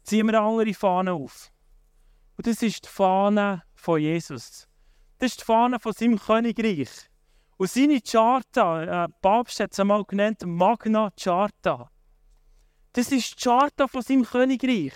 ziehen 0.03 0.27
wir 0.27 0.39
eine 0.39 0.47
andere 0.47 0.73
Fahne 0.73 1.13
auf. 1.13 1.51
Und 2.37 2.47
das 2.47 2.61
ist 2.61 2.85
die 2.85 2.89
Fahne 2.89 3.63
von 3.75 3.99
Jesus. 3.99 4.68
Das 5.19 5.31
ist 5.31 5.41
die 5.41 5.45
Fahne 5.45 5.79
von 5.79 5.91
seinem 5.91 6.17
Königreich. 6.17 7.09
Und 7.57 7.69
seine 7.69 7.99
Charta, 7.99 9.03
äh, 9.03 9.09
Papst 9.21 9.59
hat 9.59 9.73
es 9.73 9.79
einmal 9.79 10.05
genannt, 10.05 10.45
Magna 10.45 11.11
Charta. 11.21 11.91
Das 12.93 13.11
ist 13.11 13.37
die 13.37 13.43
Charta 13.43 13.87
von 13.89 14.01
seinem 14.01 14.23
Königreich. 14.23 14.93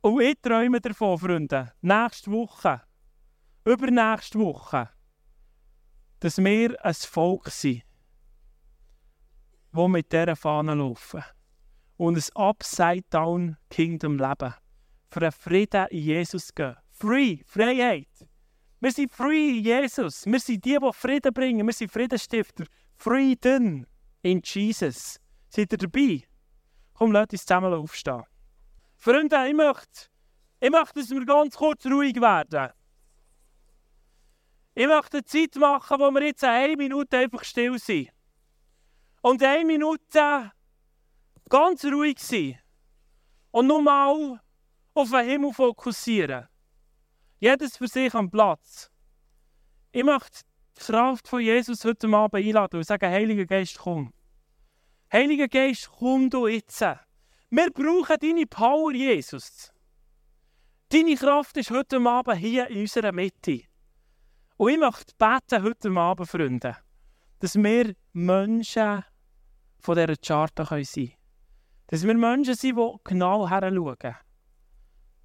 Und 0.00 0.22
ich 0.22 0.40
träume 0.40 0.80
davon, 0.80 1.18
Freunde, 1.18 1.70
nächste 1.82 2.30
Woche, 2.30 2.80
übernächste 3.66 4.38
Woche, 4.38 4.88
dass 6.20 6.38
wir 6.38 6.82
ein 6.82 6.94
Volk 6.94 7.50
sind, 7.50 7.82
das 9.72 9.88
mit 9.88 10.10
dieser 10.10 10.34
Fahne 10.34 10.74
laufen 10.74 11.22
und 11.98 12.16
ein 12.16 12.36
Upside-Down-Kingdom 12.36 14.16
leben. 14.16 14.54
Für 15.10 15.20
einen 15.20 15.32
Frieden 15.32 15.88
in 15.88 15.98
Jesus 15.98 16.54
gehen. 16.54 16.76
Free, 16.88 17.42
Freiheit. 17.44 18.29
Wir 18.80 18.92
sind 18.92 19.12
free 19.12 19.58
in 19.58 19.64
Jesus. 19.64 20.24
Wir 20.24 20.40
sind 20.40 20.64
die, 20.64 20.78
die 20.78 20.92
Frieden 20.92 21.34
bringen. 21.34 21.66
Wir 21.66 21.74
sind 21.74 21.92
Friedensstifter. 21.92 22.64
Frieden 22.96 23.86
in 24.22 24.40
Jesus. 24.42 25.20
Seid 25.50 25.72
ihr 25.72 25.78
dabei? 25.78 26.24
Komm, 26.94 27.12
lasst 27.12 27.32
uns 27.32 27.44
zusammen 27.44 27.74
aufstehen. 27.74 28.24
Freunde, 28.96 29.48
ich 29.48 29.54
möchte, 29.54 30.08
ich 30.60 30.70
möchte, 30.70 31.00
dass 31.00 31.10
wir 31.10 31.24
ganz 31.26 31.56
kurz 31.56 31.84
ruhig 31.86 32.16
werden. 32.20 32.72
Ich 34.74 34.86
möchte 34.86 35.18
eine 35.18 35.24
Zeit 35.24 35.56
machen, 35.56 35.98
wo 35.98 36.10
wir 36.10 36.22
jetzt 36.22 36.44
eine 36.44 36.76
Minute 36.76 37.18
einfach 37.18 37.44
still 37.44 37.78
sind. 37.78 38.10
Und 39.20 39.42
eine 39.42 39.64
Minute 39.64 40.52
ganz 41.50 41.84
ruhig 41.84 42.18
sein. 42.18 42.58
Und 43.50 43.66
nur 43.66 43.82
mal 43.82 44.40
auf 44.94 45.10
den 45.10 45.26
Himmel 45.26 45.52
fokussieren. 45.52 46.48
Jedes 47.42 47.78
für 47.78 47.88
sich 47.88 48.14
am 48.14 48.30
Platz. 48.30 48.90
Ich 49.92 50.04
möchte 50.04 50.42
die 50.76 50.80
Kraft 50.82 51.26
von 51.26 51.40
Jesus 51.40 51.82
heute 51.86 52.06
Abend 52.08 52.34
einladen 52.34 52.76
und 52.76 52.86
sagen, 52.86 53.10
Heiliger 53.10 53.46
Geist, 53.46 53.78
komm. 53.78 54.12
Heiliger 55.10 55.48
Geist, 55.48 55.90
komm 55.90 56.28
du 56.28 56.46
jetzt. 56.48 56.82
Wir 56.82 57.70
brauchen 57.72 58.16
deine 58.20 58.46
Power, 58.46 58.92
Jesus. 58.92 59.72
Deine 60.90 61.16
Kraft 61.16 61.56
ist 61.56 61.70
heute 61.70 61.96
Abend 61.96 62.36
hier 62.36 62.68
in 62.68 62.82
unserer 62.82 63.10
Mitte. 63.10 63.62
Und 64.58 64.72
ich 64.72 64.78
möchte 64.78 65.14
beten 65.16 65.64
heute 65.64 65.90
Abend, 65.98 66.28
Freunde, 66.28 66.76
dass 67.38 67.54
wir 67.54 67.94
Menschen 68.12 69.02
von 69.78 69.96
dieser 69.96 70.16
Charta 70.16 70.66
sein 70.66 70.84
können. 70.84 71.12
Dass 71.86 72.06
wir 72.06 72.14
Menschen 72.14 72.54
sind, 72.54 72.76
die 72.76 72.96
genau 73.02 73.48
heranschauen. 73.48 74.14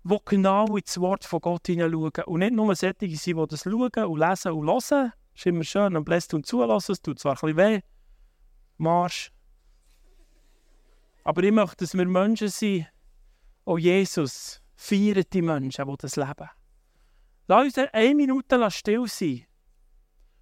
Die 0.08 0.18
genau 0.24 0.78
ins 0.78 1.00
Wort 1.00 1.26
von 1.26 1.42
Gott 1.42 1.66
hineinschauen. 1.66 2.12
Und 2.28 2.40
nicht 2.40 2.54
nur 2.54 2.76
solche 2.76 3.16
sind, 3.16 3.38
die 3.40 3.48
das 3.48 3.64
schauen 3.64 4.06
und 4.06 4.20
lesen 4.20 4.52
und 4.52 4.68
hören. 4.68 5.12
Das 5.12 5.14
ist 5.34 5.46
immer 5.48 5.64
schön 5.64 5.98
und 5.98 6.06
bläst 6.06 6.34
und 6.36 6.46
zulassen. 6.46 6.92
Es 6.92 7.02
tut 7.02 7.18
zwar 7.18 7.32
ein 7.34 7.56
bisschen 7.56 7.58
weh. 7.58 7.82
Marsch. 8.78 9.32
Aber 11.24 11.42
ich 11.42 11.52
möchte, 11.52 11.78
dass 11.78 11.96
wir 11.96 12.06
Menschen 12.06 12.50
sind, 12.50 12.86
oh 13.66 13.80
Jesus, 13.80 14.62
feiert 14.76 15.34
die 15.34 15.42
Menschen, 15.42 15.88
die 15.88 15.98
das 15.98 16.16
leben. 16.18 16.50
Lass 17.48 17.66
uns 17.66 17.90
eine 17.92 18.16
Minute 18.16 18.70
still 18.70 19.08
sein 19.08 19.48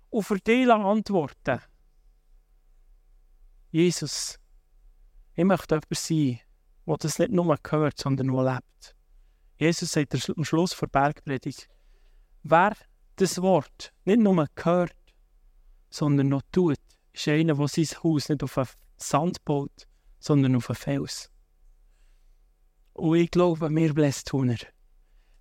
und 0.10 0.24
für 0.24 0.40
dich 0.40 0.70
antworten. 0.70 1.62
Jesus, 3.72 4.40
ich 5.36 5.46
möchte 5.46 5.76
jemand 5.76 5.98
sein, 5.98 6.40
der 6.86 6.98
das 6.98 7.20
nicht 7.20 7.32
nur 7.32 7.58
hört, 7.70 7.98
sondern 7.98 8.28
nur 8.28 8.44
lebt. 8.44 8.96
Jesus 9.58 9.92
sagt 9.92 10.16
am 10.36 10.44
Schluss 10.44 10.76
der 10.76 10.88
Bergpredigt, 10.88 11.70
wer 12.44 12.76
das 13.16 13.42
Wort 13.42 13.94
nicht 14.06 14.20
nur 14.20 14.48
hört, 14.64 14.96
sondern 15.90 16.30
noch 16.30 16.42
tut, 16.52 16.80
ist 17.14 17.28
einer, 17.28 17.56
der 17.56 17.68
sein 17.68 18.04
Haus 18.04 18.30
nicht 18.30 18.44
auf 18.44 18.58
einen 18.58 18.68
Sand 18.98 19.46
baut, 19.46 19.88
sondern 20.20 20.56
auf 20.56 20.70
einen 20.70 20.76
Fels. 20.76 21.30
Und 22.94 23.16
ich 23.18 23.32
glaube, 23.32 23.70
wir 23.70 23.94
Blästhuner, 23.94 24.58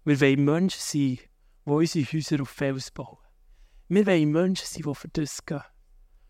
wir 0.04 0.20
wollen 0.20 0.44
Menschen 0.44 0.80
sein, 0.80 1.18
die 1.18 1.70
unsere 1.70 2.04
Häuser 2.12 2.42
auf 2.42 2.48
Fels 2.48 2.90
bauen. 2.90 3.18
Wir 3.88 4.06
wollen 4.06 4.30
Menschen 4.32 4.66
sein, 4.66 4.82
die 4.82 4.94
für 4.94 5.08
das 5.08 5.44
gehen. 5.44 5.62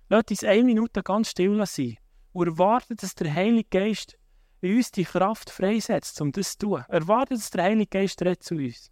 Lass 0.08 0.24
uns 0.28 0.44
eine 0.44 0.64
Minute 0.64 1.02
ganz 1.02 1.30
still 1.30 1.64
sein 1.66 1.96
und 2.32 2.48
erwarten, 2.48 2.96
dass 2.96 3.14
der 3.14 3.32
Heilige 3.32 3.68
Geist 3.70 4.18
in 4.62 4.76
uns 4.76 4.92
die 4.92 5.04
Kraft 5.04 5.50
freisetzt, 5.50 6.20
um 6.20 6.32
das 6.32 6.52
zu 6.52 6.66
tun. 6.66 6.84
Erwarten, 6.88 7.34
dass 7.34 7.50
der 7.50 7.64
Heilige 7.64 7.98
Geist 7.98 8.22
redet 8.22 8.42
zu 8.42 8.54
uns. 8.54 8.91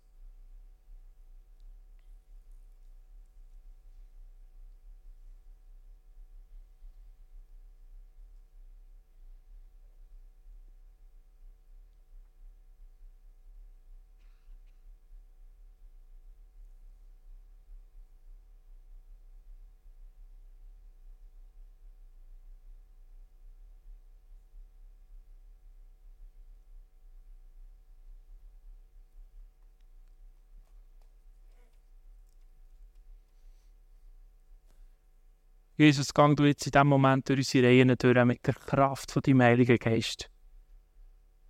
Jesus, 35.81 36.13
gang 36.13 36.37
du 36.37 36.45
jetzt 36.45 36.67
in 36.67 36.73
diesem 36.73 36.89
Moment 36.89 37.27
durch 37.27 37.39
unsere 37.39 37.69
Reihen 37.69 37.97
durch 37.97 38.25
mit 38.27 38.47
der 38.47 38.53
Kraft 38.53 39.11
von 39.11 39.23
deinem 39.23 39.41
Heiligen 39.41 39.79
Geist. 39.79 40.29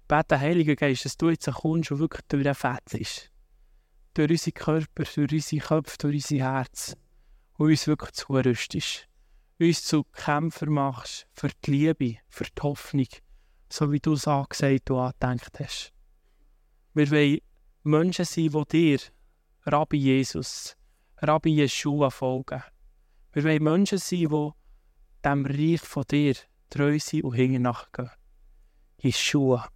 Bete, 0.07 0.39
Heiliger 0.39 0.77
Geist, 0.77 1.05
dass 1.05 1.17
du 1.17 1.31
jetzt 1.31 1.51
kommst 1.51 1.91
und 1.91 1.99
wirklich 1.99 2.25
durchfällst. 2.29 3.33
Durch 4.15 4.31
unsere 4.31 4.53
Körper, 4.53 5.03
durch 5.03 5.19
unsere 5.19 5.61
Köpfe, 5.61 5.99
durch 5.99 6.15
unser 6.15 6.45
Herz. 6.45 6.97
Und 7.55 7.71
uns 7.71 7.89
wirklich 7.89 8.13
zurüstest. 8.13 9.09
Uns 9.59 9.83
zu 9.83 10.05
Kämpfer 10.05 10.71
machst 10.71 11.27
für 11.33 11.51
die 11.65 11.71
Liebe, 11.73 12.19
für 12.29 12.45
die 12.45 12.63
Hoffnung, 12.63 13.09
so 13.69 13.91
wie 13.91 13.99
du 13.99 14.13
es 14.13 14.29
angesagt 14.29 14.93
und 14.93 15.01
angedenkt 15.01 15.59
hast. 15.59 15.93
Wir 16.95 17.11
wollen 17.11 17.41
Menschen 17.83 18.25
sein, 18.25 18.49
die 18.49 18.65
dir, 18.71 19.01
Rabbi 19.67 19.97
Jesus, 19.97 20.77
Rabbi 21.17 21.51
Yeshua 21.51 22.11
folgen. 22.11 22.63
Wir 23.33 23.45
wollen 23.45 23.63
Menschen 23.63 23.99
sein, 23.99 24.29
die 24.29 24.51
dem 25.25 25.47
Reich 25.47 25.81
von 25.81 26.05
dir 26.11 26.35
treu 26.71 26.99
sind 26.99 27.25
und 27.25 27.35
hinten 27.35 27.63
nachgehen. 27.63 28.11
Yeshua. 29.03 29.69